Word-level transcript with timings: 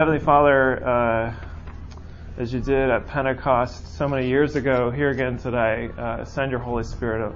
Heavenly 0.00 0.18
Father, 0.18 0.84
uh, 0.84 1.34
as 2.36 2.52
you 2.52 2.58
did 2.58 2.90
at 2.90 3.06
Pentecost 3.06 3.96
so 3.96 4.08
many 4.08 4.26
years 4.26 4.56
ago, 4.56 4.90
here 4.90 5.10
again 5.10 5.38
today, 5.38 5.88
uh, 5.96 6.24
send 6.24 6.50
your 6.50 6.58
Holy 6.58 6.82
Spirit 6.82 7.32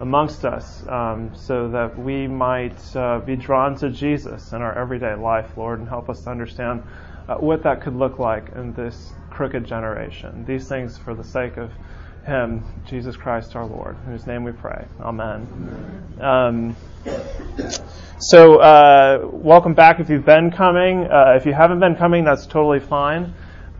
amongst 0.00 0.44
us 0.44 0.84
um, 0.88 1.30
so 1.36 1.68
that 1.68 1.96
we 1.96 2.26
might 2.26 2.96
uh, 2.96 3.20
be 3.20 3.36
drawn 3.36 3.76
to 3.76 3.90
Jesus 3.90 4.50
in 4.50 4.60
our 4.60 4.76
everyday 4.76 5.14
life, 5.14 5.56
Lord, 5.56 5.78
and 5.78 5.88
help 5.88 6.10
us 6.10 6.22
to 6.22 6.30
understand 6.30 6.82
uh, 7.28 7.36
what 7.36 7.62
that 7.62 7.80
could 7.80 7.94
look 7.94 8.18
like 8.18 8.48
in 8.56 8.72
this 8.72 9.12
crooked 9.30 9.64
generation. 9.64 10.44
These 10.44 10.66
things 10.66 10.98
for 10.98 11.14
the 11.14 11.22
sake 11.22 11.58
of 11.58 11.70
Him, 12.26 12.64
Jesus 12.86 13.16
Christ 13.16 13.56
our 13.56 13.66
Lord, 13.66 13.96
in 14.04 14.12
whose 14.12 14.26
name 14.26 14.44
we 14.44 14.52
pray. 14.52 14.86
Amen. 15.00 16.16
Um, 16.20 16.76
so, 18.18 18.58
uh, 18.58 19.28
welcome 19.32 19.74
back 19.74 20.00
if 20.00 20.10
you've 20.10 20.26
been 20.26 20.50
coming. 20.50 21.06
Uh, 21.06 21.34
if 21.36 21.46
you 21.46 21.52
haven't 21.52 21.80
been 21.80 21.96
coming, 21.96 22.24
that's 22.24 22.46
totally 22.46 22.80
fine. 22.80 23.32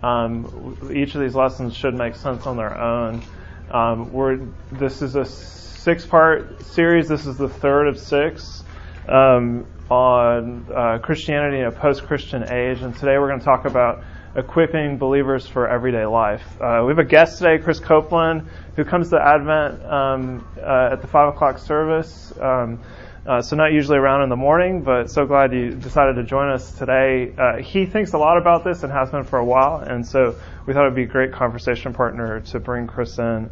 Um, 0.03 0.93
each 0.95 1.15
of 1.15 1.21
these 1.21 1.35
lessons 1.35 1.77
should 1.77 1.95
make 1.95 2.17
sense 2.17 2.47
on 2.47 2.57
their 2.57 2.77
own. 2.77 3.23
Um, 3.71 4.55
this 4.73 5.03
is 5.03 5.17
a 5.17 5.25
six 5.25 6.07
part 6.07 6.63
series. 6.65 7.09
This 7.09 7.27
is 7.27 7.37
the 7.37 7.49
third 7.49 7.89
of 7.89 7.99
six 7.99 8.65
um, 9.09 9.67
on 9.91 10.67
uh, 10.75 10.99
Christianity 10.99 11.59
in 11.59 11.67
a 11.67 11.73
post 11.73 12.05
Christian 12.05 12.51
age. 12.51 12.81
And 12.81 12.95
today 12.95 13.19
we're 13.19 13.29
going 13.29 13.41
to 13.41 13.45
talk 13.45 13.67
about 13.67 14.03
equipping 14.37 14.99
believers 14.99 15.47
for 15.47 15.69
everyday 15.69 16.07
life. 16.07 16.45
Uh, 16.61 16.83
we 16.85 16.91
have 16.91 16.99
a 16.99 17.05
guest 17.05 17.39
today, 17.39 17.59
Chris 17.59 17.81
Copeland, 17.81 18.49
who 18.77 18.85
comes 18.85 19.11
to 19.11 19.21
Advent 19.21 19.85
um, 19.85 20.47
uh, 20.57 20.91
at 20.93 21.01
the 21.01 21.09
5 21.09 21.35
o'clock 21.35 21.59
service. 21.59 22.33
Um, 22.41 22.81
uh, 23.27 23.43
so 23.43 23.55
not 23.55 23.73
usually 23.73 23.99
around 23.99 24.23
in 24.23 24.29
the 24.29 24.37
morning, 24.37 24.83
but 24.83 25.11
so 25.11 25.27
glad 25.27 25.53
you 25.53 25.73
decided 25.73 26.17
to 26.17 26.25
join 26.25 26.51
us 26.51 26.73
today. 26.73 27.33
Uh, 27.37 27.63
he 27.63 27.85
thinks 27.85 28.13
a 28.15 28.19
lot 28.19 28.39
about 28.39 28.65
this 28.65 28.83
and 28.83 28.93
has 28.93 29.11
been 29.11 29.25
for 29.25 29.39
a 29.39 29.45
while, 29.45 29.77
and 29.77 30.07
so 30.07 30.37
we 30.67 30.73
thought 30.73 30.85
it'd 30.85 30.95
be 30.95 31.03
a 31.03 31.07
great 31.07 31.33
conversation 31.33 31.93
partner 31.93 32.41
to 32.41 32.59
bring 32.59 32.87
Chris 32.87 33.19
in. 33.19 33.51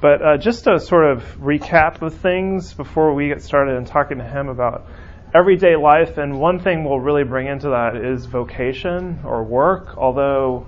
But 0.00 0.22
uh, 0.22 0.36
just 0.36 0.64
to 0.64 0.78
sort 0.78 1.10
of 1.10 1.24
recap 1.38 2.02
of 2.02 2.14
things 2.14 2.74
before 2.74 3.14
we 3.14 3.28
get 3.28 3.42
started 3.42 3.76
and 3.76 3.86
talking 3.86 4.18
to 4.18 4.24
him 4.24 4.48
about 4.48 4.86
everyday 5.34 5.76
life, 5.76 6.18
and 6.18 6.38
one 6.38 6.60
thing 6.60 6.84
we'll 6.84 7.00
really 7.00 7.24
bring 7.24 7.46
into 7.46 7.70
that 7.70 7.96
is 7.96 8.26
vocation 8.26 9.20
or 9.24 9.44
work, 9.44 9.96
although 9.96 10.66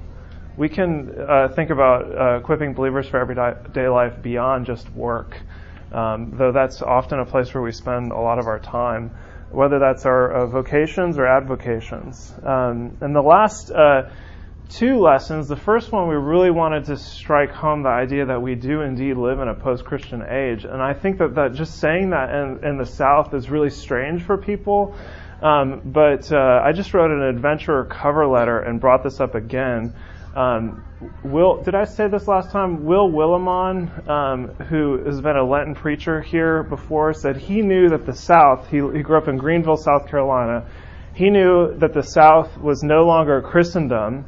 we 0.57 0.69
can 0.69 1.15
uh, 1.19 1.49
think 1.49 1.71
about 1.71 2.05
uh, 2.05 2.39
equipping 2.39 2.75
believers 2.75 3.09
for 3.09 3.19
everyday 3.19 3.89
life 3.89 4.23
beyond 4.23 4.67
just 4.67 4.93
work 4.95 5.41
um, 5.93 6.33
though 6.37 6.53
that's 6.53 6.83
often 6.83 7.19
a 7.19 7.25
place 7.25 7.53
where 7.55 7.63
we 7.63 7.73
spend 7.73 8.13
a 8.13 8.19
lot 8.19 8.39
of 8.39 8.47
our 8.47 8.59
time, 8.59 9.11
whether 9.51 9.79
that's 9.79 10.05
our 10.05 10.31
uh, 10.31 10.47
vocations 10.47 11.19
or 11.19 11.27
advocations. 11.27 12.33
Um, 12.43 12.97
and 13.01 13.15
the 13.15 13.23
last 13.23 13.71
uh, 13.71 14.11
two 14.69 14.99
lessons, 14.99 15.49
the 15.49 15.57
first 15.57 15.93
one 15.93 16.09
we 16.09 16.15
really 16.15 16.51
wanted 16.51 16.85
to 16.85 16.97
strike 16.97 17.51
home 17.51 17.83
the 17.83 17.89
idea 17.89 18.27
that 18.27 18.41
we 18.41 18.55
do 18.55 18.83
indeed 18.83 19.17
live 19.17 19.41
in 19.41 19.49
a 19.49 19.55
post-Christian 19.55 20.23
age, 20.23 20.65
and 20.65 20.83
I 20.83 20.95
think 20.95 21.19
that, 21.19 21.35
that 21.35 21.55
just 21.55 21.79
saying 21.79 22.11
that 22.11 22.31
in, 22.31 22.65
in 22.65 22.77
the 22.77 22.87
South 22.87 23.35
is 23.35 23.51
really 23.51 23.71
strange 23.71 24.23
for 24.23 24.37
people. 24.37 24.95
Um, 25.41 25.83
but 25.85 26.31
uh, 26.33 26.63
I 26.65 26.73
just 26.73 26.93
wrote 26.95 27.13
an 27.13 27.23
adventurer 27.23 27.85
cover 27.85 28.27
letter 28.27 28.59
and 28.59 28.81
brought 28.81 29.05
this 29.05 29.21
up 29.21 29.35
again. 29.37 29.95
Um, 30.35 30.85
Will, 31.23 31.63
did 31.63 31.77
I 31.77 31.85
say 31.85 32.09
this 32.09 32.27
last 32.27 32.51
time? 32.51 32.85
Will 32.85 33.09
Willimon, 33.09 34.09
um, 34.09 34.49
who 34.67 35.05
has 35.05 35.21
been 35.21 35.37
a 35.37 35.45
Lenten 35.45 35.77
preacher 35.77 36.21
here 36.21 36.65
before, 36.65 37.15
said 37.15 37.37
he 37.37 37.63
knew 37.63 37.89
that 37.91 38.05
the 38.05 38.13
South, 38.13 38.69
he, 38.69 38.77
he 38.77 39.03
grew 39.03 39.17
up 39.17 39.29
in 39.29 39.37
Greenville, 39.37 39.77
South 39.77 40.09
Carolina, 40.09 40.67
he 41.15 41.31
knew 41.31 41.77
that 41.79 41.95
the 41.95 42.03
South 42.03 42.59
was 42.59 42.83
no 42.83 43.05
longer 43.05 43.41
Christendom 43.41 44.27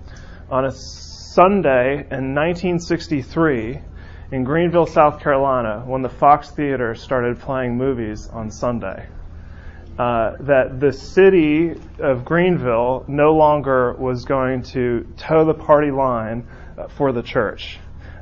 on 0.50 0.64
a 0.64 0.72
Sunday 0.72 2.06
in 2.10 2.34
1963 2.34 3.80
in 4.32 4.44
Greenville, 4.44 4.86
South 4.86 5.20
Carolina, 5.20 5.82
when 5.86 6.02
the 6.02 6.08
Fox 6.08 6.50
Theater 6.50 6.94
started 6.94 7.38
playing 7.38 7.76
movies 7.76 8.28
on 8.28 8.50
Sunday. 8.50 9.06
Uh, 9.98 10.36
that 10.40 10.80
the 10.80 10.92
city 10.92 11.74
of 11.98 12.24
Greenville 12.24 13.04
no 13.06 13.34
longer 13.34 13.92
was 13.94 14.24
going 14.24 14.62
to 14.62 15.06
toe 15.16 15.44
the 15.44 15.54
party 15.54 15.90
line 15.90 16.46
uh, 16.78 16.88
for 16.88 17.12
the 17.12 17.22
church. 17.22 17.78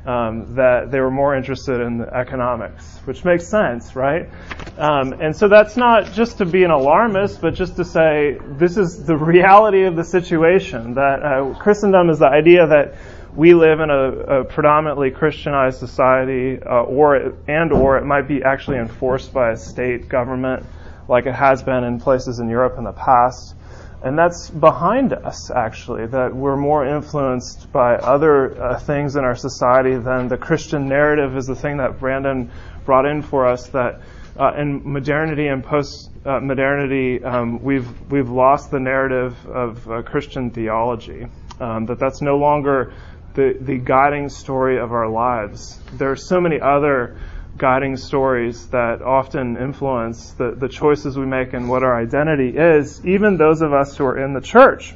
Um, 0.06 0.54
that 0.54 0.90
they 0.90 1.00
were 1.00 1.10
more 1.10 1.36
interested 1.36 1.80
in 1.82 2.00
economics, 2.00 2.98
which 3.04 3.24
makes 3.24 3.46
sense, 3.46 3.94
right? 3.94 4.30
Um, 4.78 5.12
and 5.20 5.36
so 5.36 5.48
that's 5.48 5.76
not 5.76 6.12
just 6.12 6.38
to 6.38 6.46
be 6.46 6.64
an 6.64 6.70
alarmist, 6.70 7.42
but 7.42 7.54
just 7.54 7.76
to 7.76 7.84
say 7.84 8.38
this 8.58 8.78
is 8.78 9.04
the 9.04 9.16
reality 9.34 9.84
of 9.84 9.96
the 9.96 10.04
situation. 10.04 10.94
That 10.94 11.22
uh, 11.22 11.54
Christendom 11.58 12.08
is 12.08 12.20
the 12.20 12.28
idea 12.28 12.66
that 12.66 12.94
we 13.34 13.54
live 13.54 13.80
in 13.80 13.90
a, 13.90 14.40
a 14.40 14.44
predominantly 14.44 15.10
Christianized 15.10 15.78
society, 15.78 16.58
uh, 16.60 16.82
or 16.82 17.34
and 17.46 17.72
or 17.72 17.98
it 17.98 18.04
might 18.04 18.28
be 18.28 18.42
actually 18.42 18.78
enforced 18.78 19.32
by 19.32 19.50
a 19.50 19.56
state 19.56 20.08
government 20.08 20.64
like 21.08 21.26
it 21.26 21.34
has 21.34 21.62
been 21.62 21.84
in 21.84 22.00
places 22.00 22.38
in 22.38 22.48
Europe 22.48 22.78
in 22.78 22.84
the 22.84 22.92
past. 22.92 23.54
And 24.02 24.16
that's 24.16 24.48
behind 24.48 25.12
us, 25.12 25.50
actually, 25.50 26.06
that 26.06 26.34
we're 26.34 26.56
more 26.56 26.86
influenced 26.86 27.72
by 27.72 27.96
other 27.96 28.62
uh, 28.62 28.78
things 28.78 29.16
in 29.16 29.24
our 29.24 29.34
society 29.34 29.96
than 29.96 30.28
the 30.28 30.36
Christian 30.36 30.88
narrative 30.88 31.36
is 31.36 31.46
the 31.46 31.56
thing 31.56 31.78
that 31.78 31.98
Brandon 31.98 32.50
brought 32.84 33.06
in 33.06 33.22
for 33.22 33.46
us. 33.46 33.66
That 33.68 34.00
uh, 34.38 34.52
in 34.56 34.82
modernity 34.92 35.48
and 35.48 35.64
post 35.64 36.10
modernity, 36.24 37.22
um, 37.24 37.62
we've, 37.62 37.88
we've 38.10 38.28
lost 38.30 38.70
the 38.70 38.78
narrative 38.78 39.34
of 39.46 39.90
uh, 39.90 40.02
Christian 40.02 40.50
theology. 40.50 41.26
Um, 41.58 41.86
that 41.86 41.98
that's 41.98 42.22
no 42.22 42.36
longer 42.36 42.94
the, 43.34 43.56
the 43.60 43.78
guiding 43.78 44.28
story 44.28 44.78
of 44.78 44.92
our 44.92 45.08
lives. 45.08 45.80
There 45.92 46.10
are 46.10 46.16
so 46.16 46.40
many 46.40 46.60
other 46.60 47.18
guiding 47.58 47.96
stories 47.96 48.68
that 48.68 49.02
often 49.02 49.56
influence 49.56 50.32
the, 50.32 50.52
the 50.52 50.68
choices 50.68 51.18
we 51.18 51.26
make 51.26 51.52
and 51.52 51.68
what 51.68 51.82
our 51.82 52.00
identity 52.00 52.56
is, 52.56 53.04
even 53.04 53.36
those 53.36 53.60
of 53.60 53.72
us 53.72 53.96
who 53.96 54.04
are 54.04 54.24
in 54.24 54.32
the 54.32 54.40
church. 54.40 54.94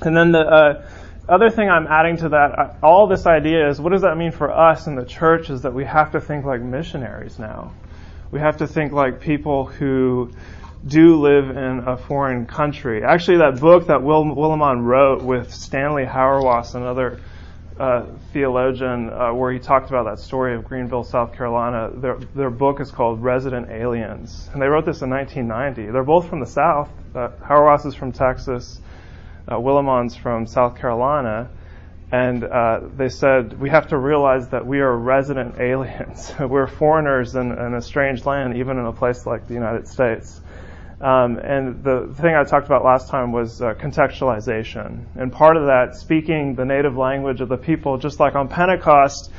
And 0.00 0.16
then 0.16 0.32
the 0.32 0.40
uh, 0.40 0.88
other 1.28 1.50
thing 1.50 1.68
I'm 1.68 1.86
adding 1.86 2.16
to 2.18 2.28
that, 2.30 2.58
uh, 2.58 2.74
all 2.82 3.06
this 3.06 3.26
idea 3.26 3.68
is 3.68 3.80
what 3.80 3.92
does 3.92 4.02
that 4.02 4.16
mean 4.16 4.32
for 4.32 4.50
us 4.50 4.86
in 4.86 4.94
the 4.94 5.04
church 5.04 5.50
is 5.50 5.62
that 5.62 5.74
we 5.74 5.84
have 5.84 6.12
to 6.12 6.20
think 6.20 6.44
like 6.44 6.60
missionaries 6.60 7.38
now. 7.38 7.72
We 8.30 8.40
have 8.40 8.58
to 8.58 8.66
think 8.66 8.92
like 8.92 9.20
people 9.20 9.66
who 9.66 10.32
do 10.86 11.20
live 11.20 11.50
in 11.50 11.84
a 11.86 11.96
foreign 11.96 12.46
country. 12.46 13.04
Actually, 13.04 13.38
that 13.38 13.60
book 13.60 13.86
that 13.86 14.02
Will 14.02 14.24
Willimon 14.24 14.84
wrote 14.84 15.22
with 15.22 15.52
Stanley 15.54 16.04
Hauerwas 16.04 16.74
and 16.74 16.84
other 16.84 17.20
uh, 17.78 18.06
theologian 18.32 19.10
uh, 19.10 19.32
where 19.32 19.52
he 19.52 19.58
talked 19.58 19.88
about 19.88 20.04
that 20.04 20.18
story 20.18 20.54
of 20.54 20.64
Greenville, 20.64 21.04
South 21.04 21.34
Carolina. 21.34 21.90
Their, 21.94 22.16
their 22.34 22.50
book 22.50 22.80
is 22.80 22.90
called 22.90 23.22
Resident 23.22 23.70
Aliens, 23.70 24.48
and 24.52 24.60
they 24.60 24.66
wrote 24.66 24.84
this 24.84 25.02
in 25.02 25.10
1990. 25.10 25.92
They're 25.92 26.04
both 26.04 26.28
from 26.28 26.40
the 26.40 26.46
South. 26.46 26.90
Uh, 27.14 27.28
Hauerwas 27.42 27.86
is 27.86 27.94
from 27.94 28.12
Texas. 28.12 28.80
Uh, 29.50 29.58
Willimon's 29.58 30.16
from 30.16 30.46
South 30.46 30.78
Carolina. 30.78 31.50
And 32.12 32.44
uh, 32.44 32.80
they 32.94 33.08
said, 33.08 33.58
we 33.58 33.70
have 33.70 33.88
to 33.88 33.96
realize 33.96 34.50
that 34.50 34.66
we 34.66 34.80
are 34.80 34.94
resident 34.94 35.58
aliens. 35.58 36.30
We're 36.40 36.66
foreigners 36.66 37.34
in, 37.34 37.52
in 37.52 37.74
a 37.74 37.80
strange 37.80 38.26
land, 38.26 38.58
even 38.58 38.78
in 38.78 38.84
a 38.84 38.92
place 38.92 39.24
like 39.24 39.48
the 39.48 39.54
United 39.54 39.88
States. 39.88 40.42
Um, 41.02 41.38
and 41.38 41.82
the 41.82 42.14
thing 42.20 42.36
I 42.36 42.44
talked 42.44 42.66
about 42.66 42.84
last 42.84 43.10
time 43.10 43.32
was 43.32 43.60
uh, 43.60 43.74
contextualization. 43.74 45.04
And 45.16 45.32
part 45.32 45.56
of 45.56 45.66
that, 45.66 45.96
speaking 45.96 46.54
the 46.54 46.64
native 46.64 46.96
language 46.96 47.40
of 47.40 47.48
the 47.48 47.56
people, 47.56 47.98
just 47.98 48.20
like 48.20 48.36
on 48.36 48.46
Pentecost, 48.46 49.32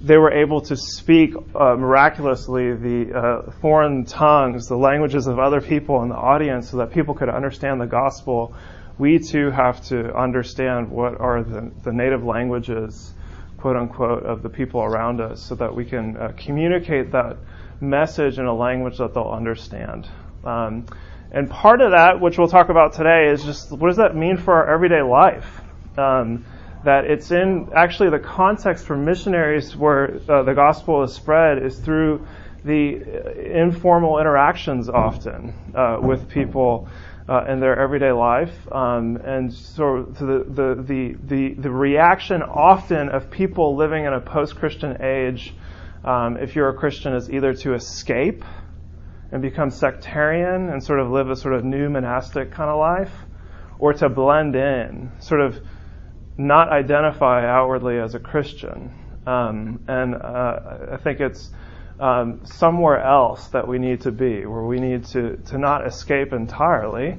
they 0.00 0.16
were 0.16 0.32
able 0.32 0.60
to 0.62 0.76
speak 0.76 1.34
uh, 1.54 1.76
miraculously 1.76 2.74
the 2.74 3.16
uh, 3.16 3.50
foreign 3.60 4.04
tongues, 4.04 4.66
the 4.66 4.76
languages 4.76 5.28
of 5.28 5.38
other 5.38 5.60
people 5.60 6.02
in 6.02 6.08
the 6.08 6.16
audience, 6.16 6.70
so 6.70 6.78
that 6.78 6.90
people 6.90 7.14
could 7.14 7.28
understand 7.28 7.80
the 7.80 7.86
gospel. 7.86 8.52
We 8.98 9.20
too 9.20 9.50
have 9.50 9.84
to 9.86 10.12
understand 10.16 10.90
what 10.90 11.20
are 11.20 11.44
the, 11.44 11.70
the 11.84 11.92
native 11.92 12.24
languages, 12.24 13.14
quote 13.56 13.76
unquote, 13.76 14.24
of 14.24 14.42
the 14.42 14.50
people 14.50 14.82
around 14.82 15.20
us, 15.20 15.40
so 15.40 15.54
that 15.54 15.72
we 15.72 15.84
can 15.84 16.16
uh, 16.16 16.32
communicate 16.36 17.12
that 17.12 17.36
message 17.80 18.40
in 18.40 18.46
a 18.46 18.54
language 18.54 18.98
that 18.98 19.14
they'll 19.14 19.24
understand. 19.24 20.08
Um, 20.44 20.86
and 21.32 21.50
part 21.50 21.80
of 21.80 21.90
that, 21.90 22.20
which 22.20 22.38
we'll 22.38 22.48
talk 22.48 22.68
about 22.68 22.92
today, 22.92 23.28
is 23.28 23.42
just 23.42 23.72
what 23.72 23.88
does 23.88 23.96
that 23.96 24.14
mean 24.14 24.36
for 24.36 24.54
our 24.54 24.72
everyday 24.72 25.02
life? 25.02 25.60
Um, 25.98 26.44
that 26.84 27.06
it's 27.06 27.30
in 27.30 27.70
actually 27.74 28.10
the 28.10 28.18
context 28.18 28.84
for 28.84 28.96
missionaries 28.96 29.74
where 29.74 30.20
uh, 30.28 30.42
the 30.42 30.54
gospel 30.54 31.02
is 31.02 31.12
spread 31.12 31.62
is 31.62 31.78
through 31.78 32.26
the 32.64 33.60
informal 33.60 34.18
interactions 34.20 34.88
often 34.88 35.54
uh, 35.74 35.98
with 36.00 36.28
people 36.28 36.88
uh, 37.28 37.44
in 37.46 37.58
their 37.58 37.78
everyday 37.78 38.12
life, 38.12 38.54
um, 38.70 39.16
and 39.16 39.52
so 39.52 40.02
the, 40.02 40.44
the, 40.46 41.16
the 41.26 41.54
the 41.54 41.70
reaction 41.70 42.42
often 42.42 43.08
of 43.08 43.30
people 43.30 43.76
living 43.76 44.04
in 44.04 44.12
a 44.12 44.20
post-Christian 44.20 45.02
age, 45.02 45.54
um, 46.04 46.36
if 46.36 46.54
you're 46.54 46.68
a 46.68 46.74
Christian, 46.74 47.14
is 47.14 47.30
either 47.30 47.54
to 47.54 47.74
escape 47.74 48.44
and 49.34 49.42
become 49.42 49.68
sectarian 49.68 50.70
and 50.70 50.80
sort 50.80 51.00
of 51.00 51.10
live 51.10 51.28
a 51.28 51.34
sort 51.34 51.54
of 51.54 51.64
new 51.64 51.90
monastic 51.90 52.52
kind 52.52 52.70
of 52.70 52.78
life, 52.78 53.12
or 53.80 53.92
to 53.92 54.08
blend 54.08 54.54
in, 54.54 55.10
sort 55.18 55.40
of 55.40 55.58
not 56.38 56.68
identify 56.68 57.44
outwardly 57.44 57.98
as 57.98 58.14
a 58.14 58.20
Christian. 58.20 58.94
Um, 59.26 59.80
and 59.88 60.14
uh, 60.14 60.92
I 60.92 60.98
think 60.98 61.18
it's 61.18 61.50
um, 61.98 62.42
somewhere 62.44 63.02
else 63.02 63.48
that 63.48 63.66
we 63.66 63.80
need 63.80 64.02
to 64.02 64.12
be, 64.12 64.46
where 64.46 64.62
we 64.62 64.78
need 64.78 65.04
to, 65.06 65.36
to 65.46 65.58
not 65.58 65.84
escape 65.84 66.32
entirely, 66.32 67.18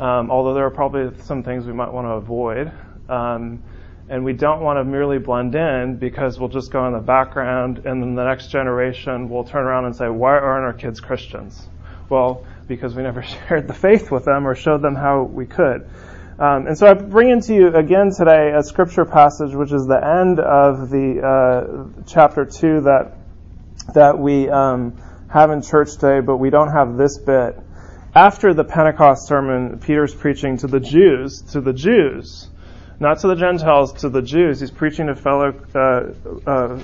um, 0.00 0.32
although 0.32 0.54
there 0.54 0.66
are 0.66 0.70
probably 0.70 1.16
some 1.22 1.44
things 1.44 1.64
we 1.64 1.72
might 1.72 1.92
want 1.92 2.08
to 2.08 2.14
avoid. 2.14 2.72
And 4.12 4.26
we 4.26 4.34
don't 4.34 4.60
want 4.60 4.76
to 4.76 4.84
merely 4.84 5.16
blend 5.16 5.54
in 5.54 5.96
because 5.96 6.38
we'll 6.38 6.50
just 6.50 6.70
go 6.70 6.86
in 6.86 6.92
the 6.92 6.98
background 6.98 7.78
and 7.86 8.02
then 8.02 8.14
the 8.14 8.24
next 8.24 8.48
generation 8.48 9.30
will 9.30 9.42
turn 9.42 9.64
around 9.64 9.86
and 9.86 9.96
say, 9.96 10.06
why 10.06 10.32
aren't 10.32 10.66
our 10.66 10.74
kids 10.74 11.00
Christians? 11.00 11.66
Well, 12.10 12.44
because 12.68 12.94
we 12.94 13.02
never 13.08 13.22
shared 13.22 13.68
the 13.68 13.72
faith 13.72 14.10
with 14.10 14.26
them 14.26 14.46
or 14.46 14.54
showed 14.54 14.82
them 14.82 14.96
how 14.96 15.22
we 15.22 15.46
could. 15.46 15.88
Um, 16.38 16.66
and 16.66 16.76
so 16.76 16.88
I 16.88 16.92
bring 16.92 17.30
into 17.30 17.54
you 17.54 17.74
again 17.74 18.10
today 18.14 18.52
a 18.54 18.62
scripture 18.62 19.06
passage, 19.06 19.54
which 19.54 19.72
is 19.72 19.86
the 19.86 20.04
end 20.04 20.40
of 20.40 20.90
the 20.90 21.22
uh, 21.26 22.02
chapter 22.06 22.44
two 22.44 22.82
that 22.82 23.16
that 23.94 24.18
we 24.18 24.50
um, 24.50 24.94
have 25.30 25.50
in 25.50 25.62
church 25.62 25.94
today, 25.94 26.20
but 26.20 26.36
we 26.36 26.50
don't 26.50 26.70
have 26.70 26.98
this 26.98 27.16
bit. 27.16 27.58
After 28.14 28.52
the 28.52 28.64
Pentecost 28.64 29.26
sermon, 29.26 29.78
Peter's 29.78 30.14
preaching 30.14 30.58
to 30.58 30.66
the 30.66 30.80
Jews, 30.80 31.40
to 31.52 31.62
the 31.62 31.72
Jews, 31.72 32.50
not 33.00 33.20
to 33.20 33.28
the 33.28 33.36
Gentiles, 33.36 33.92
to 34.00 34.08
the 34.08 34.22
Jews. 34.22 34.60
He's 34.60 34.70
preaching 34.70 35.06
to 35.06 35.14
fellow 35.14 35.54
uh, 35.74 36.50
uh, 36.50 36.80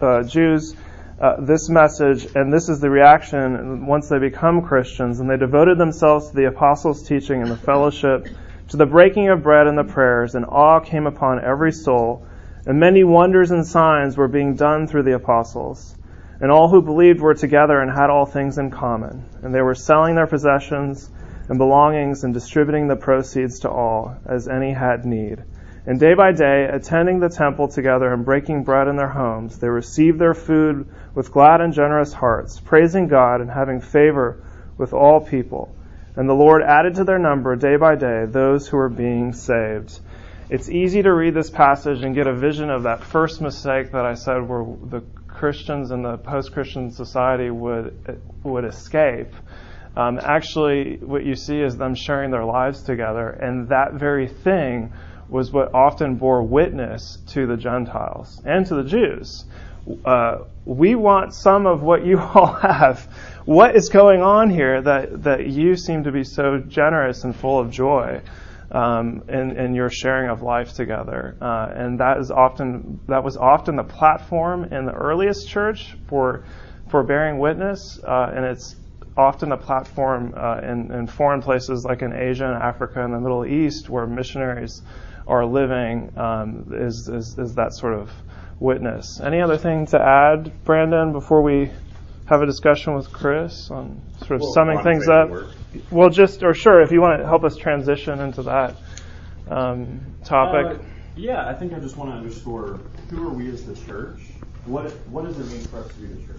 uh, 0.00 0.22
Jews 0.24 0.74
uh, 1.20 1.36
this 1.38 1.68
message, 1.68 2.34
and 2.34 2.52
this 2.52 2.68
is 2.70 2.80
the 2.80 2.88
reaction 2.88 3.86
once 3.86 4.08
they 4.08 4.18
become 4.18 4.62
Christians, 4.62 5.20
and 5.20 5.28
they 5.28 5.36
devoted 5.36 5.76
themselves 5.76 6.30
to 6.30 6.36
the 6.36 6.46
apostles' 6.46 7.06
teaching 7.06 7.42
and 7.42 7.50
the 7.50 7.58
fellowship, 7.58 8.26
to 8.68 8.76
the 8.78 8.86
breaking 8.86 9.28
of 9.28 9.42
bread 9.42 9.66
and 9.66 9.76
the 9.76 9.84
prayers, 9.84 10.34
and 10.34 10.46
awe 10.46 10.80
came 10.80 11.06
upon 11.06 11.44
every 11.44 11.72
soul, 11.72 12.26
and 12.64 12.80
many 12.80 13.04
wonders 13.04 13.50
and 13.50 13.66
signs 13.66 14.16
were 14.16 14.28
being 14.28 14.54
done 14.54 14.86
through 14.86 15.02
the 15.02 15.14
apostles. 15.14 15.94
And 16.40 16.50
all 16.50 16.70
who 16.70 16.80
believed 16.80 17.20
were 17.20 17.34
together 17.34 17.80
and 17.80 17.90
had 17.90 18.08
all 18.08 18.24
things 18.24 18.56
in 18.56 18.70
common, 18.70 19.26
and 19.42 19.54
they 19.54 19.60
were 19.60 19.74
selling 19.74 20.14
their 20.14 20.26
possessions 20.26 21.10
and 21.50 21.58
belongings 21.58 22.22
and 22.22 22.32
distributing 22.32 22.86
the 22.86 22.94
proceeds 22.94 23.58
to 23.58 23.68
all, 23.68 24.16
as 24.24 24.46
any 24.46 24.72
had 24.72 25.04
need. 25.04 25.42
And 25.84 25.98
day 25.98 26.14
by 26.14 26.30
day, 26.30 26.68
attending 26.70 27.18
the 27.18 27.28
temple 27.28 27.66
together 27.66 28.12
and 28.12 28.24
breaking 28.24 28.62
bread 28.62 28.86
in 28.86 28.94
their 28.94 29.08
homes, 29.08 29.58
they 29.58 29.68
received 29.68 30.20
their 30.20 30.32
food 30.32 30.86
with 31.12 31.32
glad 31.32 31.60
and 31.60 31.72
generous 31.72 32.12
hearts, 32.12 32.60
praising 32.60 33.08
God 33.08 33.40
and 33.40 33.50
having 33.50 33.80
favor 33.80 34.44
with 34.78 34.92
all 34.92 35.20
people. 35.20 35.74
And 36.14 36.28
the 36.28 36.34
Lord 36.34 36.62
added 36.62 36.94
to 36.94 37.04
their 37.04 37.18
number 37.18 37.56
day 37.56 37.74
by 37.74 37.96
day 37.96 38.26
those 38.26 38.68
who 38.68 38.76
were 38.76 38.88
being 38.88 39.32
saved. 39.32 39.98
It's 40.50 40.68
easy 40.68 41.02
to 41.02 41.12
read 41.12 41.34
this 41.34 41.50
passage 41.50 42.04
and 42.04 42.14
get 42.14 42.28
a 42.28 42.34
vision 42.34 42.70
of 42.70 42.84
that 42.84 43.02
first 43.02 43.40
mistake 43.40 43.90
that 43.90 44.06
I 44.06 44.14
said 44.14 44.48
where 44.48 44.64
the 44.84 45.02
Christians 45.26 45.90
in 45.90 46.02
the 46.02 46.16
post-Christian 46.16 46.92
society 46.92 47.50
would 47.50 48.20
would 48.44 48.64
escape 48.64 49.32
um, 49.96 50.20
actually, 50.22 50.98
what 50.98 51.24
you 51.24 51.34
see 51.34 51.60
is 51.60 51.76
them 51.76 51.94
sharing 51.94 52.30
their 52.30 52.44
lives 52.44 52.82
together, 52.82 53.28
and 53.28 53.68
that 53.68 53.94
very 53.94 54.28
thing 54.28 54.92
was 55.28 55.52
what 55.52 55.74
often 55.74 56.16
bore 56.16 56.42
witness 56.42 57.18
to 57.28 57.46
the 57.46 57.56
Gentiles 57.56 58.40
and 58.44 58.66
to 58.66 58.74
the 58.74 58.84
Jews. 58.84 59.44
Uh, 60.04 60.38
we 60.64 60.94
want 60.94 61.34
some 61.34 61.66
of 61.66 61.82
what 61.82 62.04
you 62.04 62.18
all 62.34 62.52
have. 62.52 63.08
What 63.44 63.76
is 63.76 63.88
going 63.88 64.22
on 64.22 64.50
here 64.50 64.80
that, 64.82 65.22
that 65.24 65.46
you 65.46 65.76
seem 65.76 66.04
to 66.04 66.12
be 66.12 66.24
so 66.24 66.58
generous 66.58 67.24
and 67.24 67.34
full 67.34 67.58
of 67.58 67.70
joy 67.70 68.20
um, 68.70 69.24
in, 69.28 69.56
in 69.56 69.74
your 69.74 69.90
sharing 69.90 70.30
of 70.30 70.42
life 70.42 70.74
together? 70.74 71.36
Uh, 71.40 71.68
and 71.74 71.98
that 72.00 72.18
is 72.18 72.30
often 72.30 73.00
that 73.08 73.24
was 73.24 73.36
often 73.36 73.76
the 73.76 73.84
platform 73.84 74.64
in 74.64 74.84
the 74.84 74.92
earliest 74.92 75.48
church 75.48 75.96
for 76.08 76.44
for 76.90 77.04
bearing 77.04 77.38
witness, 77.38 78.00
uh, 78.02 78.32
and 78.34 78.44
it's 78.44 78.74
often 79.20 79.52
a 79.52 79.56
platform 79.56 80.32
uh, 80.36 80.58
in, 80.62 80.90
in, 80.92 81.06
foreign 81.06 81.42
places 81.42 81.84
like 81.84 82.00
in 82.02 82.12
Asia 82.12 82.46
and 82.46 82.62
Africa 82.62 83.04
and 83.04 83.12
the 83.12 83.20
Middle 83.20 83.44
East 83.44 83.90
where 83.90 84.06
missionaries 84.06 84.82
are 85.26 85.44
living 85.44 86.12
um, 86.16 86.72
is, 86.72 87.08
is, 87.12 87.36
is, 87.38 87.54
that 87.54 87.72
sort 87.74 87.94
of 87.94 88.10
witness. 88.58 89.20
Any 89.20 89.40
other 89.40 89.58
thing 89.58 89.86
to 89.86 90.00
add, 90.00 90.64
Brandon, 90.64 91.12
before 91.12 91.42
we 91.42 91.70
have 92.26 92.40
a 92.40 92.46
discussion 92.46 92.94
with 92.94 93.12
Chris 93.12 93.70
on 93.70 94.00
sort 94.20 94.32
of 94.32 94.40
well, 94.40 94.52
summing 94.52 94.82
things 94.82 95.08
up? 95.08 95.28
Well, 95.90 96.08
just, 96.08 96.42
or 96.42 96.54
sure, 96.54 96.80
if 96.80 96.90
you 96.90 97.00
want 97.00 97.20
to 97.20 97.26
help 97.26 97.44
us 97.44 97.56
transition 97.56 98.20
into 98.20 98.42
that 98.44 98.76
um, 99.48 100.00
topic. 100.24 100.80
Uh, 100.80 100.84
yeah, 101.16 101.46
I 101.46 101.54
think 101.54 101.74
I 101.74 101.78
just 101.78 101.96
want 101.96 102.10
to 102.10 102.16
underscore 102.16 102.80
who 103.10 103.28
are 103.28 103.32
we 103.32 103.50
as 103.50 103.66
the 103.66 103.74
church? 103.86 104.20
What, 104.64 104.90
what 105.08 105.24
does 105.24 105.38
it 105.38 105.46
mean 105.54 105.64
for 105.66 105.78
us 105.78 105.88
to 105.88 105.94
be 105.94 106.06
the 106.06 106.26
church? 106.26 106.36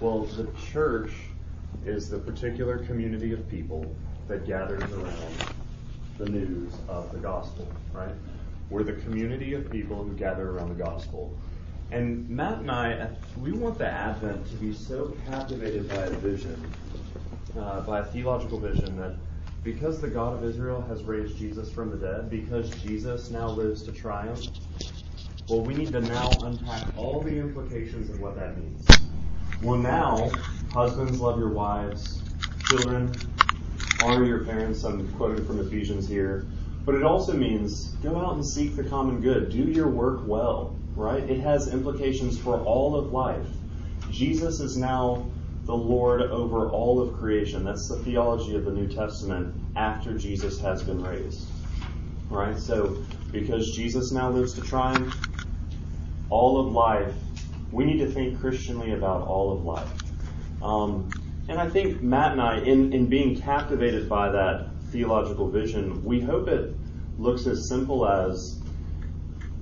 Well, 0.00 0.24
the 0.24 0.48
church 0.72 1.12
is 1.84 2.08
the 2.08 2.18
particular 2.18 2.78
community 2.78 3.32
of 3.32 3.48
people 3.48 3.94
that 4.28 4.46
gathers 4.46 4.82
around 4.92 5.34
the 6.18 6.26
news 6.26 6.72
of 6.88 7.12
the 7.12 7.18
gospel, 7.18 7.68
right? 7.92 8.14
We're 8.70 8.84
the 8.84 8.94
community 8.94 9.54
of 9.54 9.70
people 9.70 10.02
who 10.02 10.12
gather 10.14 10.50
around 10.50 10.70
the 10.70 10.82
gospel. 10.82 11.36
And 11.90 12.28
Matt 12.28 12.58
and 12.58 12.70
I, 12.70 13.10
we 13.38 13.52
want 13.52 13.78
the 13.78 13.86
Advent 13.86 14.46
to 14.48 14.54
be 14.56 14.72
so 14.72 15.16
captivated 15.28 15.88
by 15.88 16.06
a 16.06 16.10
vision, 16.10 16.72
uh, 17.58 17.80
by 17.82 18.00
a 18.00 18.04
theological 18.04 18.58
vision, 18.58 18.96
that 18.96 19.16
because 19.62 20.00
the 20.00 20.08
God 20.08 20.34
of 20.34 20.44
Israel 20.44 20.80
has 20.82 21.02
raised 21.02 21.36
Jesus 21.36 21.70
from 21.70 21.90
the 21.90 21.96
dead, 21.96 22.30
because 22.30 22.70
Jesus 22.82 23.30
now 23.30 23.48
lives 23.48 23.82
to 23.84 23.92
triumph, 23.92 24.40
well, 25.48 25.60
we 25.60 25.74
need 25.74 25.92
to 25.92 26.00
now 26.00 26.30
unpack 26.42 26.96
all 26.96 27.20
the 27.20 27.36
implications 27.36 28.08
of 28.08 28.20
what 28.20 28.34
that 28.36 28.56
means. 28.58 28.86
Well, 29.62 29.78
now, 29.78 30.30
husbands, 30.74 31.20
love 31.20 31.38
your 31.38 31.50
wives. 31.50 32.20
Children, 32.68 33.14
honor 34.02 34.24
your 34.24 34.44
parents. 34.44 34.82
I'm 34.82 35.08
quoting 35.12 35.46
from 35.46 35.60
Ephesians 35.60 36.08
here. 36.08 36.46
But 36.84 36.96
it 36.96 37.04
also 37.04 37.32
means 37.32 37.94
go 38.02 38.16
out 38.18 38.34
and 38.34 38.44
seek 38.44 38.74
the 38.74 38.82
common 38.82 39.20
good. 39.20 39.50
Do 39.50 39.62
your 39.62 39.88
work 39.88 40.26
well, 40.26 40.76
right? 40.96 41.22
It 41.22 41.38
has 41.40 41.72
implications 41.72 42.36
for 42.38 42.58
all 42.60 42.96
of 42.96 43.12
life. 43.12 43.46
Jesus 44.10 44.58
is 44.58 44.76
now 44.76 45.30
the 45.64 45.74
Lord 45.74 46.22
over 46.22 46.68
all 46.68 47.00
of 47.00 47.16
creation. 47.18 47.64
That's 47.64 47.88
the 47.88 48.02
theology 48.02 48.56
of 48.56 48.64
the 48.64 48.72
New 48.72 48.88
Testament 48.88 49.54
after 49.76 50.18
Jesus 50.18 50.60
has 50.60 50.82
been 50.82 51.00
raised. 51.00 51.48
Right? 52.28 52.58
So, 52.58 53.04
because 53.30 53.72
Jesus 53.76 54.10
now 54.10 54.28
lives 54.28 54.54
to 54.54 54.60
triumph, 54.60 55.16
all 56.30 56.66
of 56.66 56.72
life 56.72 57.14
we 57.70 57.84
need 57.84 57.98
to 57.98 58.10
think 58.10 58.40
Christianly 58.40 58.92
about 58.92 59.26
all 59.26 59.56
of 59.56 59.64
life. 59.64 60.03
Um, 60.64 61.10
and 61.48 61.58
I 61.58 61.68
think 61.68 62.02
Matt 62.02 62.32
and 62.32 62.40
I, 62.40 62.60
in, 62.60 62.92
in 62.92 63.06
being 63.06 63.40
captivated 63.40 64.08
by 64.08 64.30
that 64.30 64.70
theological 64.90 65.50
vision, 65.50 66.04
we 66.04 66.20
hope 66.20 66.48
it 66.48 66.74
looks 67.18 67.46
as 67.46 67.68
simple 67.68 68.08
as 68.08 68.60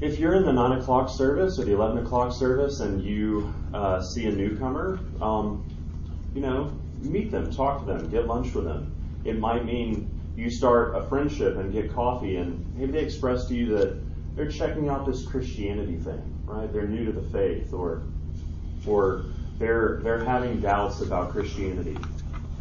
if 0.00 0.18
you're 0.18 0.35
in 0.35 0.44
the 0.44 0.52
9 0.52 0.80
o'clock 0.80 1.11
service 1.11 1.59
or 1.59 1.64
the 1.64 1.75
11 1.75 2.06
o'clock 2.06 2.32
service 2.32 2.80
and 2.80 3.02
you 3.02 3.52
uh, 3.75 4.00
see 4.00 4.26
a 4.26 4.32
newcomer, 4.32 5.00
um, 5.21 5.64
you 6.35 6.40
know, 6.40 6.73
meet 7.00 7.30
them, 7.30 7.52
talk 7.52 7.80
to 7.80 7.87
them, 7.87 8.09
get 8.11 8.26
lunch 8.26 8.54
with 8.54 8.64
them. 8.64 8.94
It 9.25 9.38
might 9.38 9.64
mean 9.64 10.09
you 10.37 10.50
start 10.50 10.97
a 10.97 11.02
friendship 11.09 11.56
and 11.56 11.73
get 11.73 11.92
coffee, 11.92 12.37
and 12.37 12.64
maybe 12.75 12.92
they 12.92 13.00
express 13.00 13.47
to 13.49 13.54
you 13.54 13.76
that 13.76 14.00
they're 14.35 14.50
checking 14.50 14.88
out 14.88 15.04
this 15.06 15.26
Christianity 15.26 15.97
thing 15.97 16.32
right? 16.52 16.73
They're 16.73 16.87
new 16.87 17.06
to 17.06 17.12
the 17.12 17.28
faith, 17.30 17.73
or 17.73 18.02
or 18.87 19.26
they're 19.62 20.00
they're 20.02 20.25
having 20.25 20.61
doubts 20.61 21.00
about 21.00 21.31
Christianity. 21.31 21.97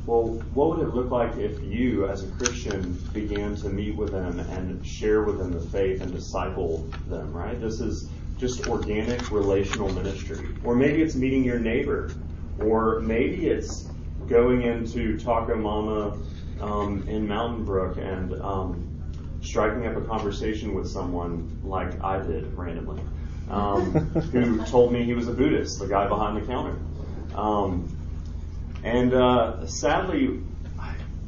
Well, 0.06 0.28
what 0.54 0.70
would 0.70 0.88
it 0.88 0.96
look 0.96 1.12
like 1.12 1.38
if 1.38 1.62
you, 1.62 2.08
as 2.08 2.24
a 2.24 2.28
Christian, 2.32 2.94
began 3.14 3.56
to 3.58 3.70
meet 3.70 3.96
with 3.96 4.12
them 4.12 4.40
and 4.40 4.86
share 4.86 5.22
with 5.24 5.38
them 5.38 5.52
the 5.52 5.60
faith 5.60 6.02
and 6.02 6.12
disciple 6.12 6.90
them? 7.08 7.34
Right? 7.34 7.60
This 7.60 7.80
is 7.80 8.10
just 8.38 8.68
organic 8.68 9.32
relational 9.32 9.92
ministry, 9.92 10.56
or 10.64 10.76
maybe 10.76 11.02
it's 11.02 11.16
meeting 11.16 11.44
your 11.44 11.60
neighbor, 11.60 12.12
or 12.60 13.00
maybe 13.00 13.48
it's 13.48 13.90
going 14.28 14.64
into 14.64 15.18
Taco 15.20 15.56
Mama 15.56 16.18
um, 16.62 17.08
in 17.08 17.28
Mountain 17.28 17.66
Brook 17.66 17.98
and 17.98 18.34
um, 18.42 19.40
striking 19.42 19.88
up 19.88 19.96
a 19.98 20.02
conversation 20.02 20.74
with 20.74 20.88
someone 20.88 21.60
like 21.64 22.04
I 22.04 22.20
did 22.20 22.54
randomly 22.56 23.02
um, 23.52 23.92
who 24.32 24.64
told 24.66 24.92
me 24.92 25.04
he 25.04 25.14
was 25.14 25.28
a 25.28 25.34
Buddhist, 25.34 25.80
the 25.80 25.88
guy 25.88 26.08
behind 26.08 26.38
the 26.38 26.46
counter. 26.48 26.78
Um, 27.36 27.96
and 28.84 29.14
uh, 29.14 29.66
sadly, 29.68 30.42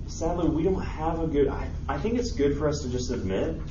sadly, 0.07 0.49
we 0.49 0.63
don't 0.63 0.83
have 0.83 1.19
a 1.19 1.27
good. 1.27 1.47
I, 1.47 1.69
I 1.87 1.97
think 1.97 2.17
it's 2.17 2.31
good 2.31 2.57
for 2.57 2.67
us 2.67 2.81
to 2.81 2.89
just 2.89 3.11
admit 3.11 3.61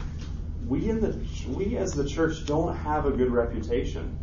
we 0.66 0.88
in 0.88 1.00
the 1.00 1.18
we 1.48 1.76
as 1.76 1.92
the 1.92 2.08
church 2.08 2.46
don't 2.46 2.74
have 2.76 3.06
a 3.06 3.10
good 3.10 3.30
reputation. 3.30 4.16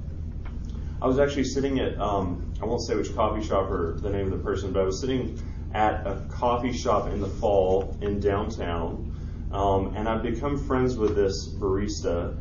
I 1.01 1.07
was 1.07 1.19
actually 1.19 1.45
sitting 1.45 1.79
at 1.79 1.99
um, 1.99 2.53
I 2.61 2.65
won't 2.65 2.81
say 2.81 2.95
which 2.95 3.13
coffee 3.15 3.45
shop 3.45 3.69
or 3.69 3.97
the 3.99 4.09
name 4.09 4.25
of 4.25 4.31
the 4.31 4.43
person, 4.43 4.73
but 4.73 4.81
I 4.81 4.85
was 4.85 4.99
sitting 4.99 5.41
at 5.73 6.05
a 6.05 6.15
coffee 6.29 6.73
shop 6.73 7.07
in 7.09 7.21
the 7.21 7.27
fall 7.27 7.97
in 8.01 8.19
downtown 8.19 9.13
Um, 9.51 9.95
and 9.95 10.07
I've 10.07 10.23
become 10.23 10.57
friends 10.57 10.97
with 10.97 11.15
this 11.15 11.47
barista. 11.53 12.35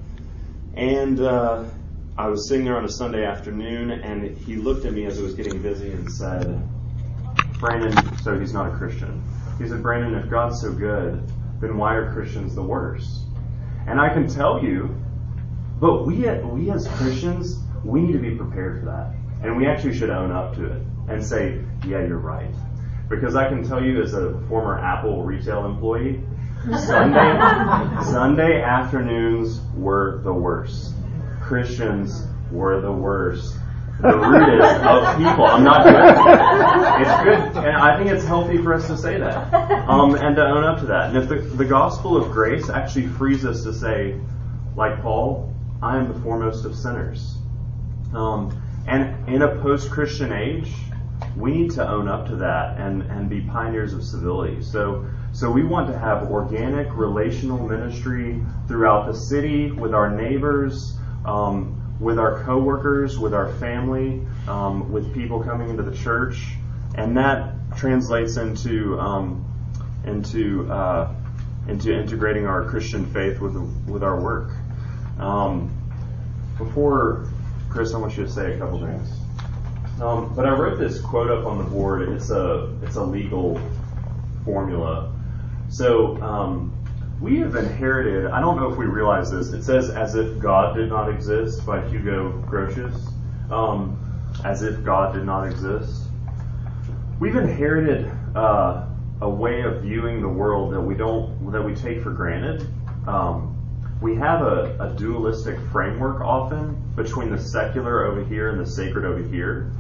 And 0.75 1.21
uh, 1.21 1.65
I 2.19 2.27
was 2.27 2.49
sitting 2.49 2.65
there 2.65 2.77
on 2.77 2.85
a 2.85 2.89
Sunday 2.89 3.25
afternoon, 3.25 3.93
and 3.93 4.37
he 4.39 4.57
looked 4.57 4.85
at 4.85 4.93
me 4.93 5.07
as 5.07 5.21
it 5.21 5.23
was 5.23 5.35
getting 5.35 5.63
busy 5.63 5.93
and 5.93 6.11
said, 6.11 6.69
Brandon, 7.61 7.95
so 8.19 8.37
he's 8.41 8.53
not 8.53 8.75
a 8.75 8.77
Christian. 8.77 9.23
He 9.57 9.69
said, 9.69 9.85
Brandon, 9.85 10.17
if 10.17 10.29
God's 10.29 10.61
so 10.61 10.73
good, 10.73 11.23
then 11.61 11.79
why 11.79 11.95
are 11.95 12.13
Christians 12.13 12.57
the 12.57 12.63
worst? 12.63 13.21
And 13.87 14.01
I 14.01 14.13
can 14.13 14.27
tell 14.27 14.61
you, 14.61 15.01
but 15.79 16.09
we, 16.09 16.29
we 16.29 16.73
as 16.73 16.89
Christians, 16.89 17.61
we 17.85 18.01
need 18.01 18.15
to 18.15 18.19
be 18.19 18.35
prepared 18.35 18.81
for 18.81 18.87
that. 18.87 19.15
And 19.47 19.57
we 19.57 19.69
actually 19.69 19.97
should 19.97 20.11
own 20.11 20.33
up 20.33 20.57
to 20.57 20.73
it 20.73 20.83
and 21.09 21.25
say, 21.25 21.61
yeah, 21.87 22.05
you're 22.05 22.19
right. 22.19 22.53
Because 23.09 23.37
I 23.37 23.49
can 23.49 23.63
tell 23.63 23.81
you 23.81 24.03
as 24.03 24.15
a 24.15 24.37
former 24.49 24.77
Apple 24.77 25.23
retail 25.23 25.67
employee, 25.67 26.21
Sunday, 26.65 28.03
Sunday 28.03 28.61
afternoons 28.61 29.61
were 29.77 30.21
the 30.25 30.33
worst. 30.33 30.95
Christians 31.49 32.27
were 32.53 32.81
the 32.83 32.93
worst. 32.93 33.57
The 34.01 34.17
rudest 34.17 34.81
of 34.85 35.17
people. 35.17 35.45
I'm 35.45 35.65
not 35.65 35.83
doing 35.83 35.97
It's 37.01 37.25
good, 37.25 37.65
and 37.65 37.77
I 37.77 37.97
think 37.97 38.11
it's 38.11 38.25
healthy 38.25 38.59
for 38.59 38.75
us 38.75 38.87
to 38.87 38.97
say 38.97 39.19
that, 39.19 39.53
um, 39.89 40.15
and 40.15 40.37
to 40.37 40.45
own 40.45 40.63
up 40.63 40.79
to 40.81 40.87
that. 40.87 41.09
And 41.09 41.17
if 41.17 41.29
the, 41.29 41.37
the 41.57 41.65
gospel 41.65 42.17
of 42.17 42.31
grace 42.31 42.69
actually 42.69 43.09
frees 43.09 43.45
us 43.45 43.65
to 43.65 43.73
say, 43.73 44.21
like 44.77 45.03
Paul, 45.03 45.53
I 45.83 45.97
am 45.97 46.13
the 46.13 46.21
foremost 46.21 46.65
of 46.65 46.77
sinners. 46.77 47.39
Um, 48.15 48.63
and 48.87 49.29
in 49.29 49.43
a 49.43 49.61
post-Christian 49.63 50.33
age, 50.33 50.73
we 51.37 51.51
need 51.51 51.71
to 51.73 51.89
own 51.89 52.09
up 52.09 52.29
to 52.29 52.37
that 52.37 52.79
and, 52.79 53.03
and 53.03 53.29
be 53.29 53.41
pioneers 53.41 53.95
of 53.95 54.05
civility. 54.05 54.63
So, 54.63 55.09
so 55.33 55.51
we 55.51 55.65
want 55.65 55.89
to 55.89 55.99
have 55.99 56.31
organic 56.31 56.95
relational 56.95 57.59
ministry 57.67 58.41
throughout 58.69 59.11
the 59.11 59.19
city 59.19 59.73
with 59.73 59.93
our 59.93 60.11
neighbors, 60.11 60.97
um, 61.29 61.97
with 62.01 62.19
our 62.19 62.43
coworkers, 62.45 63.19
with 63.19 63.35
our 63.35 63.53
family, 63.55 64.27
um, 64.47 64.91
with 64.91 65.13
people 65.13 65.43
coming 65.43 65.69
into 65.69 65.83
the 65.83 65.97
church, 65.97 66.55
and 66.95 67.17
that 67.17 67.55
translates 67.77 68.37
into 68.37 68.99
um, 68.99 69.45
into 70.05 70.71
uh, 70.73 71.15
into 71.69 71.93
integrating 71.93 72.47
our 72.47 72.65
Christian 72.65 73.05
faith 73.13 73.41
with 73.41 73.57
with 73.87 74.03
our 74.03 74.21
work. 74.21 74.53
Um, 75.19 75.75
before 76.57 77.29
Chris, 77.69 77.95
I 77.95 77.99
want 77.99 78.17
you 78.17 78.25
to 78.25 78.31
say 78.31 78.55
a 78.55 78.59
couple 78.59 78.81
things. 78.81 79.11
Um, 80.01 80.33
but 80.35 80.47
I 80.47 80.51
wrote 80.51 80.79
this 80.79 81.01
quote 81.01 81.31
up 81.31 81.45
on 81.45 81.59
the 81.59 81.65
board. 81.65 82.09
It's 82.09 82.31
a 82.31 82.75
it's 82.83 82.97
a 82.97 83.03
legal 83.03 83.61
formula. 84.45 85.13
So 85.69 86.17
um, 86.23 86.73
we 87.21 87.39
have 87.39 87.57
inherited. 87.57 88.27
I 88.27 88.41
don't 88.41 88.57
know 88.57 88.71
if 88.71 88.79
we 88.79 88.87
realize 88.87 89.31
this. 89.31 89.53
It 89.53 89.63
says 89.63 89.91
"as 89.91 90.15
if 90.15 90.39
God 90.39 90.77
did 90.77 90.89
not 90.89 91.09
exist" 91.09 91.65
by 91.67 91.87
Hugo 91.89 92.33
Grotius. 92.47 93.13
Um, 93.51 93.99
as 94.45 94.63
if 94.63 94.85
God 94.85 95.15
did 95.15 95.25
not 95.25 95.47
exist. 95.47 96.05
We've 97.19 97.37
inherited 97.37 98.11
uh, 98.37 98.87
a 99.21 99.29
way 99.29 99.63
of 99.63 99.83
viewing 99.83 100.21
the 100.23 100.29
world 100.29 100.73
that 100.73 100.81
we 100.81 100.95
don't 100.95 101.51
that 101.51 101.63
we 101.63 101.75
take 101.75 102.03
for 102.03 102.11
granted. 102.11 102.69
Um, 103.07 103.57
we 104.01 104.15
have 104.15 104.43
a, 104.43 104.77
a 104.79 104.95
dualistic 104.97 105.59
framework 105.73 106.21
often 106.21 106.81
between 106.95 107.31
the 107.31 107.39
secular 107.39 108.05
over 108.05 108.25
here 108.25 108.51
and 108.51 108.61
the 108.61 108.67
sacred 108.67 109.05
over 109.05 109.23
here. 109.23 109.73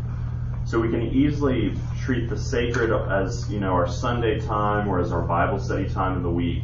So 0.64 0.80
we 0.80 0.90
can 0.90 1.02
easily 1.02 1.74
treat 2.02 2.28
the 2.28 2.36
sacred 2.36 2.90
as, 2.90 3.50
you 3.50 3.60
know, 3.60 3.72
our 3.72 3.88
Sunday 3.88 4.40
time 4.40 4.88
or 4.88 4.98
as 4.98 5.12
our 5.12 5.22
Bible 5.22 5.58
study 5.58 5.88
time 5.88 6.16
in 6.16 6.22
the 6.22 6.30
week. 6.30 6.62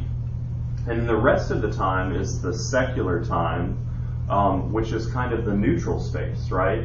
And 0.87 1.09
the 1.09 1.15
rest 1.15 1.49
of 1.49 1.61
the 1.61 1.71
time 1.71 2.15
is 2.15 2.41
the 2.41 2.53
secular 2.53 3.25
time, 3.25 3.77
um, 4.29 4.71
which 4.71 4.91
is 4.91 5.07
kind 5.07 5.33
of 5.33 5.45
the 5.45 5.53
neutral 5.53 5.99
space, 5.99 6.51
right? 6.51 6.83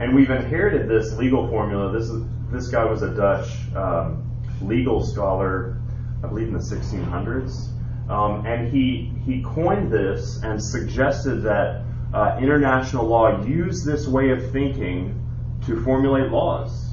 And 0.00 0.14
we've 0.14 0.30
inherited 0.30 0.88
this 0.88 1.16
legal 1.16 1.48
formula. 1.48 1.92
This 1.92 2.10
is, 2.10 2.24
this 2.50 2.68
guy 2.68 2.84
was 2.84 3.02
a 3.02 3.14
Dutch 3.14 3.48
um, 3.74 4.28
legal 4.60 5.04
scholar, 5.04 5.78
I 6.24 6.26
believe 6.26 6.48
in 6.48 6.54
the 6.54 6.58
1600s. 6.58 7.68
Um, 8.10 8.46
and 8.46 8.72
he, 8.72 9.12
he 9.24 9.42
coined 9.42 9.92
this 9.92 10.42
and 10.42 10.62
suggested 10.62 11.42
that 11.42 11.82
uh, 12.12 12.38
international 12.40 13.06
law 13.06 13.44
use 13.44 13.84
this 13.84 14.06
way 14.08 14.30
of 14.30 14.50
thinking 14.52 15.22
to 15.66 15.82
formulate 15.82 16.30
laws. 16.30 16.90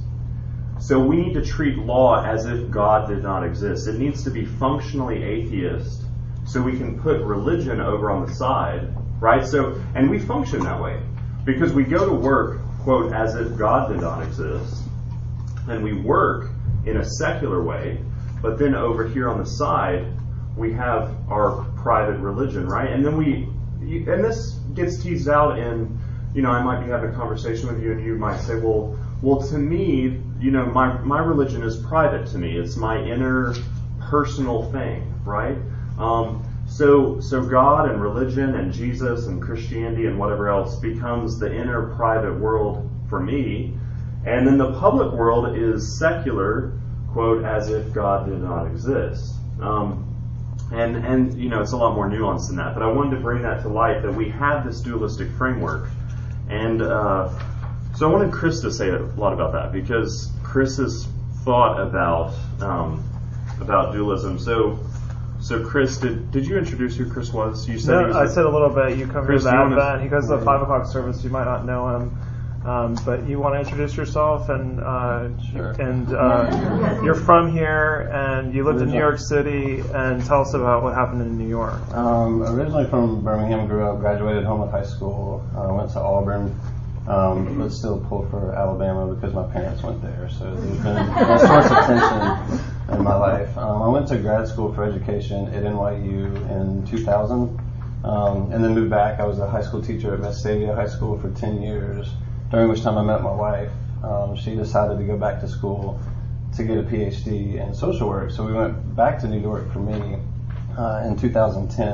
So 0.79 0.99
we 0.99 1.15
need 1.17 1.33
to 1.33 1.45
treat 1.45 1.77
law 1.77 2.23
as 2.23 2.45
if 2.45 2.69
God 2.69 3.07
did 3.07 3.23
not 3.23 3.43
exist. 3.43 3.87
It 3.87 3.99
needs 3.99 4.23
to 4.23 4.31
be 4.31 4.45
functionally 4.45 5.23
atheist 5.23 6.02
so 6.53 6.61
we 6.61 6.77
can 6.77 7.01
put 7.01 7.19
religion 7.21 7.81
over 7.81 8.11
on 8.11 8.23
the 8.23 8.31
side, 8.31 8.87
right? 9.19 9.43
So, 9.43 9.81
and 9.95 10.07
we 10.07 10.19
function 10.19 10.59
that 10.59 10.79
way 10.79 11.01
because 11.45 11.73
we 11.73 11.83
go 11.83 12.05
to 12.05 12.13
work, 12.13 12.61
quote, 12.83 13.11
as 13.11 13.33
if 13.33 13.57
God 13.57 13.91
did 13.91 14.01
not 14.01 14.21
exist, 14.21 14.83
and 15.67 15.83
we 15.83 15.93
work 15.93 16.51
in 16.85 16.97
a 16.97 17.03
secular 17.03 17.63
way, 17.63 17.99
but 18.39 18.59
then 18.59 18.75
over 18.75 19.07
here 19.07 19.29
on 19.29 19.39
the 19.39 19.45
side, 19.45 20.05
we 20.55 20.71
have 20.73 21.15
our 21.27 21.65
private 21.81 22.19
religion, 22.19 22.67
right? 22.67 22.91
And 22.91 23.03
then 23.03 23.17
we, 23.17 23.49
and 23.81 24.23
this 24.23 24.51
gets 24.75 25.01
teased 25.01 25.27
out 25.27 25.57
in, 25.57 25.97
you 26.35 26.43
know, 26.43 26.51
I 26.51 26.61
might 26.61 26.85
be 26.85 26.91
having 26.91 27.09
a 27.09 27.13
conversation 27.13 27.67
with 27.67 27.81
you 27.81 27.93
and 27.93 28.05
you 28.05 28.15
might 28.15 28.37
say, 28.37 28.55
well, 28.59 28.95
well, 29.23 29.41
to 29.49 29.57
me, 29.57 30.21
you 30.39 30.51
know, 30.51 30.67
my, 30.67 30.99
my 30.99 31.19
religion 31.19 31.63
is 31.63 31.77
private 31.77 32.27
to 32.27 32.37
me. 32.37 32.57
It's 32.57 32.75
my 32.75 33.01
inner 33.03 33.55
personal 34.01 34.71
thing, 34.71 35.11
right? 35.25 35.57
Um, 36.03 36.45
so, 36.67 37.19
so 37.19 37.45
God 37.45 37.89
and 37.89 38.01
religion 38.01 38.55
and 38.55 38.73
Jesus 38.73 39.27
and 39.27 39.41
Christianity 39.41 40.05
and 40.05 40.17
whatever 40.17 40.49
else 40.49 40.75
becomes 40.79 41.39
the 41.39 41.53
inner 41.53 41.95
private 41.95 42.39
world 42.39 42.89
for 43.09 43.19
me. 43.19 43.77
And 44.25 44.47
then 44.47 44.57
the 44.57 44.73
public 44.79 45.13
world 45.13 45.57
is 45.57 45.97
secular, 45.99 46.73
quote, 47.11 47.43
as 47.43 47.69
if 47.69 47.93
God 47.93 48.27
did 48.27 48.39
not 48.39 48.65
exist. 48.67 49.35
Um, 49.61 50.09
and, 50.71 50.95
and, 50.95 51.39
you 51.39 51.49
know, 51.49 51.61
it's 51.61 51.73
a 51.73 51.77
lot 51.77 51.93
more 51.93 52.09
nuanced 52.09 52.47
than 52.47 52.55
that. 52.57 52.73
But 52.73 52.83
I 52.83 52.87
wanted 52.87 53.17
to 53.17 53.21
bring 53.21 53.43
that 53.43 53.61
to 53.61 53.69
light 53.69 54.01
that 54.01 54.13
we 54.13 54.29
have 54.29 54.65
this 54.65 54.81
dualistic 54.81 55.29
framework. 55.31 55.89
And 56.49 56.81
uh, 56.81 57.29
so 57.95 58.09
I 58.09 58.11
wanted 58.11 58.33
Chris 58.33 58.61
to 58.61 58.71
say 58.71 58.89
a 58.89 58.99
lot 58.99 59.33
about 59.33 59.53
that 59.53 59.71
because 59.71 60.31
Chris 60.41 60.77
has 60.77 61.07
thought 61.43 61.79
about 61.79 62.33
um, 62.61 63.03
about 63.61 63.93
dualism. 63.93 64.39
So, 64.39 64.79
so 65.43 65.61
Chris, 65.61 65.97
did 65.97 66.31
did 66.31 66.47
you 66.47 66.57
introduce 66.57 66.95
who 66.95 67.09
Chris 67.11 67.33
was? 67.33 67.67
You 67.67 67.77
said 67.77 67.91
no, 67.91 68.07
was 68.07 68.15
I 68.15 68.23
a, 68.23 68.29
said 68.29 68.45
a 68.45 68.49
little 68.49 68.69
bit. 68.69 68.97
You 68.97 69.07
covered 69.07 69.25
Chris, 69.25 69.43
the 69.43 69.53
Advent. 69.53 70.01
He 70.01 70.07
goes 70.07 70.29
to 70.29 70.37
the 70.37 70.45
five 70.45 70.61
o'clock 70.61 70.85
service. 70.85 71.21
You 71.21 71.31
might 71.31 71.43
not 71.43 71.65
know 71.65 71.97
him. 71.97 72.17
Um, 72.65 72.95
but 73.05 73.27
you 73.27 73.41
want 73.41 73.55
to 73.55 73.59
introduce 73.59 73.97
yourself 73.97 74.47
and 74.47 74.79
uh, 74.79 75.27
sure. 75.51 75.71
and 75.71 76.07
uh, 76.13 77.01
you're 77.03 77.13
from 77.13 77.51
here 77.51 78.09
and 78.13 78.55
you 78.55 78.63
lived 78.63 78.81
in 78.81 78.89
New 78.89 78.97
York 78.97 79.19
City 79.19 79.81
and 79.93 80.23
tell 80.25 80.43
us 80.43 80.53
about 80.53 80.81
what 80.81 80.93
happened 80.93 81.21
in 81.21 81.37
New 81.37 81.49
York. 81.49 81.81
Um, 81.91 82.41
originally 82.41 82.85
from 82.85 83.21
Birmingham, 83.21 83.67
grew 83.67 83.85
up, 83.85 83.99
graduated 83.99 84.45
Homewood 84.45 84.71
High 84.71 84.85
School, 84.85 85.45
uh, 85.57 85.73
went 85.73 85.91
to 85.91 85.99
Auburn, 85.99 86.57
um, 87.05 87.59
but 87.59 87.73
still 87.73 87.99
pulled 88.07 88.29
for 88.29 88.55
Alabama 88.55 89.13
because 89.13 89.33
my 89.33 89.45
parents 89.51 89.83
went 89.83 90.01
there. 90.01 90.29
So 90.29 90.55
there's 90.55 90.77
been 90.77 90.95
a 90.95 91.39
source 91.39 91.65
of 91.65 91.85
tension 91.85 92.72
in 92.95 93.03
my 93.03 93.15
life. 93.15 93.57
Um, 93.57 93.81
I 93.81 93.87
went 93.87 94.07
to 94.09 94.17
grad 94.17 94.47
school 94.47 94.73
for 94.73 94.83
education 94.83 95.47
at 95.53 95.63
NYU 95.63 96.35
in 96.49 96.85
2000. 96.87 97.59
Um, 98.03 98.51
and 98.51 98.61
then 98.61 98.75
moved 98.75 98.89
back. 98.89 99.21
I 99.21 99.25
was 99.25 99.39
a 99.39 99.47
high 99.47 99.61
school 99.61 99.81
teacher 99.81 100.13
at 100.13 100.19
Vestavia 100.19 100.75
High 100.75 100.87
School 100.87 101.17
for 101.17 101.31
10 101.31 101.61
years 101.61 102.09
during 102.51 102.67
which 102.67 102.81
time 102.81 102.97
I 102.97 103.01
met 103.01 103.21
my 103.21 103.33
wife. 103.33 103.71
Um, 104.03 104.35
she 104.35 104.55
decided 104.55 104.97
to 104.97 105.03
go 105.05 105.17
back 105.17 105.39
to 105.39 105.47
school 105.47 105.99
to 106.57 106.63
get 106.65 106.77
a 106.77 106.83
PhD 106.83 107.65
in 107.65 107.73
social 107.73 108.09
work. 108.09 108.31
So 108.31 108.45
we 108.45 108.51
went 108.51 108.95
back 108.95 109.19
to 109.21 109.27
New 109.27 109.39
York 109.39 109.71
for 109.71 109.79
me 109.79 110.17
uh, 110.77 111.03
in 111.07 111.17
2010. 111.17 111.89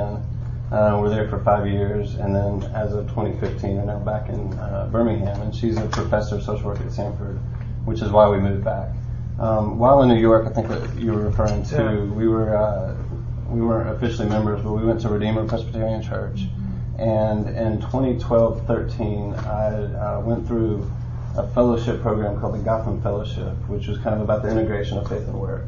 Uh, 0.72 1.00
we're 1.00 1.10
there 1.10 1.30
for 1.30 1.40
five 1.44 1.68
years, 1.68 2.16
and 2.16 2.36
then 2.36 2.64
as 2.74 2.94
of 2.94 3.08
2015, 3.10 3.78
we're 3.78 3.86
now 3.86 4.00
back 4.00 4.30
in 4.30 4.54
uh, 4.54 4.90
Birmingham. 4.92 5.42
And 5.42 5.54
she's 5.54 5.78
a 5.78 5.86
professor 5.88 6.36
of 6.36 6.44
social 6.44 6.66
work 6.66 6.80
at 6.80 6.88
Samford, 6.88 7.40
which 7.86 8.02
is 8.02 8.10
why 8.10 8.28
we 8.28 8.40
moved 8.40 8.64
back. 8.64 8.90
Um, 9.40 9.80
while 9.80 10.02
in 10.02 10.10
New 10.10 10.20
York, 10.20 10.46
I 10.48 10.50
think 10.50 10.68
that 10.68 10.96
you 10.96 11.14
were 11.14 11.22
referring 11.22 11.64
to, 11.66 11.76
yeah. 11.76 12.04
we 12.14 12.28
were 12.28 12.58
uh, 12.58 12.96
we 13.50 13.62
weren't 13.62 13.90
officially 13.90 14.28
members, 14.28 14.62
but 14.62 14.74
we 14.74 14.86
went 14.86 15.02
to 15.02 15.10
Redeemer 15.10 15.48
Presbyterian 15.48 16.02
Church. 16.04 16.42
And 16.98 17.48
in 17.48 17.80
2012-13, 17.80 19.46
I 19.46 20.18
uh, 20.18 20.22
went 20.22 20.46
through 20.46 20.92
a 21.38 21.48
fellowship 21.54 22.02
program 22.02 22.40
called 22.40 22.56
the 22.56 22.64
Gotham 22.64 23.02
Fellowship, 23.02 23.56
which 23.70 23.88
was 23.88 23.98
kind 24.00 24.14
of 24.16 24.22
about 24.22 24.44
the 24.44 24.52
integration 24.52 24.98
of 24.98 25.08
faith 25.08 25.26
and 25.26 25.40
work. 25.40 25.66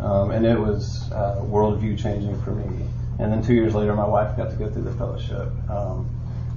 Um, 0.00 0.30
and 0.30 0.44
it 0.44 0.58
was 0.58 1.10
uh, 1.12 1.40
worldview 1.40 1.98
changing 1.98 2.40
for 2.42 2.50
me. 2.50 2.86
And 3.18 3.32
then 3.32 3.42
two 3.42 3.54
years 3.54 3.74
later, 3.74 3.94
my 3.94 4.06
wife 4.06 4.36
got 4.36 4.50
to 4.50 4.56
go 4.56 4.70
through 4.70 4.82
the 4.82 4.92
fellowship. 4.92 5.48
Um, 5.70 6.10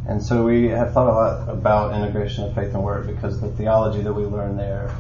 and 0.07 0.21
so 0.21 0.43
we 0.43 0.65
have 0.65 0.93
thought 0.93 1.07
a 1.07 1.13
lot 1.13 1.50
about 1.50 1.95
integration 1.95 2.43
of 2.43 2.53
faith 2.53 2.74
and 2.74 2.83
work 2.83 3.07
because 3.07 3.39
the 3.39 3.50
theology 3.51 4.01
that 4.01 4.13
we 4.13 4.24
learned 4.24 4.59
there 4.59 4.93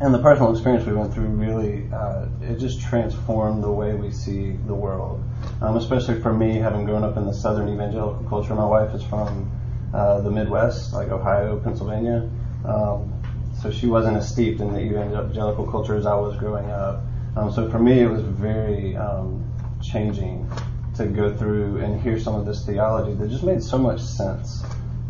and 0.00 0.12
the 0.12 0.18
personal 0.18 0.52
experience 0.52 0.84
we 0.86 0.92
went 0.92 1.12
through 1.12 1.26
really 1.26 1.88
uh, 1.92 2.26
it 2.42 2.58
just 2.58 2.80
transformed 2.80 3.64
the 3.64 3.70
way 3.70 3.94
we 3.94 4.10
see 4.10 4.52
the 4.66 4.74
world. 4.74 5.22
Um, 5.62 5.76
especially 5.76 6.20
for 6.20 6.34
me 6.34 6.56
having 6.56 6.84
grown 6.84 7.02
up 7.02 7.16
in 7.16 7.24
the 7.24 7.32
southern 7.32 7.68
evangelical 7.68 8.24
culture 8.28 8.54
my 8.54 8.66
wife 8.66 8.94
is 8.94 9.02
from 9.02 9.50
uh, 9.94 10.20
the 10.20 10.30
midwest 10.30 10.92
like 10.92 11.08
ohio 11.08 11.58
pennsylvania. 11.60 12.28
Um, 12.66 13.12
so 13.60 13.70
she 13.70 13.86
wasn't 13.86 14.18
as 14.18 14.28
steeped 14.28 14.60
in 14.60 14.72
the 14.72 14.80
evangelical 14.80 15.66
culture 15.70 15.96
as 15.96 16.04
i 16.04 16.14
was 16.14 16.36
growing 16.36 16.70
up. 16.70 17.02
Um, 17.36 17.50
so 17.50 17.70
for 17.70 17.78
me 17.78 18.00
it 18.00 18.08
was 18.08 18.22
very 18.22 18.96
um, 18.96 19.44
changing 19.82 20.50
to 20.96 21.06
go 21.06 21.34
through 21.34 21.78
and 21.78 22.00
hear 22.00 22.18
some 22.18 22.34
of 22.34 22.44
this 22.44 22.66
theology 22.66 23.14
that 23.14 23.28
just 23.28 23.44
made 23.44 23.62
so 23.62 23.78
much 23.78 24.00
sense. 24.00 24.62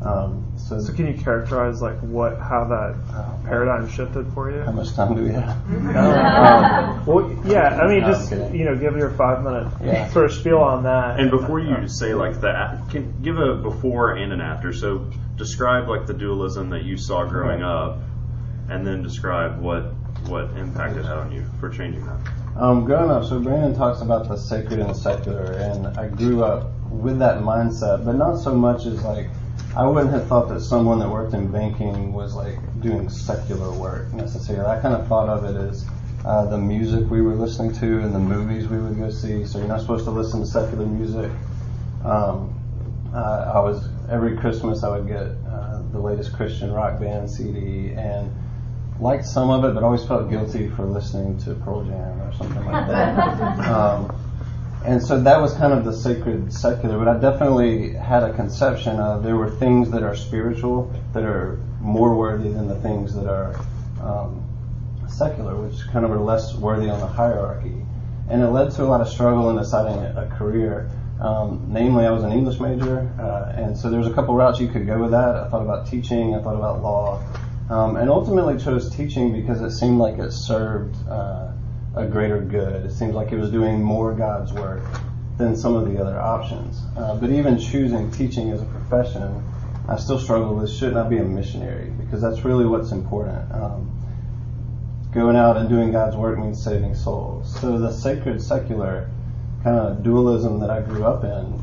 Um, 0.02 0.46
so, 0.68 0.80
so, 0.80 0.92
can 0.92 1.06
you 1.06 1.14
characterize 1.14 1.80
like 1.80 1.96
what 2.00 2.38
how 2.40 2.64
that 2.64 2.96
uh, 3.14 3.37
paradigm 3.44 3.88
shifted 3.88 4.26
for 4.32 4.50
you? 4.50 4.62
How 4.62 4.73
much 4.73 4.92
time 4.94 5.14
do 5.14 5.23
we 5.23 5.30
have? 5.30 5.49
um, 5.96 7.06
well, 7.06 7.40
yeah, 7.44 7.80
I 7.80 7.87
mean, 7.87 8.00
no, 8.00 8.08
just 8.08 8.32
you 8.32 8.64
know, 8.64 8.75
give 8.75 8.96
your 8.96 9.11
five 9.11 9.44
minute 9.44 9.73
yeah. 9.85 10.08
sort 10.12 10.25
of 10.25 10.32
spiel 10.32 10.58
on 10.58 10.82
that. 10.82 11.20
And 11.20 11.30
before 11.30 11.61
you 11.61 11.87
say 11.87 12.14
like 12.14 12.40
that, 12.40 12.90
can 12.90 13.23
give 13.23 13.38
a 13.38 13.54
before 13.54 14.16
and 14.16 14.32
an 14.32 14.40
after. 14.40 14.73
So 14.73 15.08
describe 15.37 15.88
like 15.88 16.06
the 16.06 16.14
dualism 16.14 16.70
that 16.70 16.82
you 16.82 16.96
saw 16.96 17.25
growing 17.26 17.61
right. 17.61 17.87
up, 17.87 18.00
and 18.68 18.85
then 18.85 19.04
describe 19.04 19.61
what 19.61 19.92
what 20.26 20.50
impact 20.56 20.96
it 20.96 21.04
had 21.04 21.18
on 21.18 21.30
you 21.30 21.46
for 21.61 21.70
changing 21.70 22.04
that. 22.06 22.18
Um, 22.56 22.85
growing 22.85 23.11
up, 23.11 23.25
so 23.25 23.38
Brandon 23.38 23.76
talks 23.76 24.00
about 24.00 24.26
the 24.26 24.37
sacred 24.37 24.80
and 24.80 24.90
the 24.90 24.94
secular, 24.94 25.52
and 25.52 25.87
I 25.96 26.08
grew 26.08 26.42
up 26.42 26.73
with 26.90 27.20
that 27.20 27.42
mindset, 27.42 28.04
but 28.04 28.16
not 28.16 28.37
so 28.38 28.52
much 28.52 28.87
as 28.87 29.04
like 29.04 29.28
I 29.76 29.87
wouldn't 29.87 30.12
have 30.14 30.26
thought 30.26 30.49
that 30.49 30.61
someone 30.61 30.99
that 31.00 31.11
worked 31.11 31.35
in 31.35 31.52
banking 31.52 32.14
was 32.14 32.35
like 32.35 32.56
doing 32.80 33.11
secular 33.11 33.71
work 33.73 34.11
necessarily. 34.14 34.64
I 34.71 34.80
kind 34.80 34.95
of 34.95 35.06
thought 35.06 35.28
of 35.28 35.45
it 35.45 35.54
as 35.54 35.85
uh, 36.25 36.47
the 36.47 36.56
music 36.56 37.11
we 37.11 37.21
were 37.21 37.35
listening 37.35 37.75
to 37.75 38.00
and 38.00 38.14
the 38.14 38.18
movies 38.18 38.68
we 38.68 38.78
would 38.78 38.97
go 38.97 39.11
see. 39.11 39.45
So 39.45 39.59
you're 39.59 39.68
not 39.68 39.83
supposed 39.83 40.06
to 40.06 40.11
listen 40.11 40.40
to 40.40 40.47
secular 40.47 40.87
music. 40.87 41.30
Um, 42.04 42.54
uh, 43.14 43.52
I 43.54 43.61
was 43.61 43.90
every 44.11 44.38
Christmas 44.38 44.83
I 44.83 44.97
would 44.97 45.06
get 45.06 45.26
uh, 45.47 45.83
the 45.92 45.99
latest 45.99 46.33
Christian 46.33 46.73
rock 46.73 46.99
band 46.99 47.28
CD 47.28 47.92
and 47.92 48.35
liked 48.99 49.26
some 49.26 49.50
of 49.50 49.62
it, 49.66 49.75
but 49.75 49.83
always 49.83 50.06
felt 50.06 50.30
guilty 50.30 50.71
for 50.71 50.87
listening 50.87 51.37
to 51.40 51.54
Pearl 51.54 51.85
Jam 51.85 52.23
or 52.23 52.33
something 52.33 52.64
like 52.64 52.87
that. 52.88 53.59
um, 53.68 54.25
and 54.86 55.02
so 55.02 55.20
that 55.20 55.40
was 55.40 55.52
kind 55.54 55.72
of 55.72 55.84
the 55.84 55.92
sacred 55.92 56.52
secular, 56.52 56.96
but 56.96 57.08
I 57.08 57.18
definitely 57.18 57.92
had 57.94 58.22
a 58.22 58.32
conception 58.34 59.00
of 59.00 59.24
there 59.24 59.34
were 59.34 59.50
things 59.50 59.90
that 59.90 60.04
are 60.04 60.14
spiritual 60.14 60.94
that 61.12 61.24
are 61.24 61.58
more 61.80 62.14
worthy 62.14 62.50
than 62.50 62.68
the 62.68 62.76
things 62.76 63.12
that 63.16 63.26
are 63.26 63.58
um, 64.00 64.44
secular, 65.08 65.56
which 65.56 65.84
kind 65.88 66.04
of 66.04 66.12
are 66.12 66.20
less 66.20 66.54
worthy 66.54 66.88
on 66.88 67.00
the 67.00 67.06
hierarchy. 67.06 67.74
And 68.30 68.42
it 68.42 68.48
led 68.48 68.70
to 68.72 68.84
a 68.84 68.86
lot 68.86 69.00
of 69.00 69.08
struggle 69.08 69.50
in 69.50 69.56
deciding 69.56 69.98
a, 69.98 70.32
career. 70.38 70.88
Um, 71.20 71.66
namely, 71.68 72.06
I 72.06 72.10
was 72.12 72.22
an 72.22 72.30
English 72.30 72.60
major, 72.60 73.10
uh, 73.18 73.60
and 73.60 73.76
so 73.76 73.90
there 73.90 73.98
was 73.98 74.08
a 74.08 74.12
couple 74.12 74.36
routes 74.36 74.60
you 74.60 74.68
could 74.68 74.86
go 74.86 75.00
with 75.00 75.10
that. 75.10 75.34
I 75.34 75.48
thought 75.48 75.62
about 75.62 75.88
teaching, 75.88 76.36
I 76.36 76.42
thought 76.42 76.56
about 76.56 76.82
law, 76.82 77.22
um, 77.70 77.96
and 77.96 78.08
ultimately 78.08 78.56
chose 78.62 78.94
teaching 78.94 79.32
because 79.32 79.62
it 79.62 79.72
seemed 79.72 79.98
like 79.98 80.18
it 80.18 80.30
served. 80.30 80.96
Uh, 81.08 81.52
a 81.96 82.06
greater 82.06 82.40
good. 82.40 82.84
It 82.84 82.92
seems 82.92 83.14
like 83.14 83.32
it 83.32 83.38
was 83.38 83.50
doing 83.50 83.82
more 83.82 84.12
God's 84.12 84.52
work 84.52 84.82
than 85.38 85.56
some 85.56 85.74
of 85.74 85.90
the 85.90 86.00
other 86.00 86.18
options. 86.20 86.80
Uh, 86.96 87.16
but 87.16 87.30
even 87.30 87.58
choosing 87.58 88.10
teaching 88.10 88.50
as 88.50 88.62
a 88.62 88.66
profession, 88.66 89.42
I 89.88 89.96
still 89.96 90.18
struggle 90.18 90.54
with 90.54 90.70
should 90.70 90.94
not 90.94 91.06
I 91.06 91.08
be 91.08 91.18
a 91.18 91.24
missionary 91.24 91.90
because 91.90 92.20
that's 92.20 92.44
really 92.44 92.66
what's 92.66 92.92
important. 92.92 93.50
Um, 93.52 93.92
going 95.12 95.36
out 95.36 95.56
and 95.56 95.68
doing 95.68 95.90
God's 95.92 96.16
work 96.16 96.38
means 96.38 96.62
saving 96.62 96.94
souls. 96.94 97.60
So 97.60 97.78
the 97.78 97.92
sacred 97.92 98.42
secular 98.42 99.10
kind 99.62 99.78
of 99.78 100.02
dualism 100.02 100.60
that 100.60 100.70
I 100.70 100.82
grew 100.82 101.04
up 101.04 101.24
in 101.24 101.62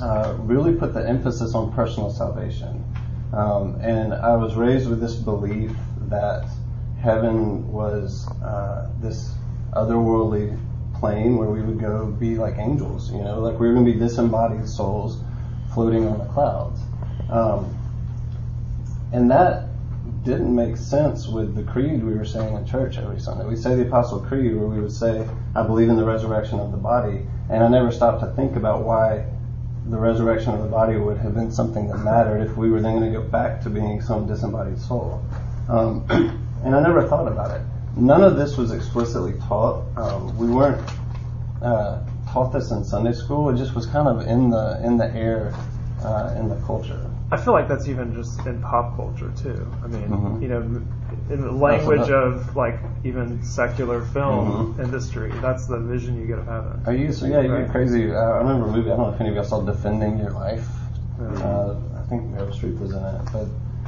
uh, 0.00 0.36
really 0.38 0.74
put 0.74 0.94
the 0.94 1.06
emphasis 1.06 1.54
on 1.54 1.72
personal 1.72 2.10
salvation. 2.10 2.84
Um, 3.32 3.80
and 3.80 4.14
I 4.14 4.36
was 4.36 4.54
raised 4.54 4.88
with 4.88 5.00
this 5.00 5.14
belief 5.16 5.72
that 6.08 6.48
heaven 7.00 7.72
was 7.72 8.28
uh, 8.42 8.90
this 9.00 9.34
otherworldly 9.74 10.58
plane 10.94 11.36
where 11.36 11.50
we 11.50 11.60
would 11.60 11.78
go 11.78 12.06
be 12.06 12.36
like 12.36 12.56
angels, 12.58 13.12
you 13.12 13.18
know, 13.18 13.40
like 13.40 13.58
we 13.58 13.66
were 13.66 13.74
going 13.74 13.84
to 13.84 13.92
be 13.92 13.98
disembodied 13.98 14.66
souls 14.66 15.20
floating 15.74 16.06
on 16.06 16.18
the 16.18 16.24
clouds. 16.26 16.80
Um, 17.30 17.76
and 19.12 19.30
that 19.30 19.68
didn't 20.24 20.54
make 20.54 20.76
sense 20.76 21.28
with 21.28 21.54
the 21.54 21.62
creed 21.62 22.02
we 22.02 22.14
were 22.14 22.24
saying 22.24 22.56
in 22.56 22.66
church 22.66 22.96
every 22.96 23.20
Sunday. 23.20 23.44
We 23.44 23.56
say 23.56 23.74
the 23.74 23.86
Apostle 23.86 24.20
Creed 24.20 24.56
where 24.56 24.66
we 24.66 24.80
would 24.80 24.92
say, 24.92 25.28
I 25.54 25.62
believe 25.62 25.88
in 25.88 25.96
the 25.96 26.04
resurrection 26.04 26.58
of 26.58 26.70
the 26.70 26.78
body. 26.78 27.26
And 27.50 27.62
I 27.62 27.68
never 27.68 27.92
stopped 27.92 28.20
to 28.20 28.32
think 28.32 28.56
about 28.56 28.84
why 28.84 29.26
the 29.90 29.98
resurrection 29.98 30.54
of 30.54 30.62
the 30.62 30.68
body 30.68 30.96
would 30.96 31.18
have 31.18 31.34
been 31.34 31.52
something 31.52 31.88
that 31.88 31.98
mattered 31.98 32.40
if 32.40 32.56
we 32.56 32.70
were 32.70 32.80
then 32.80 32.98
going 32.98 33.12
to 33.12 33.18
go 33.18 33.26
back 33.26 33.60
to 33.62 33.70
being 33.70 34.00
some 34.00 34.26
disembodied 34.26 34.80
soul. 34.80 35.22
Um, 35.68 36.06
and 36.64 36.74
I 36.74 36.82
never 36.82 37.06
thought 37.06 37.28
about 37.28 37.50
it 37.50 37.60
none 37.96 38.22
of 38.22 38.36
this 38.36 38.56
was 38.56 38.72
explicitly 38.72 39.34
taught. 39.46 39.84
Um, 39.96 40.36
we 40.36 40.48
weren't 40.48 40.82
uh, 41.62 42.00
taught 42.28 42.52
this 42.52 42.70
in 42.70 42.84
Sunday 42.84 43.12
school. 43.12 43.50
It 43.50 43.56
just 43.56 43.74
was 43.74 43.86
kind 43.86 44.08
of 44.08 44.26
in 44.26 44.50
the 44.50 44.80
in 44.84 44.96
the 44.96 45.12
air 45.14 45.54
uh, 46.02 46.34
in 46.38 46.48
the 46.48 46.56
culture. 46.66 47.10
I 47.30 47.36
feel 47.36 47.52
like 47.52 47.68
that's 47.68 47.88
even 47.88 48.14
just 48.14 48.46
in 48.46 48.60
pop 48.62 48.96
culture 48.96 49.32
too. 49.36 49.66
I 49.82 49.86
mean, 49.88 50.08
mm-hmm. 50.08 50.42
you 50.42 50.48
know, 50.48 50.60
in 51.30 51.40
the 51.40 51.50
language 51.50 52.10
of 52.10 52.54
like 52.54 52.78
even 53.02 53.42
secular 53.42 54.04
film 54.06 54.74
mm-hmm. 54.74 54.82
industry, 54.82 55.32
that's 55.40 55.66
the 55.66 55.78
vision 55.78 56.20
you 56.20 56.26
get 56.26 56.38
of 56.38 56.46
heaven. 56.46 56.82
Are 56.86 56.94
you 56.94 57.12
so? 57.12 57.26
Yeah, 57.26 57.40
you're 57.40 57.68
crazy. 57.68 58.12
Uh, 58.12 58.18
I 58.18 58.38
remember 58.38 58.66
a 58.66 58.72
movie. 58.72 58.90
I 58.90 58.96
don't 58.96 59.08
know 59.08 59.14
if 59.14 59.20
any 59.20 59.30
of 59.30 59.36
y'all 59.36 59.44
saw 59.44 59.62
Defending 59.62 60.18
Your 60.18 60.30
Life. 60.30 60.66
Uh, 61.20 61.76
I 61.96 62.08
think 62.08 62.22
Meryl 62.24 62.52
Streep 62.52 62.78
was 62.78 62.92
in 62.92 63.02
it, 63.02 63.22
but 63.32 63.46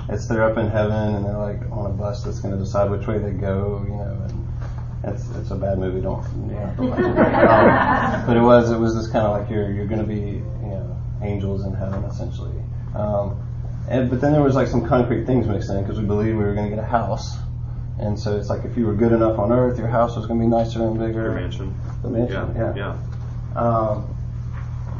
it's 0.09 0.27
they're 0.27 0.45
up 0.45 0.57
in 0.57 0.69
heaven 0.69 1.15
and 1.17 1.25
they're 1.25 1.39
like 1.39 1.61
on 1.73 1.87
a 1.87 1.95
bus 1.95 2.23
that's 2.23 2.41
going 2.41 2.57
to 2.57 2.61
decide 2.63 2.91
which 2.91 3.07
way 3.07 3.19
they 3.19 3.33
go, 3.33 3.85
you 3.87 3.95
know, 3.95 4.27
and 4.29 5.15
it's 5.15 5.29
it's 5.37 5.51
a 5.51 5.57
bad 5.57 5.79
movie. 5.79 6.01
Don't 6.01 6.23
yeah. 6.51 6.71
um, 6.79 8.27
but 8.27 8.37
it 8.37 8.41
was 8.41 8.71
it 8.71 8.79
was 8.79 8.95
just 8.95 9.13
kind 9.13 9.27
of 9.27 9.39
like 9.39 9.51
you're 9.51 9.71
you're 9.73 9.87
going 9.87 10.01
to 10.01 10.07
be 10.07 10.43
you 10.65 10.71
know 10.71 10.97
angels 11.23 11.65
in 11.65 11.75
heaven 11.75 12.05
essentially. 12.05 12.55
Um, 12.95 13.43
and 13.89 14.11
but 14.11 14.21
then 14.21 14.33
there 14.33 14.43
was 14.43 14.55
like 14.55 14.69
some 14.69 14.87
concrete 14.87 15.27
things 15.27 15.47
mixed 15.47 15.71
in 15.71 15.83
because 15.83 15.99
we 15.99 16.07
believed 16.07 16.37
we 16.37 16.45
were 16.45 16.55
going 16.55 16.71
to 16.71 16.75
get 16.75 16.83
a 16.83 16.87
house. 16.87 17.37
And 17.99 18.19
so 18.19 18.37
it's 18.37 18.51
like 18.51 18.65
if 18.65 18.77
you 18.77 18.87
were 18.87 18.95
good 18.95 19.13
enough 19.13 19.39
on 19.39 19.53
earth, 19.53 19.79
your 19.79 19.89
house 19.89 20.17
was 20.17 20.27
going 20.27 20.39
to 20.39 20.45
be 20.45 20.51
nicer 20.51 20.83
and 20.83 20.99
bigger. 20.99 21.23
Your 21.23 21.33
mansion. 21.33 21.75
The 22.03 22.11
mansion, 22.11 22.55
yeah. 22.55 22.75
Yeah. 22.75 22.97
yeah. 23.55 23.61
Um, 23.61 24.03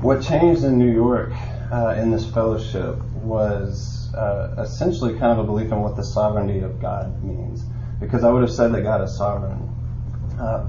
what 0.01 0.23
changed 0.23 0.65
in 0.65 0.79
New 0.79 0.91
York 0.91 1.31
uh, 1.71 1.95
in 1.99 2.11
this 2.11 2.27
fellowship 2.31 2.97
was 3.27 4.13
uh, 4.15 4.55
essentially 4.59 5.19
kind 5.19 5.33
of 5.33 5.39
a 5.39 5.45
belief 5.45 5.73
in 5.73 5.81
what 5.81 5.97
the 5.97 6.05
sovereignty 6.05 6.61
of 6.61 6.81
God 6.81 7.23
means. 7.23 7.65
Because 8.01 8.25
I 8.25 8.31
would 8.31 8.43
have 8.43 8.53
said 8.53 8.73
that 8.73 8.83
God 8.83 9.03
is 9.03 9.17
sovereign. 9.17 9.69
Uh, 10.39 10.69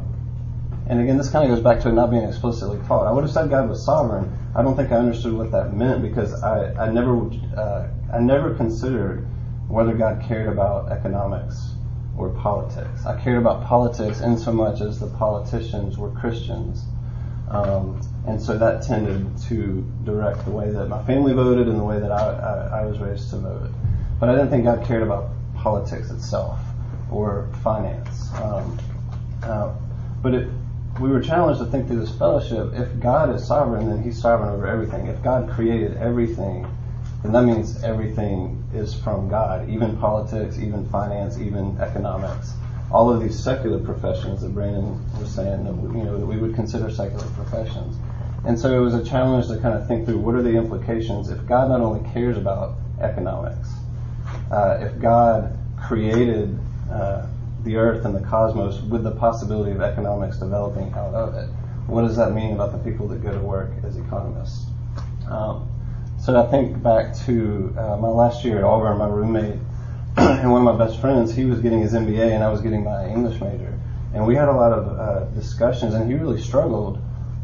and 0.88 1.02
again, 1.02 1.18
this 1.18 1.30
kind 1.30 1.50
of 1.50 1.54
goes 1.54 1.64
back 1.64 1.82
to 1.82 1.90
it 1.90 1.94
not 1.94 2.10
being 2.10 2.24
explicitly 2.24 2.80
taught. 2.88 3.08
I 3.08 3.12
would 3.12 3.24
have 3.24 3.32
said 3.32 3.50
God 3.50 3.68
was 3.68 3.84
sovereign. 3.84 4.38
I 4.56 4.62
don't 4.62 4.76
think 4.76 4.92
I 4.92 4.96
understood 4.96 5.34
what 5.34 5.52
that 5.52 5.74
meant 5.74 6.02
because 6.02 6.34
I, 6.42 6.74
I 6.86 6.90
never 6.90 7.30
uh, 7.56 7.88
I 8.12 8.20
never 8.20 8.56
considered 8.56 9.28
whether 9.68 9.94
God 9.94 10.24
cared 10.26 10.48
about 10.48 10.92
economics 10.92 11.74
or 12.18 12.30
politics. 12.30 13.06
I 13.06 13.22
cared 13.22 13.38
about 13.38 13.66
politics 13.66 14.22
in 14.22 14.38
so 14.38 14.54
much 14.54 14.80
as 14.80 15.00
the 15.00 15.08
politicians 15.08 15.98
were 15.98 16.10
Christians. 16.12 16.86
Um, 17.50 18.02
and 18.28 18.42
so 18.42 18.58
that 18.58 18.84
tended 18.84 19.38
to 19.44 19.90
direct 20.04 20.44
the 20.44 20.52
way 20.52 20.70
that 20.70 20.88
my 20.88 21.02
family 21.06 21.34
voted 21.34 21.68
and 21.68 21.80
the 21.80 21.84
way 21.84 22.00
that 22.00 22.12
I, 22.12 22.18
I, 22.18 22.82
I 22.82 22.86
was 22.86 23.00
raised 23.00 23.30
to 23.30 23.38
vote. 23.38 23.72
But 24.20 24.30
I 24.30 24.34
didn't 24.34 24.50
think 24.50 24.66
God 24.66 24.86
cared 24.86 25.04
about 25.04 25.30
politics 25.56 26.10
itself 26.10 26.60
or 27.10 27.50
finance. 27.64 28.34
Um, 28.36 28.78
uh, 29.44 29.74
but 30.22 30.34
it, 30.34 30.50
we 31.00 31.10
were 31.10 31.22
challenged 31.22 31.60
to 31.62 31.68
think 31.68 31.88
through 31.88 32.00
this 32.00 32.16
fellowship 32.18 32.74
if 32.74 33.00
God 33.00 33.34
is 33.34 33.46
sovereign, 33.46 33.90
then 33.90 34.02
He's 34.02 34.20
sovereign 34.20 34.50
over 34.50 34.68
everything. 34.68 35.08
If 35.08 35.22
God 35.24 35.50
created 35.50 35.96
everything, 35.98 36.68
then 37.24 37.32
that 37.32 37.44
means 37.44 37.84
everything 37.84 38.64
is 38.74 38.94
from 38.94 39.30
God, 39.30 39.70
even 39.70 39.98
politics, 39.98 40.58
even 40.60 40.88
finance, 40.90 41.38
even 41.38 41.80
economics. 41.80 42.54
All 42.92 43.12
of 43.12 43.22
these 43.22 43.38
secular 43.38 43.80
professions 43.80 44.42
that 44.42 44.54
Brandon 44.54 45.00
was 45.20 45.30
saying 45.30 45.66
that 45.66 45.74
you 45.98 46.04
know 46.04 46.18
that 46.18 46.26
we 46.26 46.38
would 46.38 46.56
consider 46.56 46.90
secular 46.90 47.28
professions. 47.32 47.98
And 48.46 48.58
so 48.58 48.74
it 48.74 48.80
was 48.80 48.94
a 48.94 49.04
challenge 49.04 49.48
to 49.48 49.60
kind 49.60 49.76
of 49.76 49.88
think 49.88 50.06
through 50.06 50.20
what 50.20 50.36
are 50.36 50.42
the 50.42 50.56
implications 50.56 51.30
if 51.30 51.46
God 51.46 51.70
not 51.70 51.82
only 51.82 52.08
cares 52.12 52.38
about 52.38 52.76
economics, 53.02 53.70
uh, 54.52 54.78
if 54.82 55.00
God 55.00 55.58
created 55.78 56.58
uh, 56.92 57.28
the 57.64 57.76
earth 57.76 58.06
and 58.06 58.16
the 58.16 58.22
cosmos 58.22 58.82
with 58.82 59.04
the 59.04 59.12
possibility 59.12 59.72
of 59.72 59.82
economics 59.82 60.38
developing 60.38 60.94
out 60.94 61.14
of 61.14 61.36
it, 61.36 61.50
what 61.88 62.04
does 62.04 62.16
that 62.18 62.34
mean 62.34 62.54
about 62.54 62.72
the 62.72 62.78
people 62.90 63.08
that 63.10 63.22
go 63.22 63.32
to 63.32 63.40
work 63.40 63.72
as 63.84 63.98
economists? 63.98 64.66
Um, 65.30 65.68
so 66.20 66.42
I 66.42 66.50
think 66.50 66.82
back 66.82 67.16
to 67.26 67.74
uh, 67.78 67.98
my 67.98 68.08
last 68.08 68.44
year 68.44 68.58
at 68.58 68.64
Auburn, 68.64 68.98
my 68.98 69.08
roommate 69.08 69.60
and 70.20 70.52
one 70.52 70.66
of 70.66 70.78
my 70.80 70.84
best 70.84 71.00
friends, 71.00 71.36
he 71.36 71.46
was 71.46 71.60
getting 71.60 71.80
his 71.80 71.94
MBA 71.94 72.32
and 72.34 72.44
I 72.44 72.50
was 72.50 72.62
getting 72.62 72.84
my 72.84 73.08
English 73.08 73.40
major. 73.40 73.78
And 74.16 74.26
we 74.26 74.34
had 74.36 74.48
a 74.48 74.52
lot 74.52 74.74
of 74.74 75.00
uh, 75.00 75.26
discussions, 75.36 75.94
and 75.94 76.10
he 76.10 76.18
really 76.18 76.42
struggled 76.42 76.98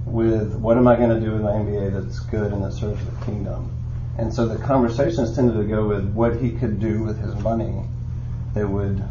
with 0.07 0.55
what 0.55 0.75
am 0.75 0.87
I 0.87 0.95
going 0.95 1.09
to 1.09 1.19
do 1.19 1.33
with 1.33 1.43
my 1.43 1.51
MBA 1.51 1.93
that's 1.93 2.19
good 2.21 2.51
and 2.51 2.63
that 2.63 2.71
serves 2.71 2.99
the 3.05 3.25
kingdom. 3.25 3.71
And 4.17 4.33
so 4.33 4.47
the 4.47 4.57
conversations 4.57 5.35
tended 5.35 5.55
to 5.55 5.65
go 5.65 5.87
with 5.87 6.11
what 6.13 6.41
he 6.41 6.49
could 6.49 6.79
do 6.79 7.03
with 7.03 7.19
his 7.19 7.35
money 7.35 7.85
that 8.55 8.67
would 8.67 9.03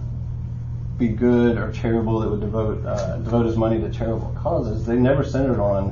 be 0.98 1.06
good 1.06 1.56
or 1.56 1.70
charitable, 1.70 2.18
that 2.18 2.30
would 2.30 2.40
devote 2.40 2.84
uh, 2.84 3.18
devote 3.18 3.46
his 3.46 3.56
money 3.56 3.80
to 3.80 3.90
charitable 3.90 4.36
causes. 4.42 4.86
They 4.86 4.96
never 4.96 5.22
centered 5.22 5.60
on 5.60 5.90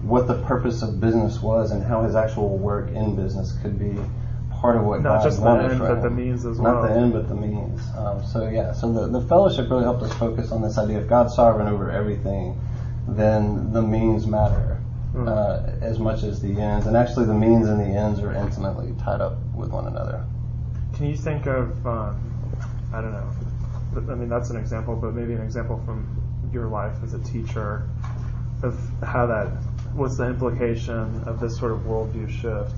what 0.00 0.26
the 0.26 0.40
purpose 0.44 0.80
of 0.80 1.00
business 1.00 1.42
was 1.42 1.70
and 1.70 1.82
how 1.82 2.02
his 2.02 2.14
actual 2.14 2.56
work 2.56 2.90
in 2.92 3.14
business 3.14 3.52
could 3.60 3.78
be 3.78 4.00
part 4.64 4.76
of 4.78 4.84
what 4.84 5.02
Not 5.02 5.18
God 5.18 5.24
just 5.24 5.36
the 5.40 5.44
wanted 5.44 5.72
end, 5.72 5.78
for 5.78 5.94
but 5.94 6.02
the 6.02 6.08
means 6.08 6.46
as 6.46 6.58
well. 6.58 6.80
Not 6.80 6.88
the 6.88 6.94
end, 6.94 7.12
but 7.12 7.28
the 7.28 7.34
means. 7.34 7.82
Um, 7.98 8.24
so 8.24 8.48
yeah, 8.48 8.72
so 8.72 8.90
the, 8.90 9.08
the 9.08 9.20
fellowship 9.28 9.68
really 9.68 9.84
helped 9.84 10.02
us 10.02 10.12
focus 10.14 10.52
on 10.52 10.62
this 10.62 10.78
idea 10.78 11.00
of 11.00 11.06
God's 11.06 11.34
sovereign 11.34 11.68
over 11.68 11.90
everything, 11.90 12.58
then 13.06 13.72
the 13.72 13.82
means 13.82 14.26
matter 14.26 14.80
Mm. 15.14 15.28
uh, 15.28 15.70
as 15.80 16.00
much 16.00 16.24
as 16.24 16.42
the 16.42 16.60
ends. 16.60 16.88
And 16.88 16.96
actually, 16.96 17.26
the 17.26 17.34
means 17.34 17.68
and 17.68 17.78
the 17.78 17.84
ends 17.84 18.18
are 18.18 18.32
intimately 18.34 18.92
tied 19.00 19.20
up 19.20 19.36
with 19.54 19.70
one 19.70 19.86
another. 19.86 20.24
Can 20.94 21.06
you 21.06 21.16
think 21.16 21.46
of, 21.46 21.86
um, 21.86 22.18
I 22.92 23.00
don't 23.00 23.12
know, 23.12 23.30
I 24.12 24.16
mean, 24.16 24.28
that's 24.28 24.50
an 24.50 24.56
example, 24.56 24.96
but 24.96 25.14
maybe 25.14 25.34
an 25.34 25.40
example 25.40 25.80
from 25.86 26.04
your 26.52 26.66
life 26.66 26.96
as 27.04 27.14
a 27.14 27.20
teacher 27.20 27.88
of 28.64 28.76
how 29.04 29.26
that, 29.26 29.46
what's 29.94 30.16
the 30.16 30.26
implication 30.26 31.22
of 31.28 31.38
this 31.38 31.56
sort 31.56 31.70
of 31.70 31.82
worldview 31.82 32.28
shift? 32.28 32.76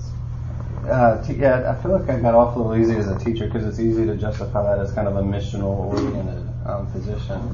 Uh, 0.87 1.21
t- 1.21 1.33
yeah, 1.33 1.69
I 1.69 1.81
feel 1.81 1.91
like 1.99 2.09
I 2.09 2.17
got 2.17 2.33
off 2.33 2.55
a 2.55 2.59
little 2.59 2.75
easy 2.77 2.95
as 2.95 3.09
a 3.09 3.19
teacher 3.19 3.45
because 3.45 3.65
it's 3.65 3.79
easy 3.79 4.05
to 4.05 4.15
justify 4.15 4.63
that 4.63 4.79
as 4.79 4.93
kind 4.93 5.07
of 5.07 5.17
a 5.17 5.21
missional 5.21 5.75
oriented 5.93 6.47
um, 6.65 6.89
position. 6.91 7.53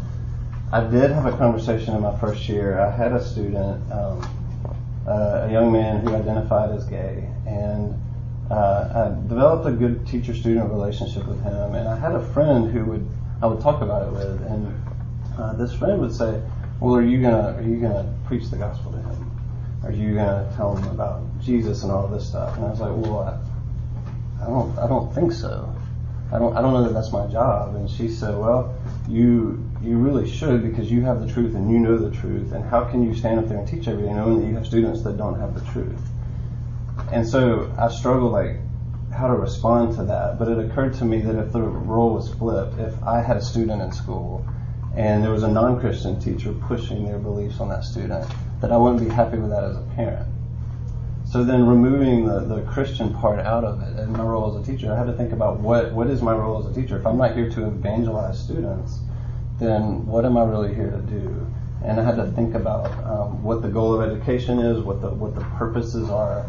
I 0.71 0.81
did 0.81 1.09
have 1.09 1.25
a 1.25 1.35
conversation 1.35 1.95
in 1.95 2.01
my 2.01 2.15
first 2.19 2.47
year. 2.47 2.79
I 2.79 2.91
had 2.91 3.11
a 3.11 3.23
student, 3.23 3.91
um, 3.91 4.21
uh, 5.07 5.47
a 5.47 5.51
young 5.51 5.71
man 5.71 6.01
who 6.01 6.13
identified 6.15 6.71
as 6.71 6.85
gay, 6.85 7.27
and 7.47 7.99
uh, 8.51 9.09
I 9.09 9.27
developed 9.27 9.67
a 9.67 9.71
good 9.71 10.05
teacher-student 10.05 10.69
relationship 10.69 11.25
with 11.25 11.41
him. 11.41 11.73
And 11.73 11.87
I 11.87 11.97
had 11.97 12.13
a 12.13 12.23
friend 12.33 12.71
who 12.71 12.85
would 12.85 13.09
I 13.41 13.47
would 13.47 13.61
talk 13.61 13.81
about 13.81 14.07
it 14.07 14.11
with, 14.13 14.41
and 14.43 14.83
uh, 15.39 15.53
this 15.53 15.73
friend 15.73 15.99
would 16.01 16.13
say, 16.13 16.39
"Well, 16.79 16.95
are 16.95 17.01
you 17.01 17.19
gonna 17.19 17.55
are 17.57 17.63
you 17.63 17.77
gonna 17.77 18.13
preach 18.25 18.49
the 18.51 18.57
gospel 18.57 18.91
to 18.91 18.99
him? 18.99 19.32
Are 19.83 19.91
you 19.91 20.15
gonna 20.15 20.51
tell 20.55 20.75
them 20.75 20.89
about 20.89 21.21
Jesus 21.41 21.83
and 21.83 21.91
all 21.91 22.07
this 22.07 22.27
stuff?" 22.27 22.55
And 22.55 22.65
I 22.65 22.69
was 22.69 22.79
like, 22.79 22.95
"Well, 22.95 23.19
I, 23.19 24.43
I 24.43 24.47
don't 24.47 24.79
I 24.79 24.87
don't 24.87 25.13
think 25.13 25.31
so. 25.31 25.73
I 26.31 26.39
don't 26.39 26.55
I 26.55 26.61
don't 26.61 26.73
know 26.73 26.83
that 26.83 26.93
that's 26.93 27.11
my 27.11 27.27
job." 27.27 27.75
And 27.75 27.89
she 27.89 28.07
said, 28.07 28.37
"Well, 28.37 28.73
you 29.07 29.63
you 29.81 29.97
really 29.97 30.29
should 30.29 30.63
because 30.63 30.89
you 30.89 31.01
have 31.01 31.19
the 31.19 31.27
truth 31.27 31.55
and 31.55 31.69
you 31.69 31.79
know 31.79 31.97
the 31.97 32.11
truth. 32.11 32.53
And 32.53 32.63
how 32.63 32.85
can 32.85 33.03
you 33.03 33.13
stand 33.13 33.39
up 33.39 33.47
there 33.49 33.57
and 33.57 33.67
teach 33.67 33.87
every 33.87 34.03
day 34.03 34.13
knowing 34.13 34.39
that 34.39 34.47
you 34.47 34.55
have 34.55 34.65
students 34.65 35.01
that 35.03 35.17
don't 35.17 35.39
have 35.39 35.53
the 35.53 35.71
truth?" 35.71 36.01
And 37.11 37.27
so 37.27 37.69
I 37.77 37.89
struggled 37.89 38.31
like 38.31 38.59
how 39.13 39.27
to 39.27 39.35
respond 39.35 39.95
to 39.95 40.03
that. 40.05 40.39
But 40.39 40.47
it 40.47 40.59
occurred 40.59 40.93
to 40.95 41.05
me 41.05 41.21
that 41.21 41.35
if 41.35 41.51
the 41.51 41.61
role 41.61 42.13
was 42.13 42.29
flipped, 42.33 42.79
if 42.79 43.01
I 43.03 43.21
had 43.21 43.37
a 43.37 43.41
student 43.41 43.81
in 43.81 43.91
school 43.91 44.45
and 44.95 45.23
there 45.23 45.31
was 45.31 45.43
a 45.43 45.47
non-Christian 45.47 46.19
teacher 46.19 46.53
pushing 46.53 47.05
their 47.05 47.19
beliefs 47.19 47.59
on 47.59 47.69
that 47.69 47.83
student, 47.83 48.25
that 48.63 48.71
I 48.71 48.77
wouldn't 48.77 49.01
be 49.01 49.09
happy 49.09 49.37
with 49.37 49.49
that 49.49 49.65
as 49.65 49.75
a 49.75 49.81
parent. 49.93 50.25
So 51.25 51.43
then 51.43 51.67
removing 51.67 52.25
the, 52.25 52.39
the 52.39 52.61
Christian 52.61 53.13
part 53.13 53.39
out 53.39 53.65
of 53.65 53.81
it 53.81 53.99
and 53.99 54.13
my 54.13 54.23
role 54.23 54.55
as 54.55 54.63
a 54.63 54.71
teacher, 54.71 54.93
I 54.93 54.97
had 54.97 55.05
to 55.07 55.11
think 55.11 55.33
about 55.33 55.59
what, 55.59 55.91
what 55.91 56.07
is 56.07 56.21
my 56.21 56.31
role 56.31 56.65
as 56.65 56.65
a 56.71 56.81
teacher? 56.81 56.97
If 56.97 57.05
I'm 57.05 57.17
not 57.17 57.35
here 57.35 57.49
to 57.49 57.67
evangelize 57.67 58.39
students, 58.41 58.99
then 59.59 60.05
what 60.05 60.23
am 60.23 60.37
I 60.37 60.45
really 60.45 60.73
here 60.73 60.91
to 60.91 61.01
do? 61.01 61.45
And 61.83 61.99
I 61.99 62.05
had 62.05 62.15
to 62.15 62.31
think 62.31 62.55
about 62.55 62.87
um, 63.03 63.43
what 63.43 63.61
the 63.61 63.67
goal 63.67 63.99
of 63.99 64.09
education 64.09 64.59
is, 64.59 64.79
what 64.79 65.01
the 65.01 65.09
what 65.09 65.35
the 65.35 65.41
purposes 65.57 66.09
are. 66.09 66.45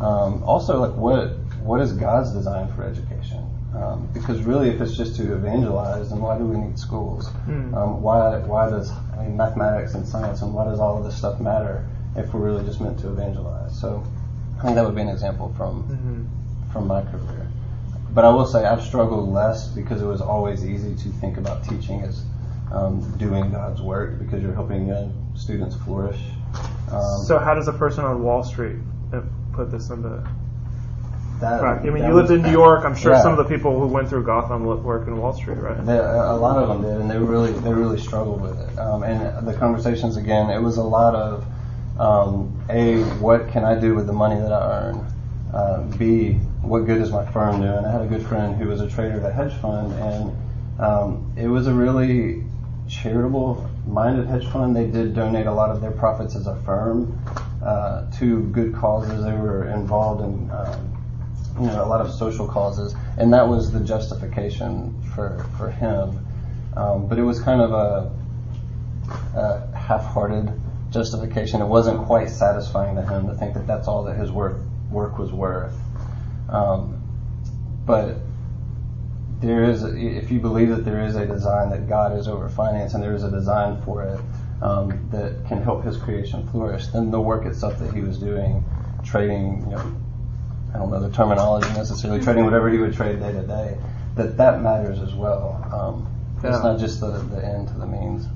Um, 0.00 0.44
also, 0.44 0.80
like 0.80 0.96
what 0.96 1.30
what 1.64 1.80
is 1.80 1.92
God's 1.92 2.30
design 2.30 2.72
for 2.76 2.84
education? 2.84 3.42
Um, 3.76 4.08
because 4.14 4.42
really, 4.42 4.70
if 4.70 4.80
it's 4.80 4.96
just 4.96 5.16
to 5.16 5.34
evangelize, 5.34 6.08
then 6.10 6.20
why 6.20 6.38
do 6.38 6.44
we 6.44 6.56
need 6.56 6.78
schools? 6.78 7.28
Hmm. 7.28 7.74
Um, 7.74 8.02
why 8.02 8.38
why 8.38 8.70
does 8.70 8.90
I 9.16 9.24
mean 9.24 9.36
mathematics 9.36 9.94
and 9.94 10.06
science 10.06 10.40
and 10.42 10.54
why 10.54 10.64
does 10.64 10.80
all 10.80 10.96
of 10.98 11.04
this 11.04 11.16
stuff 11.16 11.40
matter 11.40 11.84
if 12.16 12.32
we're 12.32 12.40
really 12.40 12.64
just 12.64 12.80
meant 12.80 12.98
to 13.00 13.08
evangelize? 13.10 13.78
So 13.78 14.02
I 14.58 14.62
think 14.62 14.76
that 14.76 14.84
would 14.86 14.94
be 14.94 15.02
an 15.02 15.08
example 15.08 15.52
from 15.56 15.82
Mm-hmm. 15.84 16.72
from 16.72 16.86
my 16.86 17.02
career. 17.02 17.46
But 18.14 18.24
I 18.24 18.30
will 18.30 18.46
say 18.46 18.64
I've 18.64 18.82
struggled 18.82 19.28
less 19.28 19.68
because 19.68 20.00
it 20.00 20.06
was 20.06 20.22
always 20.22 20.64
easy 20.64 20.94
to 20.94 21.08
think 21.20 21.36
about 21.36 21.62
teaching 21.64 22.00
as 22.00 22.24
um, 22.72 23.00
doing 23.18 23.50
God's 23.50 23.82
work 23.82 24.18
because 24.18 24.42
you're 24.42 24.54
helping 24.54 24.86
young 24.88 25.12
students 25.36 25.76
flourish. 25.76 26.20
Um, 26.90 27.22
So 27.26 27.38
how 27.38 27.54
does 27.54 27.68
a 27.68 27.74
person 27.74 28.04
on 28.06 28.22
Wall 28.22 28.42
Street 28.42 28.76
uh, 29.12 29.20
put 29.52 29.70
this 29.70 29.90
into 29.90 30.26
that, 31.40 31.60
practice? 31.60 31.88
I 31.88 31.92
mean, 31.92 32.04
you 32.04 32.14
lived 32.14 32.30
in 32.30 32.42
New 32.42 32.50
York. 32.50 32.84
I'm 32.84 32.94
sure 32.94 33.12
Yeah. 33.12 33.22
some 33.22 33.32
of 33.32 33.38
the 33.38 33.44
people 33.44 33.78
who 33.78 33.86
went 33.86 34.08
through 34.08 34.24
Gotham 34.24 34.64
work 34.64 35.06
in 35.06 35.16
Wall 35.18 35.32
Street, 35.32 35.58
right? 35.58 35.84
They, 35.84 35.98
a 35.98 36.34
lot 36.34 36.56
of 36.56 36.68
them 36.68 36.82
did, 36.82 37.00
and 37.00 37.10
they 37.10 37.18
really 37.18 37.52
they 37.52 37.72
really 37.72 37.98
struggled 37.98 38.40
with 38.40 38.58
it. 38.60 38.78
Um, 38.78 39.02
and 39.02 39.46
the 39.46 39.54
conversations 39.54 40.16
again, 40.16 40.50
it 40.50 40.60
was 40.60 40.76
a 40.76 40.82
lot 40.82 41.14
of 41.14 41.44
um, 41.98 42.52
a 42.68 43.02
what 43.20 43.48
can 43.48 43.64
I 43.64 43.78
do 43.78 43.94
with 43.94 44.06
the 44.06 44.12
money 44.12 44.36
that 44.40 44.52
I 44.52 44.88
earn? 44.88 45.06
Uh, 45.52 45.82
B 45.96 46.40
what 46.66 46.84
good 46.84 47.00
is 47.00 47.12
my 47.12 47.24
firm 47.30 47.60
doing? 47.60 47.84
I 47.84 47.90
had 47.90 48.02
a 48.02 48.06
good 48.06 48.26
friend 48.26 48.56
who 48.56 48.68
was 48.68 48.80
a 48.80 48.88
trader 48.88 49.20
at 49.20 49.30
a 49.30 49.32
hedge 49.32 49.54
fund, 49.60 49.92
and 49.94 50.80
um, 50.80 51.32
it 51.36 51.46
was 51.46 51.66
a 51.66 51.72
really 51.72 52.44
charitable 52.88 53.68
minded 53.86 54.26
hedge 54.26 54.46
fund. 54.48 54.74
They 54.74 54.86
did 54.86 55.14
donate 55.14 55.46
a 55.46 55.52
lot 55.52 55.70
of 55.70 55.80
their 55.80 55.92
profits 55.92 56.34
as 56.34 56.46
a 56.46 56.56
firm 56.62 57.18
uh, 57.64 58.10
to 58.18 58.42
good 58.48 58.74
causes. 58.74 59.24
They 59.24 59.32
were 59.32 59.68
involved 59.70 60.22
in. 60.22 60.50
Um, 60.50 60.92
you 61.60 61.66
know, 61.66 61.84
a 61.84 61.86
lot 61.86 62.00
of 62.00 62.12
social 62.12 62.46
causes, 62.46 62.94
and 63.18 63.32
that 63.32 63.48
was 63.48 63.72
the 63.72 63.80
justification 63.80 64.94
for 65.14 65.44
for 65.56 65.70
him. 65.70 66.26
Um, 66.76 67.06
but 67.08 67.18
it 67.18 67.22
was 67.22 67.40
kind 67.40 67.60
of 67.60 67.72
a, 67.72 68.12
a 69.34 69.76
half-hearted 69.76 70.52
justification. 70.90 71.62
It 71.62 71.66
wasn't 71.66 72.04
quite 72.06 72.28
satisfying 72.28 72.96
to 72.96 73.02
him 73.02 73.26
to 73.28 73.34
think 73.34 73.54
that 73.54 73.66
that's 73.66 73.88
all 73.88 74.04
that 74.04 74.16
his 74.16 74.30
work 74.30 74.58
work 74.90 75.18
was 75.18 75.32
worth. 75.32 75.74
Um, 76.48 77.02
but 77.84 78.18
there 79.40 79.64
is, 79.64 79.82
if 79.82 80.30
you 80.30 80.40
believe 80.40 80.70
that 80.70 80.84
there 80.84 81.02
is 81.02 81.16
a 81.16 81.26
design 81.26 81.70
that 81.70 81.88
God 81.88 82.16
is 82.18 82.26
over 82.28 82.48
finance, 82.48 82.94
and 82.94 83.02
there 83.02 83.14
is 83.14 83.22
a 83.22 83.30
design 83.30 83.80
for 83.82 84.02
it 84.02 84.20
um, 84.62 85.08
that 85.10 85.46
can 85.46 85.62
help 85.62 85.84
His 85.84 85.96
creation 85.96 86.46
flourish, 86.48 86.86
then 86.88 87.10
the 87.10 87.20
work 87.20 87.44
itself 87.44 87.78
that 87.78 87.92
He 87.92 88.00
was 88.00 88.18
doing, 88.18 88.64
trading, 89.04 89.60
you 89.60 89.76
know, 89.76 89.96
I 90.76 90.78
don't 90.78 90.90
know 90.90 91.00
the 91.00 91.14
terminology 91.14 91.68
necessarily, 91.70 92.22
trading 92.22 92.44
whatever 92.44 92.68
he 92.68 92.76
would 92.78 92.92
trade 92.94 93.18
day 93.18 93.32
to 93.32 93.42
day, 93.42 93.78
that 94.16 94.36
that 94.36 94.60
matters 94.60 95.00
as 95.00 95.14
well. 95.14 95.66
Um, 95.72 96.12
Yeah. 96.42 96.54
It's 96.54 96.62
not 96.62 96.78
just 96.78 97.00
the, 97.00 97.12
the 97.12 97.42
end 97.42 97.68
to 97.68 97.74
the 97.74 97.86
means. 97.86 98.26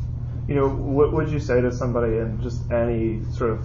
You 0.49 0.55
know, 0.55 0.69
what 0.69 1.13
would 1.13 1.29
you 1.29 1.39
say 1.39 1.61
to 1.61 1.71
somebody 1.71 2.17
in 2.17 2.41
just 2.43 2.71
any 2.71 3.23
sort 3.33 3.51
of 3.51 3.61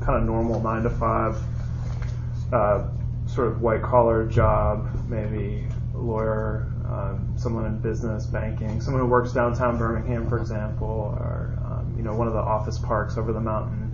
kind 0.00 0.18
of 0.18 0.24
normal 0.24 0.60
nine 0.62 0.82
to 0.84 0.90
five, 0.90 1.36
uh, 2.52 2.88
sort 3.26 3.48
of 3.48 3.60
white 3.60 3.82
collar 3.82 4.26
job, 4.26 4.88
maybe 5.08 5.66
lawyer, 5.94 6.72
um, 6.88 7.34
someone 7.36 7.66
in 7.66 7.78
business, 7.80 8.24
banking, 8.26 8.80
someone 8.80 9.02
who 9.02 9.08
works 9.08 9.32
downtown 9.32 9.76
Birmingham, 9.76 10.26
for 10.28 10.38
example, 10.38 11.14
or 11.20 11.58
um, 11.66 11.94
you 11.98 12.02
know 12.02 12.14
one 12.14 12.28
of 12.28 12.32
the 12.32 12.40
office 12.40 12.78
parks 12.78 13.18
over 13.18 13.32
the 13.34 13.40
mountain. 13.40 13.85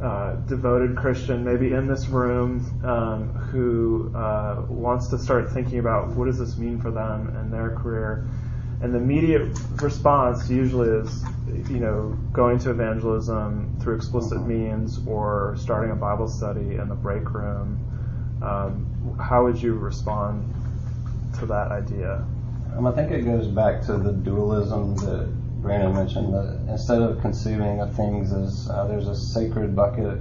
Uh, 0.00 0.34
devoted 0.46 0.94
Christian, 0.94 1.42
maybe 1.42 1.72
in 1.72 1.86
this 1.86 2.06
room, 2.08 2.60
um, 2.84 3.30
who 3.32 4.14
uh, 4.14 4.62
wants 4.68 5.08
to 5.08 5.18
start 5.18 5.50
thinking 5.52 5.78
about 5.78 6.08
what 6.08 6.26
does 6.26 6.38
this 6.38 6.58
mean 6.58 6.78
for 6.78 6.90
them 6.90 7.34
and 7.34 7.50
their 7.50 7.70
career. 7.70 8.28
And 8.82 8.92
the 8.92 8.98
immediate 8.98 9.58
response 9.80 10.50
usually 10.50 10.90
is, 10.90 11.24
you 11.70 11.78
know, 11.78 12.10
going 12.30 12.58
to 12.58 12.72
evangelism 12.72 13.74
through 13.80 13.96
explicit 13.96 14.46
means 14.46 15.00
or 15.06 15.56
starting 15.58 15.90
a 15.92 15.96
Bible 15.96 16.28
study 16.28 16.76
in 16.76 16.90
the 16.90 16.94
break 16.94 17.32
room. 17.32 17.80
Um, 18.42 19.16
how 19.18 19.44
would 19.44 19.62
you 19.62 19.72
respond 19.72 20.52
to 21.38 21.46
that 21.46 21.72
idea? 21.72 22.22
Um, 22.76 22.86
I 22.86 22.92
think 22.92 23.12
it 23.12 23.22
goes 23.22 23.46
back 23.46 23.80
to 23.86 23.96
the 23.96 24.12
dualism 24.12 24.94
that 24.96 25.32
Brandon 25.66 25.92
mentioned. 25.92 26.32
That 26.32 26.60
instead 26.70 27.02
of 27.02 27.20
conceiving 27.20 27.80
of 27.80 27.94
things 27.96 28.32
as 28.32 28.70
uh, 28.70 28.86
there's 28.86 29.08
a 29.08 29.16
sacred 29.16 29.74
bucket 29.74 30.18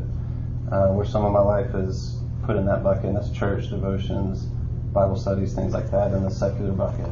uh, 0.72 0.88
where 0.88 1.06
some 1.06 1.24
of 1.24 1.32
my 1.32 1.40
life 1.40 1.76
is 1.76 2.18
put 2.44 2.56
in 2.56 2.66
that 2.66 2.84
bucket, 2.84 3.06
and 3.06 3.16
that's 3.16 3.30
church 3.30 3.70
devotions, 3.70 4.46
Bible 4.92 5.16
studies, 5.16 5.54
things 5.54 5.72
like 5.72 5.92
that, 5.92 6.14
in 6.14 6.24
the 6.24 6.32
secular 6.32 6.72
bucket. 6.72 7.08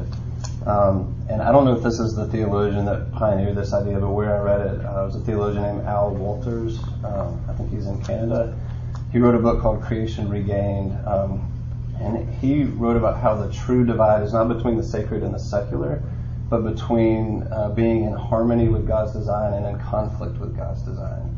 Um, 0.66 1.14
and 1.30 1.42
I 1.42 1.52
don't 1.52 1.64
know 1.64 1.76
if 1.76 1.84
this 1.84 2.00
is 2.00 2.16
the 2.16 2.26
theologian 2.26 2.84
that 2.86 3.12
pioneered 3.12 3.54
this 3.54 3.72
idea, 3.72 4.00
but 4.00 4.10
where 4.10 4.34
I 4.34 4.40
read 4.42 4.60
it, 4.62 4.84
uh, 4.84 5.04
was 5.06 5.14
a 5.14 5.20
theologian 5.20 5.62
named 5.62 5.82
Al 5.86 6.12
Wolters. 6.12 6.82
Um, 7.04 7.40
I 7.48 7.52
think 7.54 7.70
he's 7.70 7.86
in 7.86 8.02
Canada. 8.02 8.58
He 9.12 9.18
wrote 9.18 9.36
a 9.36 9.38
book 9.38 9.62
called 9.62 9.80
Creation 9.80 10.28
Regained. 10.28 10.92
Um, 11.06 11.50
And 12.00 12.28
he 12.42 12.64
wrote 12.64 12.96
about 12.96 13.20
how 13.22 13.36
the 13.36 13.48
true 13.52 13.86
divide 13.86 14.24
is 14.24 14.32
not 14.32 14.48
between 14.48 14.76
the 14.76 14.82
sacred 14.82 15.22
and 15.22 15.32
the 15.32 15.38
secular, 15.38 16.02
but 16.54 16.72
between 16.72 17.42
uh, 17.50 17.68
being 17.70 18.04
in 18.04 18.12
harmony 18.12 18.68
with 18.68 18.86
God's 18.86 19.12
design 19.12 19.54
and 19.54 19.66
in 19.66 19.78
conflict 19.80 20.38
with 20.38 20.56
God's 20.56 20.82
design. 20.82 21.36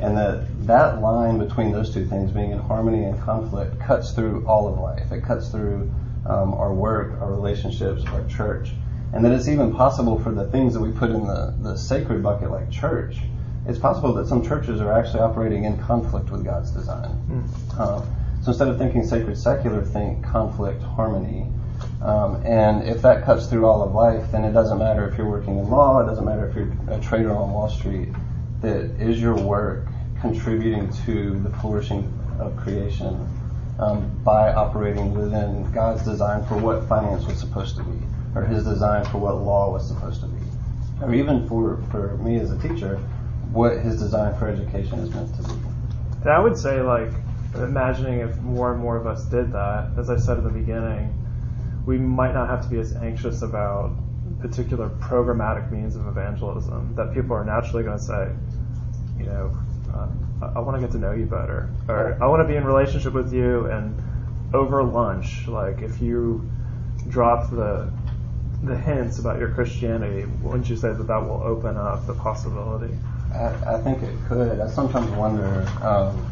And 0.00 0.16
that 0.16 0.66
that 0.66 1.00
line 1.00 1.38
between 1.38 1.70
those 1.70 1.94
two 1.94 2.04
things, 2.04 2.32
being 2.32 2.50
in 2.50 2.58
harmony 2.58 3.04
and 3.04 3.16
conflict, 3.22 3.78
cuts 3.78 4.10
through 4.10 4.44
all 4.44 4.66
of 4.66 4.80
life. 4.80 5.12
It 5.12 5.22
cuts 5.22 5.50
through 5.50 5.88
um, 6.28 6.52
our 6.54 6.74
work, 6.74 7.20
our 7.20 7.30
relationships, 7.30 8.04
our 8.06 8.26
church. 8.26 8.72
And 9.12 9.24
that 9.24 9.30
it's 9.30 9.46
even 9.46 9.72
possible 9.72 10.18
for 10.18 10.32
the 10.32 10.50
things 10.50 10.74
that 10.74 10.80
we 10.80 10.90
put 10.90 11.10
in 11.10 11.28
the, 11.28 11.54
the 11.62 11.76
sacred 11.76 12.24
bucket, 12.24 12.50
like 12.50 12.68
church, 12.68 13.18
it's 13.68 13.78
possible 13.78 14.12
that 14.14 14.26
some 14.26 14.44
churches 14.44 14.80
are 14.80 14.92
actually 14.92 15.20
operating 15.20 15.64
in 15.64 15.78
conflict 15.78 16.30
with 16.30 16.44
God's 16.44 16.72
design. 16.72 17.10
Mm. 17.30 17.80
Um, 17.80 18.16
so 18.42 18.48
instead 18.48 18.66
of 18.66 18.78
thinking 18.78 19.06
sacred 19.06 19.38
secular, 19.38 19.84
think 19.84 20.24
conflict, 20.24 20.82
harmony. 20.82 21.52
Um, 22.02 22.42
and 22.44 22.86
if 22.86 23.02
that 23.02 23.24
cuts 23.24 23.46
through 23.46 23.66
all 23.66 23.82
of 23.82 23.94
life, 23.94 24.30
then 24.30 24.44
it 24.44 24.52
doesn't 24.52 24.78
matter 24.78 25.08
if 25.08 25.16
you're 25.16 25.28
working 25.28 25.58
in 25.58 25.68
law, 25.70 26.00
it 26.00 26.06
doesn't 26.06 26.24
matter 26.24 26.46
if 26.48 26.54
you're 26.54 26.72
a 26.94 27.00
trader 27.00 27.34
on 27.34 27.52
Wall 27.52 27.68
Street, 27.68 28.08
that 28.60 29.00
is 29.00 29.20
your 29.20 29.34
work 29.34 29.86
contributing 30.20 30.92
to 31.04 31.38
the 31.40 31.50
flourishing 31.58 32.12
of 32.38 32.56
creation 32.56 33.26
um, 33.78 34.10
by 34.24 34.52
operating 34.52 35.14
within 35.14 35.70
God's 35.72 36.04
design 36.04 36.44
for 36.46 36.56
what 36.56 36.86
finance 36.88 37.26
was 37.26 37.38
supposed 37.38 37.76
to 37.76 37.82
be, 37.82 37.98
or 38.34 38.44
His 38.44 38.64
design 38.64 39.04
for 39.06 39.18
what 39.18 39.36
law 39.36 39.72
was 39.72 39.86
supposed 39.86 40.20
to 40.20 40.26
be, 40.26 40.40
or 41.00 41.14
even 41.14 41.48
for, 41.48 41.82
for 41.90 42.16
me 42.18 42.38
as 42.38 42.50
a 42.50 42.58
teacher, 42.58 42.96
what 43.52 43.78
His 43.78 43.98
design 43.98 44.38
for 44.38 44.48
education 44.48 44.98
is 44.98 45.10
meant 45.10 45.34
to 45.36 45.42
be. 45.42 45.54
And 46.22 46.30
I 46.30 46.40
would 46.40 46.58
say, 46.58 46.80
like, 46.82 47.12
imagining 47.54 48.20
if 48.20 48.36
more 48.38 48.72
and 48.72 48.82
more 48.82 48.96
of 48.96 49.06
us 49.06 49.24
did 49.24 49.52
that, 49.52 49.90
as 49.96 50.10
I 50.10 50.16
said 50.16 50.38
at 50.38 50.44
the 50.44 50.50
beginning, 50.50 51.14
we 51.86 51.96
might 51.96 52.34
not 52.34 52.48
have 52.48 52.62
to 52.62 52.68
be 52.68 52.78
as 52.78 52.94
anxious 52.96 53.42
about 53.42 53.96
particular 54.40 54.90
programmatic 54.90 55.70
means 55.70 55.96
of 55.96 56.06
evangelism 56.08 56.94
that 56.96 57.14
people 57.14 57.34
are 57.34 57.44
naturally 57.44 57.84
going 57.84 57.96
to 57.96 58.02
say, 58.02 58.28
you 59.18 59.24
know, 59.24 59.56
uh, 59.94 60.08
I, 60.42 60.46
I 60.56 60.58
want 60.58 60.76
to 60.76 60.80
get 60.80 60.92
to 60.92 60.98
know 60.98 61.12
you 61.12 61.26
better, 61.26 61.70
or 61.88 62.18
I 62.20 62.26
want 62.26 62.42
to 62.42 62.48
be 62.48 62.56
in 62.56 62.64
relationship 62.64 63.12
with 63.12 63.32
you, 63.32 63.66
and 63.66 63.96
over 64.52 64.82
lunch, 64.82 65.46
like 65.48 65.80
if 65.80 66.00
you 66.00 66.50
drop 67.08 67.50
the 67.50 67.90
the 68.62 68.76
hints 68.76 69.18
about 69.18 69.38
your 69.38 69.50
Christianity, 69.50 70.24
wouldn't 70.42 70.68
you 70.68 70.76
say 70.76 70.92
that 70.92 71.06
that 71.06 71.22
will 71.22 71.40
open 71.42 71.76
up 71.76 72.06
the 72.06 72.14
possibility? 72.14 72.94
I, 73.32 73.74
I 73.74 73.80
think 73.80 74.02
it 74.02 74.14
could. 74.28 74.60
I 74.60 74.68
sometimes 74.68 75.10
wonder 75.12 75.66
um, 75.82 76.26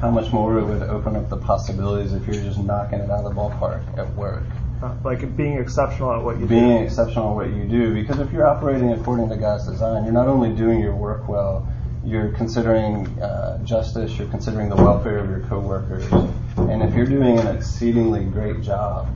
how 0.00 0.10
much 0.10 0.32
more 0.32 0.58
it 0.58 0.64
would 0.64 0.82
open 0.82 1.14
up 1.14 1.28
the 1.28 1.36
possibilities 1.36 2.14
if 2.14 2.26
you're 2.26 2.42
just 2.42 2.58
knocking 2.58 3.00
it 3.00 3.10
out 3.10 3.24
of 3.24 3.34
the 3.34 3.40
ballpark 3.40 3.98
at 3.98 4.12
work. 4.14 4.44
Uh, 4.82 4.94
like 5.04 5.36
being 5.36 5.58
exceptional 5.58 6.10
at 6.12 6.22
what 6.22 6.38
you 6.38 6.46
being 6.46 6.62
do. 6.62 6.68
Being 6.68 6.84
exceptional 6.84 7.30
at 7.30 7.36
what 7.36 7.54
you 7.54 7.64
do, 7.64 7.92
because 7.92 8.18
if 8.18 8.32
you're 8.32 8.46
operating 8.46 8.92
according 8.92 9.28
to 9.28 9.36
God's 9.36 9.66
design, 9.66 10.04
you're 10.04 10.12
not 10.14 10.26
only 10.26 10.54
doing 10.54 10.80
your 10.80 10.96
work 10.96 11.28
well, 11.28 11.70
you're 12.02 12.32
considering 12.32 13.06
uh, 13.20 13.62
justice, 13.62 14.16
you're 14.16 14.28
considering 14.28 14.70
the 14.70 14.76
welfare 14.76 15.18
of 15.18 15.28
your 15.28 15.40
coworkers, 15.40 16.10
and 16.56 16.82
if 16.82 16.94
you're 16.94 17.04
doing 17.04 17.38
an 17.38 17.54
exceedingly 17.54 18.24
great 18.24 18.62
job, 18.62 19.06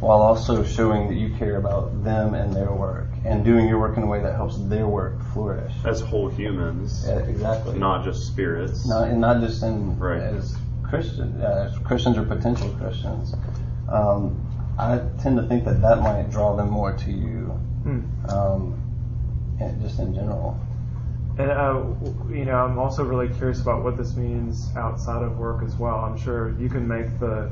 while 0.00 0.20
also 0.20 0.62
showing 0.62 1.08
that 1.08 1.14
you 1.14 1.34
care 1.38 1.56
about 1.56 2.04
them 2.04 2.34
and 2.34 2.54
their 2.54 2.70
work, 2.70 3.07
and 3.28 3.44
doing 3.44 3.68
your 3.68 3.78
work 3.78 3.96
in 3.96 4.02
a 4.02 4.06
way 4.06 4.20
that 4.22 4.34
helps 4.34 4.56
their 4.68 4.86
work 4.86 5.22
flourish 5.32 5.72
as 5.84 6.00
whole 6.00 6.28
humans, 6.28 7.04
yeah, 7.06 7.18
exactly, 7.18 7.78
not 7.78 8.04
just 8.04 8.26
spirits, 8.26 8.86
not 8.86 9.08
and 9.08 9.20
not 9.20 9.40
just 9.40 9.62
in 9.62 9.98
right. 9.98 10.20
as 10.20 10.56
Christian 10.82 11.40
uh, 11.42 11.70
as 11.70 11.78
Christians 11.86 12.16
or 12.16 12.24
potential 12.24 12.70
Christians. 12.78 13.34
Um, 13.90 14.44
I 14.78 15.00
tend 15.22 15.36
to 15.36 15.46
think 15.46 15.64
that 15.64 15.82
that 15.82 16.00
might 16.00 16.30
draw 16.30 16.56
them 16.56 16.70
more 16.70 16.92
to 16.96 17.10
you, 17.10 17.46
hmm. 17.84 18.00
um, 18.30 18.80
just 19.82 19.98
in 19.98 20.14
general. 20.14 20.58
And 21.38 21.50
uh, 21.50 21.84
you 22.30 22.44
know, 22.44 22.56
I'm 22.56 22.78
also 22.78 23.04
really 23.04 23.28
curious 23.36 23.60
about 23.60 23.84
what 23.84 23.96
this 23.96 24.16
means 24.16 24.74
outside 24.76 25.22
of 25.22 25.38
work 25.38 25.62
as 25.62 25.76
well. 25.76 25.96
I'm 25.96 26.16
sure 26.16 26.58
you 26.58 26.68
can 26.68 26.86
make 26.88 27.18
the 27.20 27.50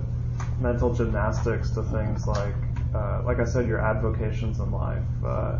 mental 0.61 0.93
gymnastics 0.95 1.71
to 1.71 1.83
things 1.83 2.27
like, 2.27 2.55
uh, 2.97 3.23
like 3.25 3.39
I 3.39 3.45
said, 3.45 3.67
your 3.67 3.81
avocations 3.81 4.59
in 4.59 4.71
life, 4.71 5.03
uh, 5.25 5.59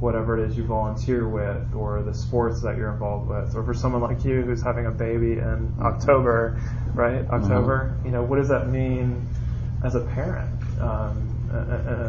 whatever 0.00 0.38
it 0.38 0.48
is 0.48 0.56
you 0.56 0.64
volunteer 0.64 1.28
with, 1.28 1.74
or 1.74 2.02
the 2.02 2.14
sports 2.14 2.62
that 2.62 2.76
you're 2.76 2.92
involved 2.92 3.28
with, 3.28 3.54
or 3.54 3.62
for 3.64 3.74
someone 3.74 4.02
like 4.02 4.24
you 4.24 4.42
who's 4.42 4.62
having 4.62 4.86
a 4.86 4.90
baby 4.90 5.32
in 5.32 5.74
October, 5.80 6.60
right? 6.94 7.26
October, 7.28 7.94
mm-hmm. 7.96 8.06
you 8.06 8.12
know, 8.12 8.22
what 8.22 8.36
does 8.36 8.48
that 8.48 8.68
mean 8.68 9.26
as 9.84 9.94
a 9.94 10.00
parent? 10.00 10.50
Um, 10.80 11.30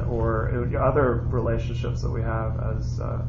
or 0.09 0.49
other 0.79 1.13
relationships 1.29 2.01
that 2.01 2.09
we 2.09 2.21
have 2.21 2.59
as 2.77 2.99
uh, 2.99 3.21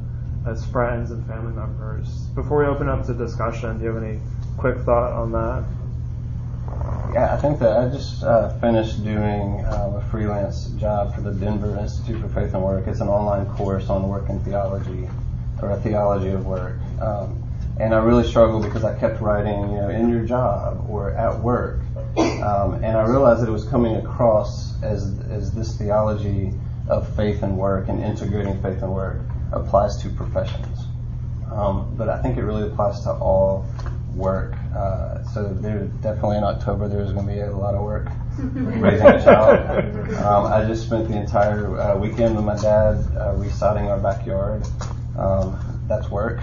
as 0.46 0.64
friends 0.66 1.10
and 1.10 1.26
family 1.26 1.52
members. 1.52 2.08
Before 2.34 2.60
we 2.60 2.66
open 2.66 2.88
up 2.88 3.04
to 3.06 3.14
discussion, 3.14 3.78
do 3.78 3.84
you 3.84 3.92
have 3.92 4.02
any 4.02 4.20
quick 4.56 4.78
thought 4.78 5.12
on 5.12 5.32
that? 5.32 5.64
I 7.24 7.36
think 7.38 7.58
that 7.60 7.78
I 7.78 7.88
just 7.88 8.22
uh, 8.22 8.50
finished 8.58 9.02
doing 9.02 9.64
um, 9.66 9.94
a 9.94 10.06
freelance 10.10 10.66
job 10.78 11.14
for 11.14 11.22
the 11.22 11.32
Denver 11.32 11.78
Institute 11.78 12.20
for 12.20 12.28
Faith 12.28 12.52
and 12.52 12.62
Work. 12.62 12.86
It's 12.86 13.00
an 13.00 13.08
online 13.08 13.46
course 13.56 13.88
on 13.88 14.08
work 14.08 14.28
and 14.28 14.42
theology, 14.44 15.08
or 15.62 15.70
a 15.70 15.80
theology 15.80 16.28
of 16.28 16.44
work. 16.44 16.78
Um, 17.00 17.42
and 17.80 17.94
I 17.94 17.98
really 17.98 18.26
struggled 18.28 18.64
because 18.64 18.84
I 18.84 18.98
kept 18.98 19.20
writing, 19.20 19.70
you 19.70 19.76
know, 19.76 19.88
in 19.88 20.10
your 20.10 20.24
job 20.24 20.86
or 20.90 21.12
at 21.12 21.38
work. 21.40 21.80
Um, 22.18 22.74
and 22.84 22.96
I 22.96 23.06
realized 23.06 23.42
that 23.42 23.48
it 23.48 23.52
was 23.52 23.64
coming 23.64 23.96
across 23.96 24.82
as, 24.82 25.18
as 25.30 25.52
this 25.52 25.76
theology 25.76 26.52
of 26.88 27.14
faith 27.16 27.42
and 27.42 27.56
work 27.56 27.88
and 27.88 28.02
integrating 28.02 28.60
faith 28.62 28.82
and 28.82 28.92
work 28.92 29.20
applies 29.52 29.96
to 30.02 30.10
professions. 30.10 30.86
Um, 31.50 31.94
but 31.96 32.08
I 32.08 32.20
think 32.20 32.36
it 32.36 32.42
really 32.42 32.68
applies 32.68 33.00
to 33.02 33.12
all 33.12 33.66
work. 34.16 34.54
Uh, 34.74 35.22
so 35.24 35.52
there 35.60 35.84
definitely 36.02 36.38
in 36.38 36.44
October 36.44 36.88
there's 36.88 37.12
going 37.12 37.26
to 37.26 37.32
be 37.32 37.40
a 37.40 37.52
lot 37.52 37.74
of 37.74 37.82
work 37.82 38.08
raising 38.38 39.06
a 39.06 39.22
child. 39.22 40.14
Um, 40.16 40.52
I 40.52 40.64
just 40.66 40.86
spent 40.86 41.08
the 41.08 41.16
entire 41.16 41.78
uh, 41.78 41.98
weekend 41.98 42.34
with 42.36 42.44
my 42.44 42.56
dad 42.56 42.96
uh, 43.16 43.34
resodding 43.34 43.88
our 43.88 43.98
backyard. 43.98 44.66
Um, 45.18 45.84
that's 45.88 46.10
work. 46.10 46.40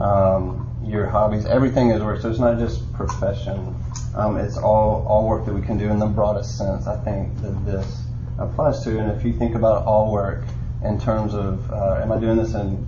Um, 0.00 0.70
your 0.84 1.06
hobbies, 1.06 1.46
everything 1.46 1.90
is 1.90 2.02
work. 2.02 2.20
So 2.20 2.30
it's 2.30 2.38
not 2.38 2.58
just 2.58 2.92
profession. 2.92 3.74
Um, 4.14 4.36
it's 4.36 4.56
all 4.56 5.06
all 5.08 5.28
work 5.28 5.44
that 5.46 5.54
we 5.54 5.62
can 5.62 5.78
do 5.78 5.88
in 5.90 5.98
the 5.98 6.06
broadest 6.06 6.58
sense. 6.58 6.86
I 6.86 6.96
think 7.04 7.40
that 7.42 7.64
this 7.64 8.02
applies 8.38 8.82
to. 8.84 8.98
And 8.98 9.10
if 9.10 9.24
you 9.24 9.32
think 9.32 9.54
about 9.54 9.84
all 9.84 10.12
work 10.12 10.44
in 10.84 11.00
terms 11.00 11.34
of, 11.34 11.70
uh, 11.70 12.00
am 12.02 12.12
I 12.12 12.18
doing 12.18 12.36
this 12.36 12.54
in 12.54 12.86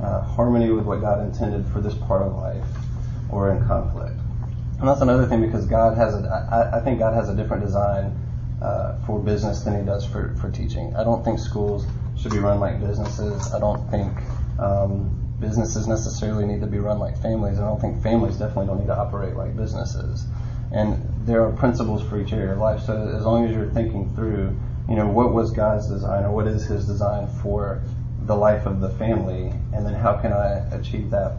uh, 0.00 0.20
harmony 0.22 0.70
with 0.70 0.84
what 0.84 1.00
God 1.00 1.24
intended 1.24 1.66
for 1.72 1.80
this 1.80 1.94
part 1.94 2.22
of 2.22 2.36
life, 2.36 2.64
or 3.30 3.50
in 3.50 3.66
conflict? 3.66 4.18
And 4.78 4.88
that's 4.88 5.00
another 5.00 5.26
thing 5.26 5.40
because 5.40 5.66
God 5.66 5.96
has 5.96 6.14
a, 6.14 6.28
I, 6.50 6.78
I 6.78 6.80
think 6.80 6.98
God 7.00 7.14
has 7.14 7.28
a 7.28 7.34
different 7.34 7.64
design 7.64 8.16
uh, 8.62 8.98
for 9.06 9.18
business 9.18 9.60
than 9.60 9.78
He 9.78 9.84
does 9.84 10.06
for, 10.06 10.34
for 10.36 10.50
teaching. 10.50 10.94
I 10.96 11.04
don't 11.04 11.24
think 11.24 11.38
schools 11.38 11.86
should 12.16 12.32
be 12.32 12.38
run 12.38 12.60
like 12.60 12.80
businesses. 12.80 13.52
I 13.52 13.58
don't 13.58 13.88
think 13.90 14.16
um, 14.58 15.18
businesses 15.40 15.86
necessarily 15.86 16.46
need 16.46 16.60
to 16.60 16.66
be 16.66 16.78
run 16.78 16.98
like 16.98 17.20
families. 17.20 17.58
I 17.58 17.64
don't 17.64 17.80
think 17.80 18.02
families 18.02 18.36
definitely 18.36 18.66
don't 18.66 18.80
need 18.80 18.86
to 18.86 18.98
operate 18.98 19.36
like 19.36 19.56
businesses. 19.56 20.26
And 20.72 21.26
there 21.26 21.44
are 21.44 21.52
principles 21.52 22.02
for 22.02 22.20
each 22.20 22.32
area 22.32 22.52
of 22.52 22.58
life. 22.58 22.82
So 22.82 23.14
as 23.16 23.24
long 23.24 23.46
as 23.46 23.54
you're 23.54 23.70
thinking 23.70 24.14
through, 24.14 24.56
you 24.88 24.96
know, 24.96 25.08
what 25.08 25.32
was 25.32 25.50
God's 25.50 25.88
design 25.88 26.24
or 26.24 26.32
what 26.32 26.46
is 26.46 26.66
His 26.66 26.86
design 26.86 27.28
for 27.42 27.82
the 28.22 28.36
life 28.36 28.66
of 28.66 28.80
the 28.80 28.90
family, 28.90 29.52
and 29.72 29.86
then 29.86 29.94
how 29.94 30.18
can 30.18 30.32
I 30.32 30.58
achieve 30.74 31.10
that 31.10 31.36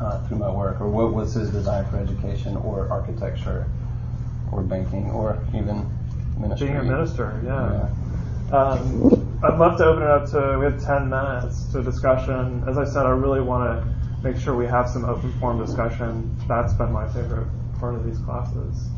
uh, 0.00 0.26
through 0.26 0.38
my 0.38 0.50
work, 0.50 0.80
or 0.80 0.88
what 0.88 1.12
was 1.12 1.34
his 1.34 1.50
design 1.50 1.84
for 1.90 1.98
education, 1.98 2.56
or 2.56 2.88
architecture, 2.90 3.66
or 4.50 4.62
banking, 4.62 5.10
or 5.10 5.38
even 5.54 5.88
ministry. 6.38 6.68
Being 6.68 6.78
a 6.78 6.84
minister, 6.84 7.40
yeah. 7.44 7.88
yeah. 8.50 8.56
Um, 8.56 9.38
I'd 9.42 9.58
love 9.58 9.78
to 9.78 9.86
open 9.86 10.02
it 10.02 10.08
up 10.08 10.30
to. 10.30 10.58
We 10.58 10.66
have 10.66 10.84
ten 10.84 11.08
minutes 11.08 11.64
to 11.72 11.82
discussion. 11.82 12.64
As 12.68 12.78
I 12.78 12.84
said, 12.84 13.06
I 13.06 13.10
really 13.10 13.40
want 13.40 13.64
to 13.64 13.88
make 14.22 14.40
sure 14.40 14.54
we 14.54 14.66
have 14.66 14.88
some 14.88 15.04
open 15.04 15.32
forum 15.40 15.64
discussion. 15.64 16.36
That's 16.46 16.72
been 16.74 16.92
my 16.92 17.08
favorite 17.08 17.48
part 17.80 17.94
of 17.94 18.04
these 18.04 18.18
classes. 18.18 18.88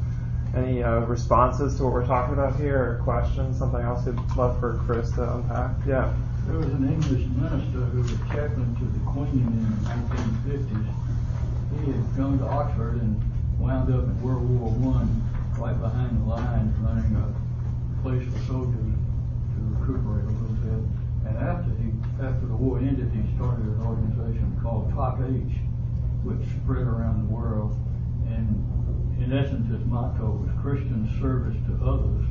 Any 0.55 0.83
uh, 0.83 1.01
responses 1.01 1.77
to 1.77 1.85
what 1.85 1.93
we're 1.93 2.07
talking 2.07 2.35
about 2.35 2.57
here, 2.57 2.79
or 2.79 3.01
questions? 3.05 3.59
Something 3.59 3.81
else 3.81 4.07
you'd 4.07 4.19
love 4.37 4.61
for 4.61 4.79
Chris 4.87 5.11
to 5.13 5.35
unpack? 5.35 5.77
Yeah. 5.87 6.13
There 6.47 6.59
was 6.59 6.69
an 6.77 6.85
English 6.85 7.25
minister 7.41 7.89
who 7.89 8.03
was 8.03 8.13
chaplain 8.29 8.77
to 8.77 8.85
the 8.85 9.01
Queen 9.09 9.49
in 9.49 9.65
the 9.65 9.89
1950s. 9.89 10.93
He 11.81 11.91
had 11.91 12.17
gone 12.17 12.39
to 12.39 12.45
Oxford 12.45 13.01
and 13.01 13.17
wound 13.59 13.89
up 13.89 14.05
in 14.05 14.23
World 14.23 14.45
War 14.61 14.69
One, 14.77 15.09
right 15.57 15.81
behind 15.81 16.21
the 16.21 16.29
lines, 16.29 16.77
running 16.85 17.17
a 17.17 17.33
place 18.03 18.29
for 18.29 18.39
soldiers 18.45 18.77
to 18.77 19.59
recuperate 19.73 20.29
a 20.29 20.35
little 20.37 20.61
bit. 20.61 20.85
And 21.25 21.35
after 21.41 21.73
he, 21.81 21.89
after 22.21 22.45
the 22.45 22.57
war 22.61 22.77
ended, 22.79 23.09
he 23.17 23.25
started 23.41 23.65
an 23.65 23.81
organization 23.81 24.61
called 24.61 24.93
Toc 24.93 25.25
H, 25.25 25.57
which 26.29 26.45
spread 26.61 26.85
around 26.85 27.25
the 27.25 27.33
world. 27.33 27.73
And 28.29 28.53
in 29.17 29.33
essence, 29.33 29.73
his 29.73 29.81
motto 29.89 30.45
was 30.45 30.53
Christians 30.61 31.09
service 31.19 31.57
to 31.73 31.75
others 31.81 32.29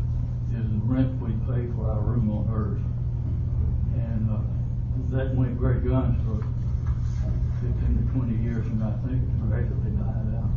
is 0.54 0.70
the 0.70 0.86
rent 0.86 1.18
we 1.18 1.34
pay 1.50 1.66
for 1.74 1.90
our 1.90 2.02
room 2.02 2.30
on 2.30 2.46
earth. 2.54 2.93
Uh, 5.14 5.18
that 5.18 5.36
went 5.36 5.58
great 5.58 5.86
guns 5.86 6.18
for 6.26 6.42
15 7.62 7.70
to 7.70 8.20
20 8.20 8.44
years, 8.44 8.66
and 8.66 8.84
I 8.84 8.92
think 9.06 9.22
gradually 9.48 9.92
died 9.94 10.42
out. 10.42 10.50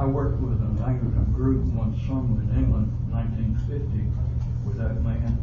I 0.00 0.06
worked 0.06 0.40
with 0.40 0.60
an 0.60 0.80
Anglican 0.80 1.32
group 1.34 1.64
one 1.76 1.92
summer 2.06 2.40
in 2.40 2.48
England, 2.56 2.88
1950, 3.12 4.08
with 4.64 4.78
that 4.78 4.96
man, 5.04 5.36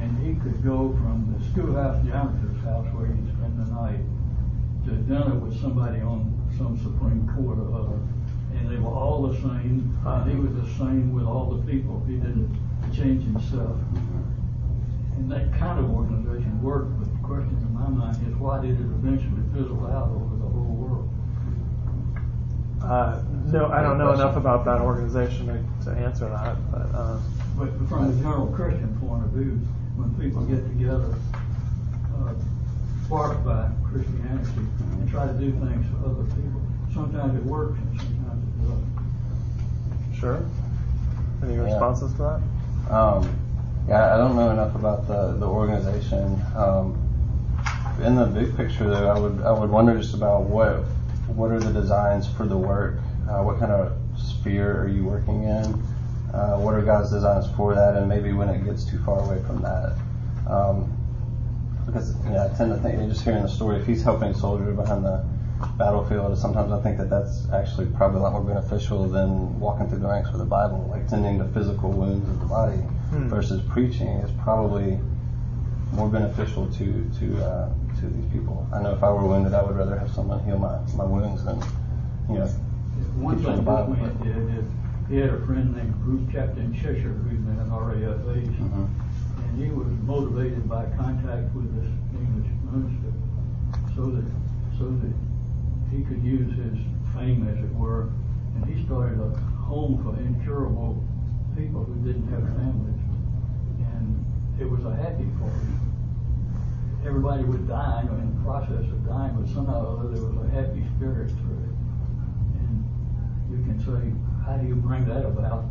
and 0.00 0.10
he 0.18 0.34
could 0.42 0.64
go 0.64 0.90
from 0.98 1.30
the 1.30 1.38
schoolhouse 1.46 2.02
janitor's 2.02 2.58
house 2.64 2.86
where 2.94 3.06
he'd 3.06 3.28
spend 3.38 3.54
the 3.54 3.70
night 3.70 4.02
to 4.86 4.90
dinner 5.06 5.38
with 5.38 5.54
somebody 5.60 6.00
on 6.00 6.34
some 6.58 6.74
Supreme 6.82 7.22
Court 7.38 7.58
or 7.58 7.70
other, 7.70 8.00
and 8.58 8.70
they 8.70 8.82
were 8.82 8.90
all 8.90 9.30
the 9.30 9.34
same, 9.38 9.94
and 10.04 10.30
he 10.30 10.34
was 10.34 10.50
the 10.58 10.66
same 10.74 11.14
with 11.14 11.24
all 11.24 11.54
the 11.54 11.62
people. 11.70 12.02
He 12.08 12.14
didn't 12.14 12.50
change 12.90 13.22
himself. 13.22 13.78
And 15.16 15.30
that 15.30 15.52
kind 15.58 15.78
of 15.78 15.90
organization 15.90 16.60
worked, 16.62 16.98
but 16.98 17.08
the 17.10 17.26
question 17.26 17.66
my 17.76 17.88
mind 17.88 18.16
is 18.26 18.34
why 18.36 18.60
did 18.60 18.72
it 18.72 18.80
eventually 18.80 19.42
fizzle 19.52 19.86
out 19.86 20.08
over 20.10 20.36
the 20.36 20.48
whole 20.48 20.74
world? 20.80 21.10
Uh, 22.82 23.20
no, 23.46 23.66
I 23.68 23.82
don't 23.82 23.98
know 23.98 24.12
enough 24.12 24.36
about 24.36 24.64
that 24.64 24.80
organization 24.80 25.46
to, 25.46 25.84
to 25.84 25.90
answer 25.98 26.28
that, 26.28 26.56
but 26.70 26.94
um, 26.94 27.22
But 27.58 27.70
from 27.88 28.08
the 28.16 28.22
general 28.22 28.46
Christian 28.48 28.96
point 29.00 29.24
of 29.24 29.30
view, 29.30 29.60
when 29.96 30.14
people 30.20 30.42
get 30.44 30.64
together, 30.68 31.14
uh, 32.14 32.32
sparked 33.04 33.44
by 33.44 33.70
Christianity, 33.84 34.48
and 34.80 35.10
try 35.10 35.26
to 35.26 35.32
do 35.34 35.52
things 35.52 35.86
for 35.90 36.08
other 36.10 36.24
people, 36.34 36.60
sometimes 36.92 37.36
it 37.36 37.44
works 37.44 37.78
and 37.78 38.00
sometimes 38.00 38.42
it 38.44 38.62
doesn't. 38.62 40.14
sure. 40.18 40.40
Any 41.42 41.54
Yeah. 41.54 41.62
responses 41.62 42.12
to 42.14 42.18
that? 42.88 42.94
Um, 42.94 43.28
yeah, 43.88 44.14
I 44.14 44.16
don't 44.18 44.34
know 44.36 44.50
enough 44.50 44.74
about 44.74 45.06
the, 45.06 45.36
the 45.38 45.46
organization. 45.46 46.40
Um, 46.56 46.96
in 48.00 48.14
the 48.16 48.26
big 48.26 48.56
picture, 48.56 48.88
though, 48.88 49.08
I 49.10 49.18
would 49.18 49.40
I 49.42 49.52
would 49.52 49.70
wonder 49.70 49.96
just 49.98 50.14
about 50.14 50.42
what 50.44 50.84
what 51.28 51.50
are 51.50 51.60
the 51.60 51.72
designs 51.72 52.26
for 52.28 52.46
the 52.46 52.56
work? 52.56 52.98
Uh, 53.28 53.42
what 53.42 53.58
kind 53.58 53.72
of 53.72 53.92
sphere 54.16 54.80
are 54.80 54.88
you 54.88 55.04
working 55.04 55.44
in? 55.44 55.82
Uh, 56.32 56.56
what 56.58 56.74
are 56.74 56.82
God's 56.82 57.10
designs 57.10 57.46
for 57.56 57.74
that? 57.74 57.96
And 57.96 58.08
maybe 58.08 58.32
when 58.32 58.48
it 58.48 58.64
gets 58.64 58.84
too 58.84 58.98
far 58.98 59.20
away 59.20 59.42
from 59.46 59.62
that, 59.62 59.96
um, 60.46 60.92
because 61.86 62.14
know, 62.24 62.44
I 62.44 62.56
tend 62.56 62.70
to 62.72 62.78
think 62.78 62.98
just 63.08 63.22
hearing 63.24 63.42
the 63.42 63.48
story, 63.48 63.80
if 63.80 63.86
he's 63.86 64.02
helping 64.02 64.34
soldiers 64.34 64.76
behind 64.76 65.04
the 65.04 65.24
battlefield, 65.78 66.36
sometimes 66.38 66.70
I 66.70 66.80
think 66.82 66.98
that 66.98 67.08
that's 67.08 67.48
actually 67.50 67.86
probably 67.86 68.20
a 68.20 68.22
lot 68.22 68.32
more 68.32 68.42
beneficial 68.42 69.08
than 69.08 69.58
walking 69.58 69.88
through 69.88 69.98
the 70.00 70.08
ranks 70.08 70.30
with 70.30 70.40
the 70.40 70.46
Bible, 70.46 70.86
like 70.90 71.08
tending 71.08 71.38
to 71.38 71.46
physical 71.48 71.90
wounds 71.90 72.28
of 72.28 72.40
the 72.40 72.46
body 72.46 72.76
Hmm. 73.10 73.28
versus 73.28 73.62
preaching 73.68 74.08
is 74.08 74.30
probably 74.42 74.98
more 75.92 76.08
beneficial 76.08 76.66
to 76.72 77.10
to 77.18 77.44
uh, 77.44 77.68
to 78.00 78.06
these 78.08 78.26
people. 78.32 78.66
I 78.72 78.82
know 78.82 78.92
if 78.92 79.02
I 79.02 79.10
were 79.10 79.26
wounded, 79.26 79.54
I 79.54 79.62
would 79.62 79.76
rather 79.76 79.98
have 79.98 80.10
someone 80.10 80.44
heal 80.44 80.58
my, 80.58 80.78
my 80.96 81.04
wounds 81.04 81.44
than 81.44 81.60
you 82.28 82.38
know. 82.38 82.46
One 83.16 83.38
thing 83.42 83.56
the 83.56 83.62
Bible, 83.62 83.94
this 83.94 84.02
man 84.02 84.16
did 84.22 84.58
is, 84.58 84.64
he 85.08 85.16
had 85.16 85.30
a 85.30 85.40
friend 85.46 85.74
named 85.76 85.94
Group 86.02 86.30
Captain 86.32 86.72
Cheshire, 86.74 87.12
who'd 87.12 87.44
been 87.46 87.58
an 87.58 87.70
RAF 87.70 88.20
aide, 88.36 88.48
Mhm. 88.60 88.88
and 89.44 89.58
he 89.62 89.70
was 89.70 89.88
motivated 90.04 90.68
by 90.68 90.84
contact 90.98 91.54
with 91.54 91.68
this 91.80 91.90
English 92.12 92.50
minister, 92.72 93.12
so 93.94 94.06
that, 94.10 94.24
so 94.78 94.84
that 94.90 95.12
he 95.90 96.02
could 96.04 96.22
use 96.22 96.52
his 96.56 96.78
fame, 97.14 97.46
as 97.48 97.56
it 97.64 97.74
were, 97.74 98.08
and 98.56 98.66
he 98.66 98.84
started 98.84 99.18
a 99.20 99.30
home 99.64 100.02
for 100.02 100.16
incurable 100.20 101.02
people 101.56 101.84
who 101.84 101.94
didn't 102.04 102.28
have 102.28 102.42
families, 102.56 102.95
it 104.60 104.68
was 104.70 104.84
a 104.84 104.94
happy 104.96 105.26
place. 105.38 105.76
Everybody 107.06 107.44
was 107.44 107.60
dying, 107.68 108.08
or 108.08 108.18
in 108.18 108.34
the 108.34 108.42
process 108.42 108.82
of 108.82 109.06
dying, 109.06 109.36
but 109.38 109.48
somehow 109.54 109.84
or 109.86 110.00
other 110.00 110.14
there 110.14 110.24
was 110.26 110.46
a 110.46 110.50
happy 110.50 110.82
spirit 110.96 111.30
through 111.30 111.60
it. 111.62 111.74
And 112.58 112.84
you 113.50 113.62
can 113.64 113.78
say, 113.78 114.12
how 114.44 114.56
do 114.56 114.66
you 114.66 114.74
bring 114.74 115.06
that 115.06 115.24
about? 115.24 115.64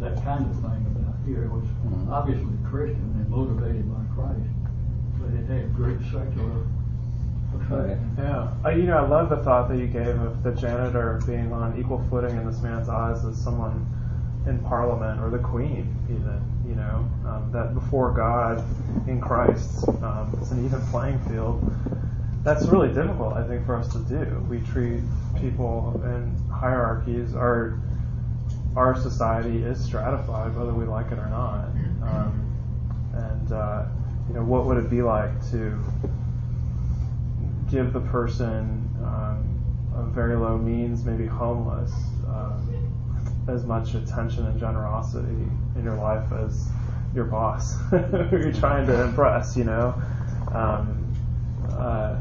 That 0.00 0.16
kind 0.24 0.44
of 0.50 0.56
thing 0.56 0.82
about 0.90 1.14
here. 1.26 1.44
It 1.44 1.50
was 1.50 1.64
Mhm. 1.86 2.10
obviously 2.10 2.52
Christian 2.68 3.14
and 3.14 3.28
motivated 3.30 3.86
by 3.92 4.02
Christ, 4.14 4.50
but 5.20 5.32
it 5.34 5.46
had 5.46 5.74
great 5.76 6.00
secular 6.10 6.66
Right. 7.70 7.96
Yeah, 8.18 8.48
uh, 8.64 8.70
you 8.70 8.82
know, 8.82 8.96
I 8.96 9.06
love 9.06 9.30
the 9.30 9.36
thought 9.36 9.68
that 9.68 9.78
you 9.78 9.86
gave 9.86 10.20
of 10.20 10.42
the 10.42 10.50
janitor 10.52 11.20
being 11.24 11.52
on 11.52 11.78
equal 11.78 12.02
footing 12.10 12.36
in 12.36 12.44
this 12.44 12.60
man's 12.60 12.88
eyes 12.88 13.24
as 13.24 13.36
someone 13.36 13.86
in 14.46 14.58
Parliament 14.58 15.20
or 15.20 15.30
the 15.30 15.38
Queen, 15.38 15.94
even. 16.10 16.40
You 16.74 16.80
know, 16.80 17.08
um, 17.24 17.50
that 17.52 17.72
before 17.72 18.10
God 18.10 18.64
in 19.06 19.20
Christ, 19.20 19.86
um, 20.02 20.36
it's 20.40 20.50
an 20.50 20.64
even 20.64 20.84
playing 20.88 21.20
field. 21.28 21.62
That's 22.42 22.66
really 22.66 22.88
difficult, 22.88 23.34
I 23.34 23.46
think, 23.46 23.64
for 23.64 23.76
us 23.76 23.92
to 23.92 23.98
do. 24.00 24.44
We 24.50 24.58
treat 24.58 25.02
people 25.40 26.00
in 26.04 26.34
hierarchies. 26.50 27.32
Our 27.36 27.78
our 28.74 29.00
society 29.00 29.62
is 29.62 29.78
stratified, 29.78 30.56
whether 30.56 30.74
we 30.74 30.84
like 30.84 31.12
it 31.12 31.18
or 31.18 31.28
not. 31.28 31.66
Um, 32.02 33.12
and 33.14 33.52
uh, 33.52 33.84
you 34.26 34.34
know, 34.34 34.42
what 34.42 34.66
would 34.66 34.76
it 34.76 34.90
be 34.90 35.00
like 35.00 35.30
to 35.52 35.78
give 37.70 37.92
the 37.92 38.00
person 38.00 38.60
um, 39.04 39.62
of 39.94 40.08
very 40.08 40.34
low 40.34 40.58
means, 40.58 41.04
maybe 41.04 41.26
homeless, 41.26 41.92
um, 42.26 42.83
as 43.48 43.64
much 43.64 43.94
attention 43.94 44.46
and 44.46 44.58
generosity 44.58 45.48
in 45.76 45.84
your 45.84 45.96
life 45.96 46.32
as 46.32 46.68
your 47.14 47.24
boss 47.24 47.78
who 47.90 48.38
you're 48.38 48.52
trying 48.52 48.86
to 48.86 49.02
impress, 49.02 49.56
you 49.56 49.64
know? 49.64 49.94
Um, 50.52 51.04
uh, 51.70 52.16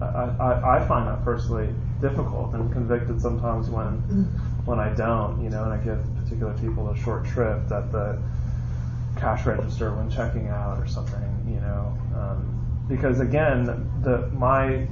I, 0.00 0.04
I, 0.04 0.76
I 0.76 0.86
find 0.86 1.08
that 1.08 1.24
personally 1.24 1.74
difficult 2.00 2.54
and 2.54 2.72
convicted 2.72 3.20
sometimes 3.20 3.70
when 3.70 3.92
when 4.64 4.78
I 4.78 4.94
don't, 4.94 5.42
you 5.42 5.50
know, 5.50 5.64
and 5.64 5.72
I 5.74 5.76
give 5.76 6.02
particular 6.16 6.54
people 6.54 6.90
a 6.90 6.96
short 6.96 7.26
shrift 7.26 7.70
at 7.70 7.92
the 7.92 8.18
cash 9.16 9.44
register 9.46 9.94
when 9.94 10.10
checking 10.10 10.48
out 10.48 10.78
or 10.78 10.86
something, 10.86 11.22
you 11.46 11.60
know, 11.60 11.96
um, 12.16 12.86
because 12.88 13.20
again, 13.20 13.64
the 14.02 14.28
my 14.32 14.86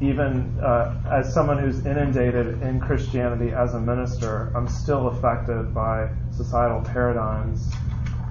even 0.00 0.58
uh, 0.60 1.00
as 1.10 1.32
someone 1.32 1.58
who's 1.58 1.86
inundated 1.86 2.62
in 2.62 2.80
Christianity 2.80 3.52
as 3.52 3.74
a 3.74 3.80
minister, 3.80 4.52
I'm 4.54 4.68
still 4.68 5.08
affected 5.08 5.72
by 5.74 6.10
societal 6.32 6.80
paradigms 6.82 7.72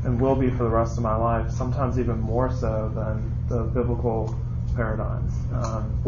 and 0.03 0.19
will 0.19 0.35
be 0.35 0.49
for 0.49 0.63
the 0.63 0.69
rest 0.69 0.97
of 0.97 1.03
my 1.03 1.15
life. 1.15 1.49
Sometimes 1.51 1.97
even 1.97 2.19
more 2.19 2.51
so 2.51 2.91
than 2.93 3.33
the 3.47 3.63
biblical 3.63 4.35
paradigms, 4.75 5.33
um, 5.53 5.99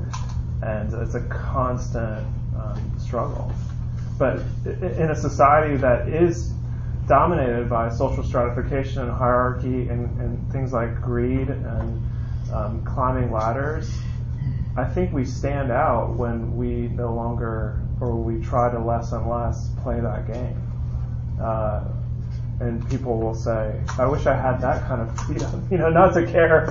and 0.61 0.93
it's 0.93 1.15
a 1.15 1.21
constant 1.21 2.25
um, 2.57 2.99
struggle. 2.99 3.51
But 4.17 4.39
in 4.65 5.09
a 5.09 5.15
society 5.15 5.77
that 5.77 6.09
is 6.09 6.53
dominated 7.07 7.69
by 7.69 7.89
social 7.89 8.23
stratification 8.23 9.03
and 9.03 9.11
hierarchy 9.11 9.87
and, 9.87 10.19
and 10.19 10.51
things 10.51 10.73
like 10.73 11.01
greed 11.01 11.49
and 11.49 12.01
um, 12.51 12.83
climbing 12.83 13.31
ladders, 13.31 13.93
I 14.77 14.83
think 14.83 15.13
we 15.13 15.23
stand 15.23 15.71
out 15.71 16.15
when 16.15 16.57
we 16.57 16.89
no 16.89 17.13
longer, 17.13 17.79
or 18.01 18.15
we 18.15 18.43
try 18.43 18.69
to 18.69 18.79
less 18.79 19.13
and 19.13 19.29
less 19.29 19.69
play 19.81 20.01
that 20.01 20.27
game. 20.27 20.61
Uh, 21.41 21.85
and 22.59 22.87
people 22.89 23.17
will 23.19 23.35
say, 23.35 23.79
I 23.97 24.05
wish 24.05 24.25
I 24.25 24.35
had 24.35 24.59
that 24.61 24.85
kind 24.87 25.01
of 25.01 25.17
freedom, 25.21 25.67
you 25.71 25.77
know, 25.77 25.89
not 25.89 26.13
to 26.15 26.25
care 26.25 26.67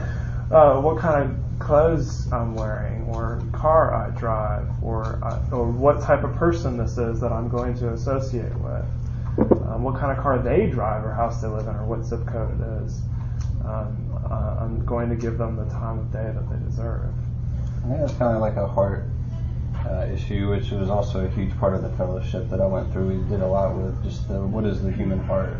uh, 0.51 0.81
what 0.81 0.99
kind 0.99 1.31
of 1.31 1.59
clothes 1.59 2.31
I'm 2.31 2.55
wearing 2.55 3.05
or 3.05 3.43
car 3.53 3.95
I 3.95 4.11
drive 4.19 4.69
or, 4.83 5.19
uh, 5.23 5.40
or 5.51 5.71
what 5.71 6.03
type 6.03 6.25
of 6.25 6.35
person 6.35 6.77
this 6.77 6.99
is 6.99 7.21
that 7.21 7.33
I'm 7.33 7.49
going 7.49 7.75
to 7.79 7.93
associate 7.93 8.55
with. 8.57 8.85
Um, 9.67 9.83
what 9.83 9.99
kind 9.99 10.17
of 10.17 10.23
car 10.23 10.38
they 10.38 10.67
drive 10.67 11.05
or 11.05 11.12
house 11.12 11.40
they 11.40 11.49
live 11.49 11.67
in 11.67 11.75
or 11.75 11.85
what 11.87 12.05
zip 12.05 12.25
code 12.27 12.61
it 12.61 12.85
is. 12.85 13.01
Um, 13.64 14.12
uh, 14.31 14.59
I'm 14.61 14.85
going 14.85 15.09
to 15.09 15.17
give 15.17 15.38
them 15.38 15.57
the 15.57 15.64
time 15.73 15.99
of 15.99 16.12
day 16.12 16.31
that 16.35 16.51
they 16.51 16.64
deserve. 16.67 17.11
I 17.85 17.87
think 17.87 18.01
that's 18.01 18.14
kind 18.14 18.35
of 18.35 18.40
like 18.40 18.57
a 18.57 18.66
heart 18.66 19.05
uh, 19.87 20.07
issue, 20.11 20.49
which 20.49 20.70
was 20.70 20.89
also 20.89 21.26
a 21.26 21.28
huge 21.28 21.55
part 21.59 21.74
of 21.74 21.82
the 21.82 21.91
fellowship 21.91 22.49
that 22.49 22.59
I 22.59 22.66
went 22.66 22.91
through. 22.91 23.09
We 23.09 23.28
did 23.28 23.43
a 23.43 23.47
lot 23.47 23.76
with 23.76 24.03
just 24.03 24.26
the, 24.26 24.41
what 24.41 24.64
is 24.64 24.82
the 24.82 24.91
human 24.91 25.20
heart 25.20 25.59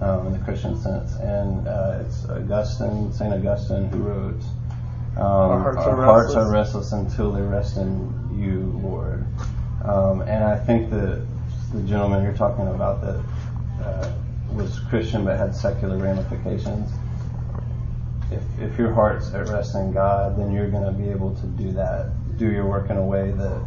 um, 0.00 0.28
in 0.28 0.32
the 0.32 0.38
Christian 0.38 0.74
sense, 0.74 1.16
and 1.16 1.68
uh, 1.68 1.98
it's 2.00 2.24
Augustine, 2.24 3.12
Saint 3.12 3.34
Augustine, 3.34 3.88
who 3.88 3.98
wrote, 3.98 4.42
um, 5.16 5.22
Our 5.22 5.60
hearts 5.60 5.86
are 5.86 6.02
hearts 6.02 6.34
are 6.34 6.50
restless." 6.50 6.92
restless 6.92 6.92
until 6.92 7.30
they 7.30 7.42
rest 7.42 7.76
in 7.76 8.10
you, 8.34 8.80
Lord." 8.82 9.26
Um, 9.84 10.22
and 10.22 10.42
I 10.42 10.56
think 10.56 10.88
that 10.90 11.26
the 11.74 11.82
gentleman 11.82 12.22
you're 12.22 12.32
talking 12.32 12.68
about 12.68 13.02
that 13.02 13.22
uh, 13.84 14.12
was 14.54 14.78
Christian 14.88 15.26
but 15.26 15.36
had 15.38 15.54
secular 15.54 15.98
ramifications 15.98 16.90
if, 18.32 18.42
if 18.60 18.78
your 18.78 18.92
heart's 18.92 19.32
at 19.34 19.48
rest 19.48 19.74
in 19.74 19.92
God, 19.92 20.38
then 20.38 20.52
you're 20.52 20.70
going 20.70 20.84
to 20.84 20.92
be 20.92 21.08
able 21.10 21.34
to 21.36 21.46
do 21.46 21.72
that, 21.72 22.10
do 22.38 22.50
your 22.50 22.68
work 22.68 22.90
in 22.90 22.96
a 22.96 23.04
way 23.04 23.30
that 23.32 23.62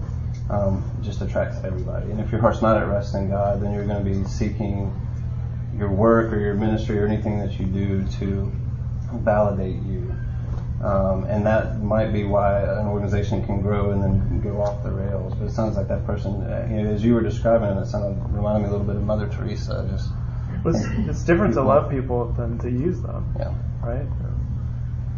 um, 0.49 0.84
just 1.01 1.22
attracts 1.22 1.57
everybody. 1.64 2.11
And 2.11 2.20
if 2.20 2.32
your 2.32 2.41
heart's 2.41 2.61
not 2.61 2.78
at 2.78 2.88
rest 2.88 3.16
in 3.16 3.30
God, 3.30 3.61
then 3.61 3.74
you're 3.74 3.86
going 3.86 4.03
to 4.03 4.09
be 4.09 4.24
seeking 4.28 4.93
your 5.78 5.91
work 5.91 6.32
or 6.32 6.39
your 6.39 6.53
ministry 6.53 6.99
or 6.99 7.07
anything 7.07 7.39
that 7.39 7.59
you 7.59 7.66
do 7.66 8.05
to 8.20 8.51
validate 9.14 9.82
you. 9.84 10.16
Um, 10.84 11.24
and 11.26 11.45
that 11.45 11.82
might 11.82 12.11
be 12.11 12.26
why 12.26 12.61
an 12.61 12.88
organization 12.88 13.45
can 13.45 13.61
grow 13.61 13.91
and 13.91 14.03
then 14.03 14.41
go 14.41 14.61
off 14.61 14.84
the 14.84 14.91
rails. 14.91 15.34
But 15.34 15.45
it 15.45 15.51
sounds 15.51 15.78
like 15.78 15.88
that 15.88 16.05
person, 16.05 16.41
you 16.70 16.84
know, 16.84 16.89
as 16.91 17.03
you 17.03 17.14
were 17.14 17.22
describing 17.22 17.70
it, 17.70 17.82
it 17.82 17.86
sounded 17.86 18.20
reminded 18.34 18.64
me 18.64 18.68
a 18.68 18.72
little 18.72 18.86
bit 18.86 18.97
of 18.97 19.03
Mother 19.03 19.30
Teresa. 19.30 19.88
Just 19.89 20.09
it's, 20.66 20.86
it's 21.09 21.24
different 21.24 21.53
to 21.53 21.61
love 21.61 21.89
people 21.89 22.34
than 22.34 22.57
to 22.59 22.70
use 22.70 23.01
them, 23.01 23.34
yeah. 23.39 23.53
right? 23.82 24.05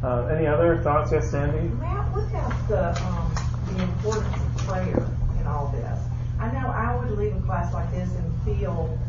Uh, 0.06 0.28
any 0.28 0.46
other 0.46 0.78
thoughts, 0.84 1.12
yes, 1.12 1.32
Sandy? 1.32 1.68
Matt, 1.78 2.14
what 2.14 2.26
about 2.30 2.68
the, 2.68 2.90
um, 3.06 3.34
the 3.74 3.82
importance 3.82 4.36
of 4.36 4.68
prayer 4.68 5.10
in 5.40 5.48
all 5.48 5.70
this? 5.70 6.00
I 6.40 6.52
know 6.52 6.68
I 6.68 6.96
would 6.96 7.18
leave 7.18 7.36
a 7.36 7.42
class 7.42 7.74
like 7.74 7.90
this 7.90 8.14
and 8.14 8.32
feel 8.44 9.00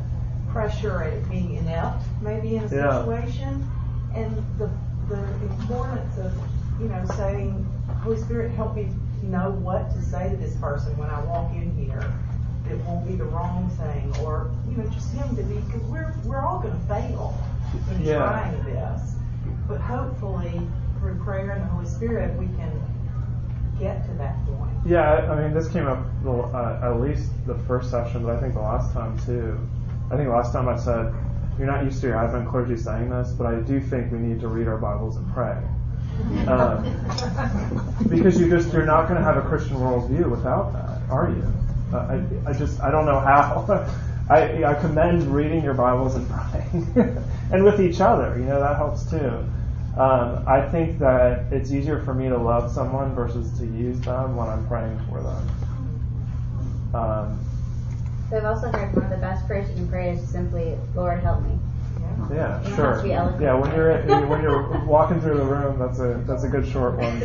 pressure 0.50 1.02
at 1.02 1.12
it 1.12 1.28
being 1.28 1.56
inept, 1.56 2.02
maybe 2.22 2.56
in 2.56 2.64
a 2.64 2.74
Yeah. 2.74 3.00
situation. 3.00 3.68
And 4.14 4.42
the, 4.56 4.70
the 5.10 5.22
importance 5.60 6.16
of, 6.16 6.32
you 6.80 6.88
know, 6.88 7.04
saying, 7.14 7.70
Holy 8.02 8.16
Spirit, 8.16 8.52
help 8.52 8.74
me 8.74 8.88
know 9.22 9.50
what 9.50 9.90
to 9.90 10.00
say 10.00 10.30
to 10.30 10.36
this 10.36 10.56
person 10.56 10.96
when 10.96 11.10
I 11.10 11.22
walk 11.24 11.52
in 11.52 11.76
here. 11.76 12.10
It 12.70 12.78
won't 12.86 13.06
be 13.06 13.16
the 13.16 13.26
wrong 13.26 13.68
thing, 13.76 14.14
or, 14.24 14.50
you 14.66 14.78
know, 14.78 14.88
just 14.88 15.12
him 15.12 15.36
to 15.36 15.42
be, 15.42 15.56
because 15.56 15.82
we're, 15.90 16.10
we're 16.24 16.40
all 16.40 16.58
gonna 16.58 16.80
fail 16.88 17.38
in 17.90 18.02
Yeah. 18.02 18.16
trying 18.16 18.64
this. 18.64 19.12
But 19.68 19.80
hopefully, 19.80 20.66
through 20.98 21.22
prayer 21.24 21.50
and 21.50 21.62
the 21.62 21.66
Holy 21.66 21.86
Spirit, 21.86 22.36
we 22.38 22.46
can 22.46 22.72
get 23.78 24.06
to 24.06 24.12
that 24.14 24.44
point. 24.46 24.70
Yeah, 24.86 25.30
I 25.30 25.42
mean, 25.42 25.54
this 25.54 25.68
came 25.68 25.86
up 25.86 26.04
the, 26.22 26.30
uh, 26.30 26.80
at 26.82 27.00
least 27.00 27.30
the 27.46 27.56
first 27.66 27.90
session, 27.90 28.24
but 28.24 28.36
I 28.36 28.40
think 28.40 28.54
the 28.54 28.60
last 28.60 28.92
time 28.92 29.18
too. 29.24 29.58
I 30.10 30.16
think 30.16 30.28
last 30.28 30.52
time 30.52 30.68
I 30.68 30.76
said, 30.76 31.12
you're 31.58 31.66
not 31.66 31.84
used 31.84 32.00
to 32.02 32.08
your 32.08 32.16
Advent 32.16 32.48
clergy 32.48 32.76
saying 32.76 33.10
this, 33.10 33.32
but 33.32 33.46
I 33.46 33.60
do 33.60 33.80
think 33.80 34.12
we 34.12 34.18
need 34.18 34.40
to 34.40 34.48
read 34.48 34.68
our 34.68 34.76
Bibles 34.76 35.16
and 35.16 35.32
pray. 35.32 35.56
Um, 36.46 36.82
because 38.08 38.40
you 38.40 38.48
just, 38.48 38.72
you're 38.72 38.86
not 38.86 39.08
going 39.08 39.18
to 39.18 39.24
have 39.24 39.36
a 39.36 39.42
Christian 39.42 39.76
worldview 39.76 40.30
without 40.30 40.72
that, 40.72 41.00
are 41.10 41.30
you? 41.30 41.52
Uh, 41.92 42.20
I, 42.46 42.50
I 42.50 42.52
just, 42.52 42.80
I 42.80 42.90
don't 42.90 43.06
know 43.06 43.20
how. 43.20 43.66
I, 44.28 44.64
I 44.64 44.74
commend 44.74 45.22
reading 45.32 45.62
your 45.62 45.74
Bibles 45.74 46.16
and 46.16 46.28
praying. 46.28 46.92
and 47.52 47.62
with 47.62 47.80
each 47.80 48.00
other, 48.00 48.36
you 48.36 48.44
know, 48.44 48.58
that 48.58 48.76
helps 48.76 49.08
too. 49.08 49.44
Um, 49.96 50.44
I 50.46 50.60
think 50.70 50.98
that 50.98 51.46
it's 51.50 51.72
easier 51.72 52.02
for 52.04 52.12
me 52.12 52.28
to 52.28 52.36
love 52.36 52.70
someone 52.70 53.14
versus 53.14 53.50
to 53.58 53.64
use 53.66 53.98
them 54.00 54.36
when 54.36 54.48
I'm 54.48 54.66
praying 54.68 55.00
for 55.08 55.22
them. 55.22 56.94
Um, 56.94 57.38
So 58.30 58.36
I've 58.36 58.44
also 58.44 58.70
heard 58.70 58.94
one 58.94 59.04
of 59.04 59.10
the 59.10 59.16
best 59.16 59.46
prayers 59.46 59.68
you 59.70 59.74
can 59.76 59.88
pray 59.88 60.10
is 60.10 60.26
simply, 60.28 60.76
Lord, 60.94 61.22
help 61.22 61.42
me. 61.42 61.58
yeah, 62.34 62.58
You 62.62 62.64
don't 62.68 62.76
sure. 62.76 62.92
have 62.92 62.96
to 62.98 63.02
be 63.04 63.12
eloquent. 63.14 63.42
Yeah, 63.42 63.54
when 63.54 63.74
you're 63.74 64.26
when 64.28 64.42
you're 64.42 64.84
walking 64.86 65.20
through 65.20 65.38
the 65.38 65.44
room, 65.44 65.78
that's 65.78 65.98
a 65.98 66.22
that's 66.26 66.44
a 66.44 66.48
good 66.48 66.66
short 66.68 66.96
one. 66.98 67.22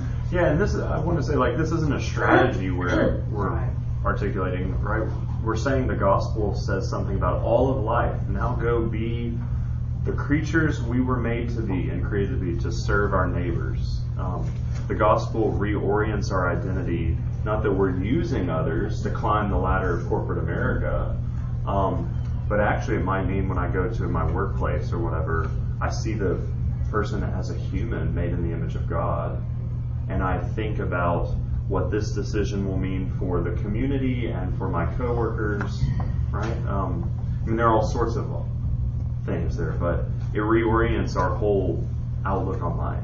Yeah, 0.32 0.46
and 0.50 0.60
this 0.60 0.74
is, 0.74 0.80
I 0.80 0.98
want 0.98 1.18
to 1.18 1.22
say, 1.22 1.36
like, 1.36 1.56
this 1.56 1.70
isn't 1.70 1.92
a 1.92 2.00
strategy 2.00 2.72
where 2.72 3.24
we're 3.30 3.70
articulating, 4.04 4.76
right? 4.80 5.08
We're 5.44 5.54
saying 5.56 5.86
the 5.86 5.94
gospel 5.94 6.52
says 6.56 6.90
something 6.90 7.14
about 7.14 7.42
all 7.42 7.70
of 7.70 7.84
life. 7.84 8.20
Now 8.28 8.56
go 8.56 8.84
be 8.86 9.38
the 10.06 10.12
creatures 10.12 10.80
we 10.82 11.00
were 11.00 11.18
made 11.18 11.50
to 11.50 11.60
be 11.60 11.90
and 11.90 12.04
created 12.04 12.30
to 12.30 12.36
be 12.36 12.56
to 12.62 12.72
serve 12.72 13.12
our 13.12 13.26
neighbors. 13.26 14.00
Um, 14.16 14.50
the 14.88 14.94
gospel 14.94 15.52
reorients 15.52 16.30
our 16.30 16.48
identity, 16.48 17.18
not 17.44 17.62
that 17.64 17.72
we're 17.72 18.00
using 18.00 18.48
others 18.48 19.02
to 19.02 19.10
climb 19.10 19.50
the 19.50 19.58
ladder 19.58 19.98
of 19.98 20.08
corporate 20.08 20.38
America, 20.38 21.20
um, 21.66 22.08
but 22.48 22.60
actually 22.60 22.98
it 22.98 23.04
might 23.04 23.24
mean 23.24 23.48
when 23.48 23.58
I 23.58 23.68
go 23.68 23.92
to 23.92 24.02
my 24.04 24.24
workplace 24.30 24.92
or 24.92 24.98
whatever, 24.98 25.50
I 25.80 25.90
see 25.90 26.14
the 26.14 26.40
person 26.88 27.24
as 27.24 27.50
a 27.50 27.54
human 27.54 28.14
made 28.14 28.30
in 28.30 28.48
the 28.48 28.54
image 28.54 28.76
of 28.76 28.88
God 28.88 29.42
and 30.08 30.22
I 30.22 30.38
think 30.38 30.78
about 30.78 31.34
what 31.68 31.90
this 31.90 32.12
decision 32.12 32.66
will 32.66 32.78
mean 32.78 33.12
for 33.18 33.40
the 33.40 33.50
community 33.62 34.28
and 34.28 34.56
for 34.56 34.68
my 34.68 34.86
coworkers, 34.94 35.82
right? 36.30 36.56
Um, 36.68 37.10
I 37.42 37.46
mean, 37.46 37.56
there 37.56 37.66
are 37.66 37.74
all 37.74 37.86
sorts 37.86 38.14
of 38.14 38.30
things 39.26 39.56
there, 39.56 39.72
but 39.72 40.04
it 40.32 40.38
reorients 40.38 41.16
our 41.16 41.34
whole 41.34 41.84
outlook 42.24 42.62
on 42.62 42.78
life 42.78 43.02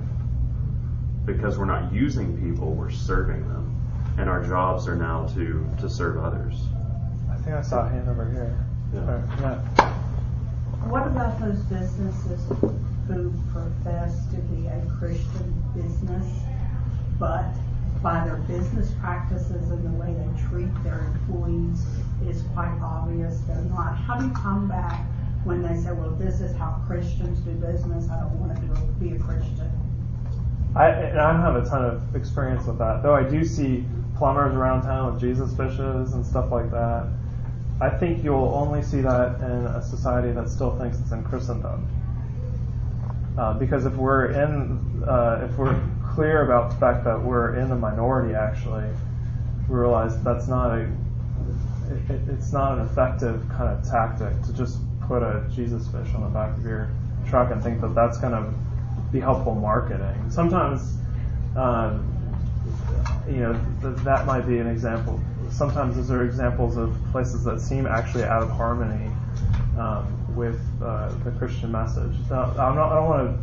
because 1.27 1.59
we're 1.59 1.64
not 1.64 1.93
using 1.93 2.37
people, 2.41 2.73
we're 2.73 2.91
serving 2.91 3.47
them, 3.49 3.77
and 4.18 4.29
our 4.29 4.43
jobs 4.45 4.89
are 4.89 4.97
now 4.97 5.27
to 5.35 5.68
to 5.81 5.89
serve 5.89 6.18
others. 6.18 6.64
I 7.31 7.37
think 7.37 7.57
I 7.57 7.62
saw 7.62 7.87
a 7.87 7.89
hand 7.89 8.09
over 8.09 8.31
here. 8.31 8.64
Yeah. 8.95 9.01
All 9.01 9.07
right, 9.07 9.41
yeah. 9.41 9.93
What 10.89 11.07
about 11.07 11.39
those 11.41 11.61
businesses 11.64 12.41
who 13.07 13.33
profess 13.53 14.27
to 14.31 14.37
be 14.37 14.66
a 14.66 14.85
Christian 14.99 15.62
business, 15.75 16.27
but 17.18 17.45
by 18.03 18.25
their 18.25 18.37
business 18.49 18.93
practices 19.01 19.70
and 19.70 19.85
the 19.85 19.91
way 19.91 20.12
they 20.12 20.49
treat 20.49 20.73
their 20.83 20.99
employees, 21.14 21.87
it 22.23 22.29
is 22.31 22.43
quite 22.55 22.77
obvious 22.83 23.39
they're 23.47 23.62
not? 23.62 23.97
How 23.97 24.18
do 24.18 24.27
you 24.27 24.33
come 24.33 24.68
back 24.68 25.07
when 25.45 25.62
they 25.62 25.74
say, 25.80 25.93
well, 25.93 26.11
this 26.11 26.40
is 26.40 26.55
how 26.57 26.82
Christians 26.86 27.40
do 27.40 27.51
business, 27.53 28.09
I 28.09 28.20
don't 28.20 28.38
want 28.38 28.57
to 28.57 28.82
be 29.05 29.16
a 29.16 29.18
Christian? 29.18 29.70
I, 30.74 30.88
and 30.88 31.20
I 31.20 31.32
don't 31.32 31.43
have 31.43 31.57
a 31.57 31.68
ton 31.68 31.84
of 31.84 32.16
experience 32.16 32.66
with 32.66 32.78
that, 32.78 33.03
though 33.03 33.14
I 33.14 33.28
do 33.28 33.45
see 33.45 33.84
plumbers 34.16 34.55
around 34.55 34.82
town 34.82 35.12
with 35.12 35.20
Jesus 35.20 35.51
fishes 35.57 36.12
and 36.12 36.24
stuff 36.24 36.51
like 36.51 36.70
that. 36.70 37.09
I 37.80 37.90
think 37.90 38.22
you'll 38.22 38.55
only 38.55 38.82
see 38.82 39.01
that 39.01 39.40
in 39.40 39.66
a 39.66 39.82
society 39.82 40.30
that 40.32 40.49
still 40.49 40.78
thinks 40.78 40.99
it's 41.01 41.11
in 41.11 41.24
Christendom. 41.24 41.88
Uh, 43.36 43.55
because 43.55 43.86
if 43.86 43.95
we're 43.97 44.26
in, 44.26 45.03
uh, 45.09 45.49
if 45.51 45.59
we're 45.59 45.78
clear 46.14 46.45
about 46.45 46.70
the 46.70 46.76
fact 46.76 47.05
that 47.05 47.20
we're 47.20 47.57
in 47.57 47.68
the 47.68 47.74
minority, 47.74 48.34
actually, 48.34 48.88
we 49.68 49.74
realize 49.74 50.22
that's 50.22 50.47
not 50.49 50.78
a, 50.78 50.82
it, 52.09 52.20
it's 52.28 52.53
not 52.53 52.78
an 52.78 52.86
effective 52.86 53.45
kind 53.49 53.76
of 53.76 53.82
tactic 53.90 54.40
to 54.43 54.53
just 54.53 54.78
put 55.13 55.23
a 55.23 55.47
Jesus 55.55 55.87
fish 55.89 56.15
on 56.15 56.23
the 56.23 56.29
back 56.29 56.57
of 56.57 56.65
your 56.65 56.89
truck 57.29 57.51
and 57.51 57.63
think 57.63 57.83
that 57.83 57.95
that's 57.95 58.17
going 58.17 58.33
to 58.33 58.51
be 59.13 59.21
helpful 59.21 59.55
marketing. 59.55 60.31
Sometimes, 60.31 60.97
um, 61.55 62.09
you 63.29 63.37
know, 63.37 63.53
th- 63.83 64.03
that 64.05 64.25
might 64.25 64.47
be 64.47 64.57
an 64.57 64.67
example. 64.67 65.21
Sometimes 65.51 65.97
those 65.97 66.11
are 66.11 66.25
examples 66.25 66.79
of 66.79 66.97
places 67.11 67.45
that 67.45 67.61
seem 67.61 67.85
actually 67.87 68.25
out 68.25 68.43
of 68.43 68.51
harmony 68.53 69.11
um, 69.79 70.35
with 70.35 70.59
uh, 70.83 71.13
the 71.25 71.31
Christian 71.33 71.71
message. 71.71 72.17
Now, 72.31 72.45
I'm 72.59 72.75
not, 72.75 72.93
I 72.93 72.95
don't 72.95 73.09
want 73.11 73.37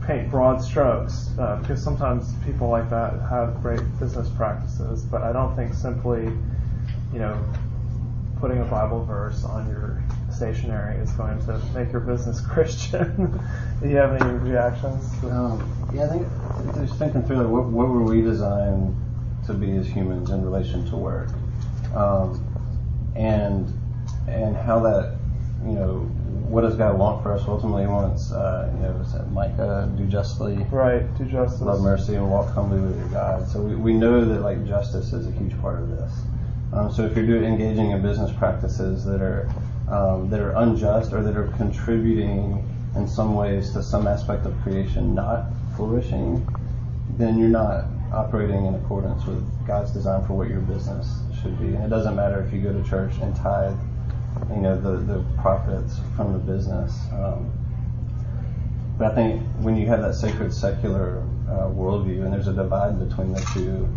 to 0.00 0.06
paint 0.06 0.30
broad 0.30 0.62
strokes 0.64 1.28
uh, 1.38 1.56
because 1.56 1.84
sometimes 1.84 2.32
people 2.46 2.70
like 2.70 2.88
that 2.88 3.20
have 3.28 3.60
great 3.60 3.82
business 4.00 4.30
practices, 4.30 5.04
but 5.04 5.20
I 5.20 5.30
don't 5.30 5.54
think 5.56 5.74
simply, 5.74 6.22
you 7.12 7.18
know, 7.18 7.38
putting 8.40 8.62
a 8.62 8.64
Bible 8.64 9.04
verse 9.04 9.44
on 9.44 9.68
your 9.68 10.02
stationery 10.38 10.96
is 10.98 11.10
going 11.12 11.38
to 11.46 11.58
make 11.74 11.90
your 11.92 12.00
business 12.00 12.40
Christian. 12.52 13.40
Do 13.82 13.88
you 13.88 13.96
have 13.96 14.14
any 14.14 14.30
reactions? 14.38 15.12
Um, 15.24 15.68
yeah, 15.92 16.04
I 16.04 16.08
think 16.08 16.26
just 16.74 16.98
thinking 16.98 17.22
through 17.24 17.38
like, 17.38 17.48
what, 17.48 17.64
what 17.64 17.88
were 17.88 18.04
we 18.04 18.22
designed 18.22 18.94
to 19.46 19.52
be 19.54 19.76
as 19.76 19.86
humans 19.88 20.30
in 20.30 20.44
relation 20.44 20.88
to 20.90 20.96
work, 20.96 21.30
um, 21.94 22.44
and 23.16 23.72
and 24.28 24.56
how 24.56 24.78
that 24.80 25.16
you 25.64 25.72
know 25.72 26.00
what 26.48 26.62
does 26.62 26.76
God 26.76 26.98
want 26.98 27.22
for 27.22 27.32
us? 27.32 27.42
Ultimately, 27.46 27.82
He 27.82 27.88
wants 27.88 28.30
uh, 28.30 28.70
you 28.74 28.80
know 28.82 29.00
is 29.00 29.14
Micah 29.32 29.92
do 29.96 30.06
justly, 30.06 30.56
Right, 30.70 31.02
do 31.18 31.24
justice. 31.24 31.60
love 31.62 31.80
mercy, 31.80 32.14
and 32.14 32.30
walk 32.30 32.50
humbly 32.50 32.80
with 32.80 32.96
your 32.96 33.08
God. 33.08 33.48
So 33.48 33.60
we, 33.60 33.74
we 33.74 33.92
know 33.94 34.24
that 34.24 34.42
like 34.42 34.64
justice 34.66 35.12
is 35.12 35.26
a 35.26 35.32
huge 35.32 35.58
part 35.60 35.80
of 35.80 35.88
this. 35.90 36.12
Um, 36.72 36.92
so 36.92 37.06
if 37.06 37.16
you're 37.16 37.26
doing 37.26 37.44
engaging 37.44 37.90
in 37.92 38.02
business 38.02 38.30
practices 38.30 39.04
that 39.06 39.22
are 39.22 39.50
um, 39.90 40.28
that 40.30 40.40
are 40.40 40.52
unjust 40.56 41.12
or 41.12 41.22
that 41.22 41.36
are 41.36 41.48
contributing 41.56 42.64
in 42.96 43.06
some 43.06 43.34
ways 43.34 43.72
to 43.72 43.82
some 43.82 44.06
aspect 44.06 44.46
of 44.46 44.58
creation 44.62 45.14
not 45.14 45.46
flourishing, 45.76 46.46
then 47.16 47.38
you're 47.38 47.48
not 47.48 47.84
operating 48.12 48.66
in 48.66 48.74
accordance 48.74 49.24
with 49.24 49.44
God's 49.66 49.90
design 49.92 50.26
for 50.26 50.34
what 50.34 50.48
your 50.48 50.60
business 50.60 51.20
should 51.40 51.58
be. 51.58 51.66
And 51.66 51.84
it 51.84 51.88
doesn't 51.88 52.16
matter 52.16 52.42
if 52.42 52.52
you 52.52 52.60
go 52.60 52.72
to 52.72 52.88
church 52.88 53.12
and 53.20 53.34
tithe, 53.36 53.76
you 54.50 54.56
know, 54.56 54.80
the, 54.80 54.98
the 54.98 55.24
profits 55.40 56.00
from 56.16 56.32
the 56.32 56.38
business. 56.38 56.98
Um, 57.12 57.52
but 58.98 59.12
I 59.12 59.14
think 59.14 59.42
when 59.58 59.76
you 59.76 59.86
have 59.86 60.02
that 60.02 60.14
sacred 60.14 60.52
secular 60.52 61.22
uh, 61.48 61.68
worldview 61.68 62.24
and 62.24 62.32
there's 62.32 62.48
a 62.48 62.52
divide 62.52 62.98
between 62.98 63.32
the 63.32 63.40
two, 63.54 63.88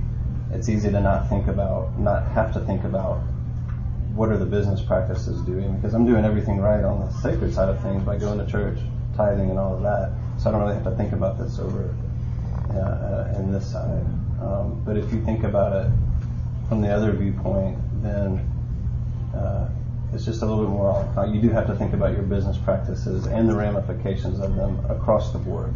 it's 0.51 0.69
easy 0.69 0.91
to 0.91 1.01
not 1.01 1.29
think 1.29 1.47
about, 1.47 1.97
not 1.99 2.27
have 2.27 2.53
to 2.53 2.59
think 2.61 2.83
about 2.83 3.23
what 4.16 4.30
are 4.30 4.38
the 4.38 4.45
business 4.45 4.82
practices 4.82 5.41
doing 5.41 5.76
because 5.76 5.93
I'm 5.93 6.05
doing 6.05 6.26
everything 6.26 6.59
right 6.59 6.84
on 6.84 6.99
the 6.99 7.12
sacred 7.22 7.53
side 7.53 7.70
of 7.70 7.82
things 7.82 8.03
by 8.03 8.18
going 8.18 8.43
to 8.43 8.51
church, 8.51 8.80
tithing, 9.16 9.49
and 9.49 9.57
all 9.57 9.76
of 9.76 9.82
that. 9.84 10.12
So 10.38 10.49
I 10.49 10.51
don't 10.51 10.62
really 10.62 10.76
have 10.76 10.84
to 10.84 10.95
think 10.95 11.14
about 11.14 11.38
this 11.38 11.59
over 11.59 11.95
uh, 12.74 13.38
in 13.38 13.51
this 13.51 13.72
side. 13.72 14.05
Um, 14.41 14.82
but 14.86 14.97
if 14.97 15.12
you 15.14 15.24
think 15.24 15.43
about 15.43 15.74
it 15.74 15.91
from 16.68 16.82
the 16.82 16.89
other 16.89 17.12
viewpoint, 17.12 17.78
then 18.01 18.39
uh, 19.36 19.70
it's 20.14 20.26
just 20.26 20.41
a 20.41 20.45
little 20.45 20.66
bit 20.66 20.72
more. 20.72 21.28
You 21.28 21.41
do 21.41 21.49
have 21.49 21.68
to 21.68 21.76
think 21.76 21.93
about 21.93 22.14
your 22.14 22.24
business 22.24 22.57
practices 22.57 23.28
and 23.28 23.47
the 23.49 23.55
ramifications 23.55 24.39
of 24.39 24.55
them 24.55 24.84
across 24.89 25.32
the 25.32 25.39
board. 25.39 25.74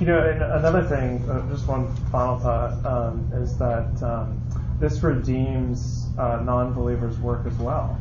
You 0.00 0.06
know, 0.06 0.20
and 0.20 0.40
another 0.42 0.84
thing, 0.84 1.28
uh, 1.28 1.48
just 1.50 1.66
one 1.66 1.92
final 2.12 2.38
thought, 2.38 2.86
um, 2.86 3.28
is 3.34 3.58
that 3.58 4.00
um, 4.02 4.40
this 4.80 5.02
redeems 5.02 6.06
uh, 6.18 6.40
non-believers' 6.42 7.18
work 7.18 7.46
as 7.46 7.54
well. 7.54 7.98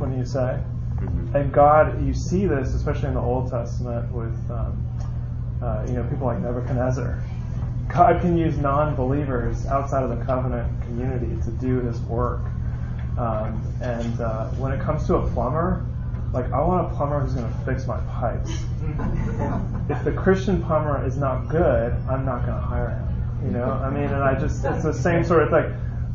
Wouldn't 0.00 0.18
you 0.18 0.24
say? 0.24 0.60
Mm-hmm. 0.96 1.36
And 1.36 1.52
God, 1.52 2.04
you 2.04 2.12
see 2.12 2.46
this, 2.46 2.74
especially 2.74 3.08
in 3.08 3.14
the 3.14 3.20
Old 3.20 3.50
Testament, 3.50 4.12
with 4.12 4.34
um, 4.50 4.84
uh, 5.62 5.84
you 5.86 5.94
know 5.94 6.04
people 6.04 6.26
like 6.26 6.40
Nebuchadnezzar. 6.40 7.22
God 7.88 8.20
can 8.20 8.36
use 8.36 8.58
non-believers 8.58 9.66
outside 9.66 10.02
of 10.02 10.10
the 10.10 10.24
covenant 10.24 10.70
community 10.82 11.40
to 11.44 11.50
do 11.52 11.80
His 11.80 12.00
work. 12.02 12.42
Um, 13.16 13.62
and 13.80 14.20
uh, 14.20 14.48
when 14.50 14.72
it 14.72 14.80
comes 14.80 15.06
to 15.06 15.16
a 15.16 15.30
plumber, 15.30 15.84
like 16.32 16.52
I 16.52 16.60
want 16.60 16.92
a 16.92 16.96
plumber 16.96 17.20
who's 17.20 17.34
going 17.34 17.50
to 17.50 17.58
fix 17.64 17.86
my 17.86 17.98
pipes. 18.00 18.50
if 19.88 20.04
the 20.04 20.12
Christian 20.12 20.62
plumber 20.62 21.04
is 21.06 21.16
not 21.16 21.48
good, 21.48 21.92
I'm 22.08 22.24
not 22.24 22.44
going 22.44 22.58
to 22.58 22.64
hire 22.64 22.90
him. 22.90 23.46
You 23.46 23.50
know, 23.52 23.70
I 23.70 23.90
mean, 23.90 24.04
and 24.04 24.22
I 24.22 24.38
just 24.38 24.64
it's 24.64 24.82
the 24.82 24.92
same 24.92 25.24
sort 25.24 25.44
of 25.44 25.52
like 25.52 25.66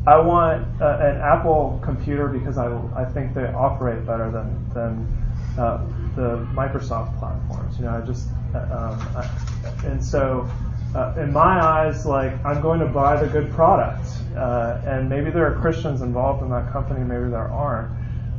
I 0.06 0.18
want 0.18 0.66
uh, 0.82 0.98
an 1.00 1.20
Apple 1.20 1.80
computer 1.82 2.28
because 2.28 2.58
I 2.58 2.66
I 2.94 3.04
think 3.06 3.34
they 3.34 3.46
operate 3.46 4.04
better 4.06 4.30
than 4.30 4.68
than 4.74 5.58
uh, 5.58 5.78
the 6.14 6.46
Microsoft 6.52 7.18
platforms. 7.18 7.78
You 7.78 7.84
know, 7.86 7.96
I 7.96 8.00
just 8.02 8.28
uh, 8.54 8.58
um, 8.58 9.00
I, 9.16 9.86
and 9.86 10.04
so 10.04 10.48
uh, 10.94 11.14
in 11.16 11.32
my 11.32 11.60
eyes, 11.60 12.04
like 12.04 12.32
I'm 12.44 12.60
going 12.60 12.80
to 12.80 12.86
buy 12.86 13.16
the 13.16 13.26
good 13.28 13.50
product, 13.52 14.06
uh, 14.36 14.80
and 14.84 15.08
maybe 15.08 15.30
there 15.30 15.50
are 15.50 15.58
Christians 15.60 16.02
involved 16.02 16.42
in 16.42 16.50
that 16.50 16.70
company, 16.70 17.00
maybe 17.00 17.30
there 17.30 17.50
aren't. 17.50 17.90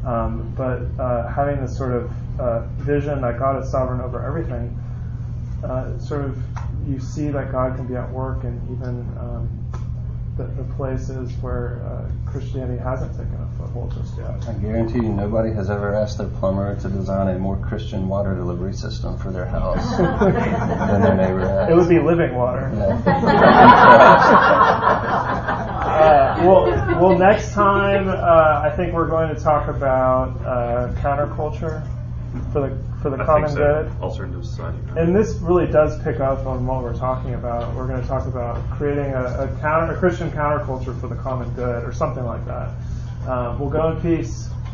Um, 0.06 0.54
but 0.56 0.84
uh, 1.02 1.28
having 1.30 1.60
this 1.60 1.76
sort 1.76 1.94
of 1.94 2.40
uh, 2.40 2.68
vision 2.78 3.22
that 3.22 3.40
God 3.40 3.64
is 3.64 3.72
sovereign 3.72 4.02
over 4.02 4.24
everything, 4.24 4.80
uh, 5.64 5.98
sort 5.98 6.26
of 6.26 6.38
you 6.88 7.00
see 7.00 7.30
that 7.30 7.52
God 7.52 7.76
can 7.76 7.88
be 7.88 7.96
at 7.96 8.10
work 8.12 8.44
and 8.44 8.62
even 8.78 9.00
um, 9.18 9.65
the, 10.38 10.44
the, 10.44 10.64
places 10.76 11.32
where 11.42 11.82
uh, 11.86 12.10
Christianity 12.30 12.78
hasn't 12.82 13.12
taken 13.12 13.36
a 13.36 13.48
foothold 13.58 13.94
just 13.94 14.18
yet. 14.18 14.48
I 14.48 14.54
guarantee 14.54 14.98
you, 14.98 15.14
nobody 15.14 15.54
has 15.54 15.70
ever 15.70 15.96
asked 15.96 16.18
their 16.18 16.28
plumber 16.28 16.76
to 16.82 16.90
design 16.90 17.34
a 17.34 17.40
more 17.40 17.58
Christian 17.58 18.08
water 18.10 18.36
delivery 18.36 18.74
system 18.74 19.18
for 19.18 19.32
their 19.32 19.46
house 19.46 19.98
than 19.98 21.02
their 21.02 21.16
neighbor 21.16 21.48
has. 21.48 21.70
It 21.70 21.76
would 21.76 21.88
be 21.90 22.00
living 22.00 22.36
water. 22.36 22.70
Yeah. 22.76 23.02
Uh, 25.96 26.36
well, 26.42 26.66
well, 27.00 27.18
next 27.18 27.54
time 27.54 28.10
uh, 28.10 28.62
I 28.64 28.74
think 28.76 28.94
we're 28.94 29.08
going 29.08 29.34
to 29.34 29.42
talk 29.42 29.70
about 29.70 30.36
uh, 30.44 30.94
counterculture 31.02 31.88
for 32.52 32.68
the 32.68 32.85
for 33.06 33.16
the 33.16 33.22
I 33.22 33.26
common 33.28 33.50
so. 33.52 33.58
good. 33.58 34.02
Alternative 34.02 34.44
society. 34.44 34.80
And 34.98 35.16
this 35.16 35.36
really 35.36 35.68
does 35.68 36.02
pick 36.02 36.20
up 36.20 36.48
on 36.48 36.66
what 36.66 36.82
we're 36.82 36.98
talking 36.98 37.36
about. 37.36 37.76
We're 37.76 37.86
going 37.88 38.02
to 38.02 38.08
talk 38.08 38.26
about 38.26 38.68
creating 38.72 39.14
a, 39.14 39.44
a 39.44 39.58
counter, 39.62 39.94
a 39.94 39.98
Christian 39.98 40.32
counterculture 40.32 41.00
for 41.00 41.08
the 41.08 41.16
common 41.16 41.52
good, 41.52 41.84
or 41.84 41.94
something 41.94 42.26
like 42.26 42.44
that. 42.48 42.72
Um, 43.28 43.60
we'll 43.60 43.70
go 43.70 43.92
in 43.92 44.02
peace. 44.02 44.50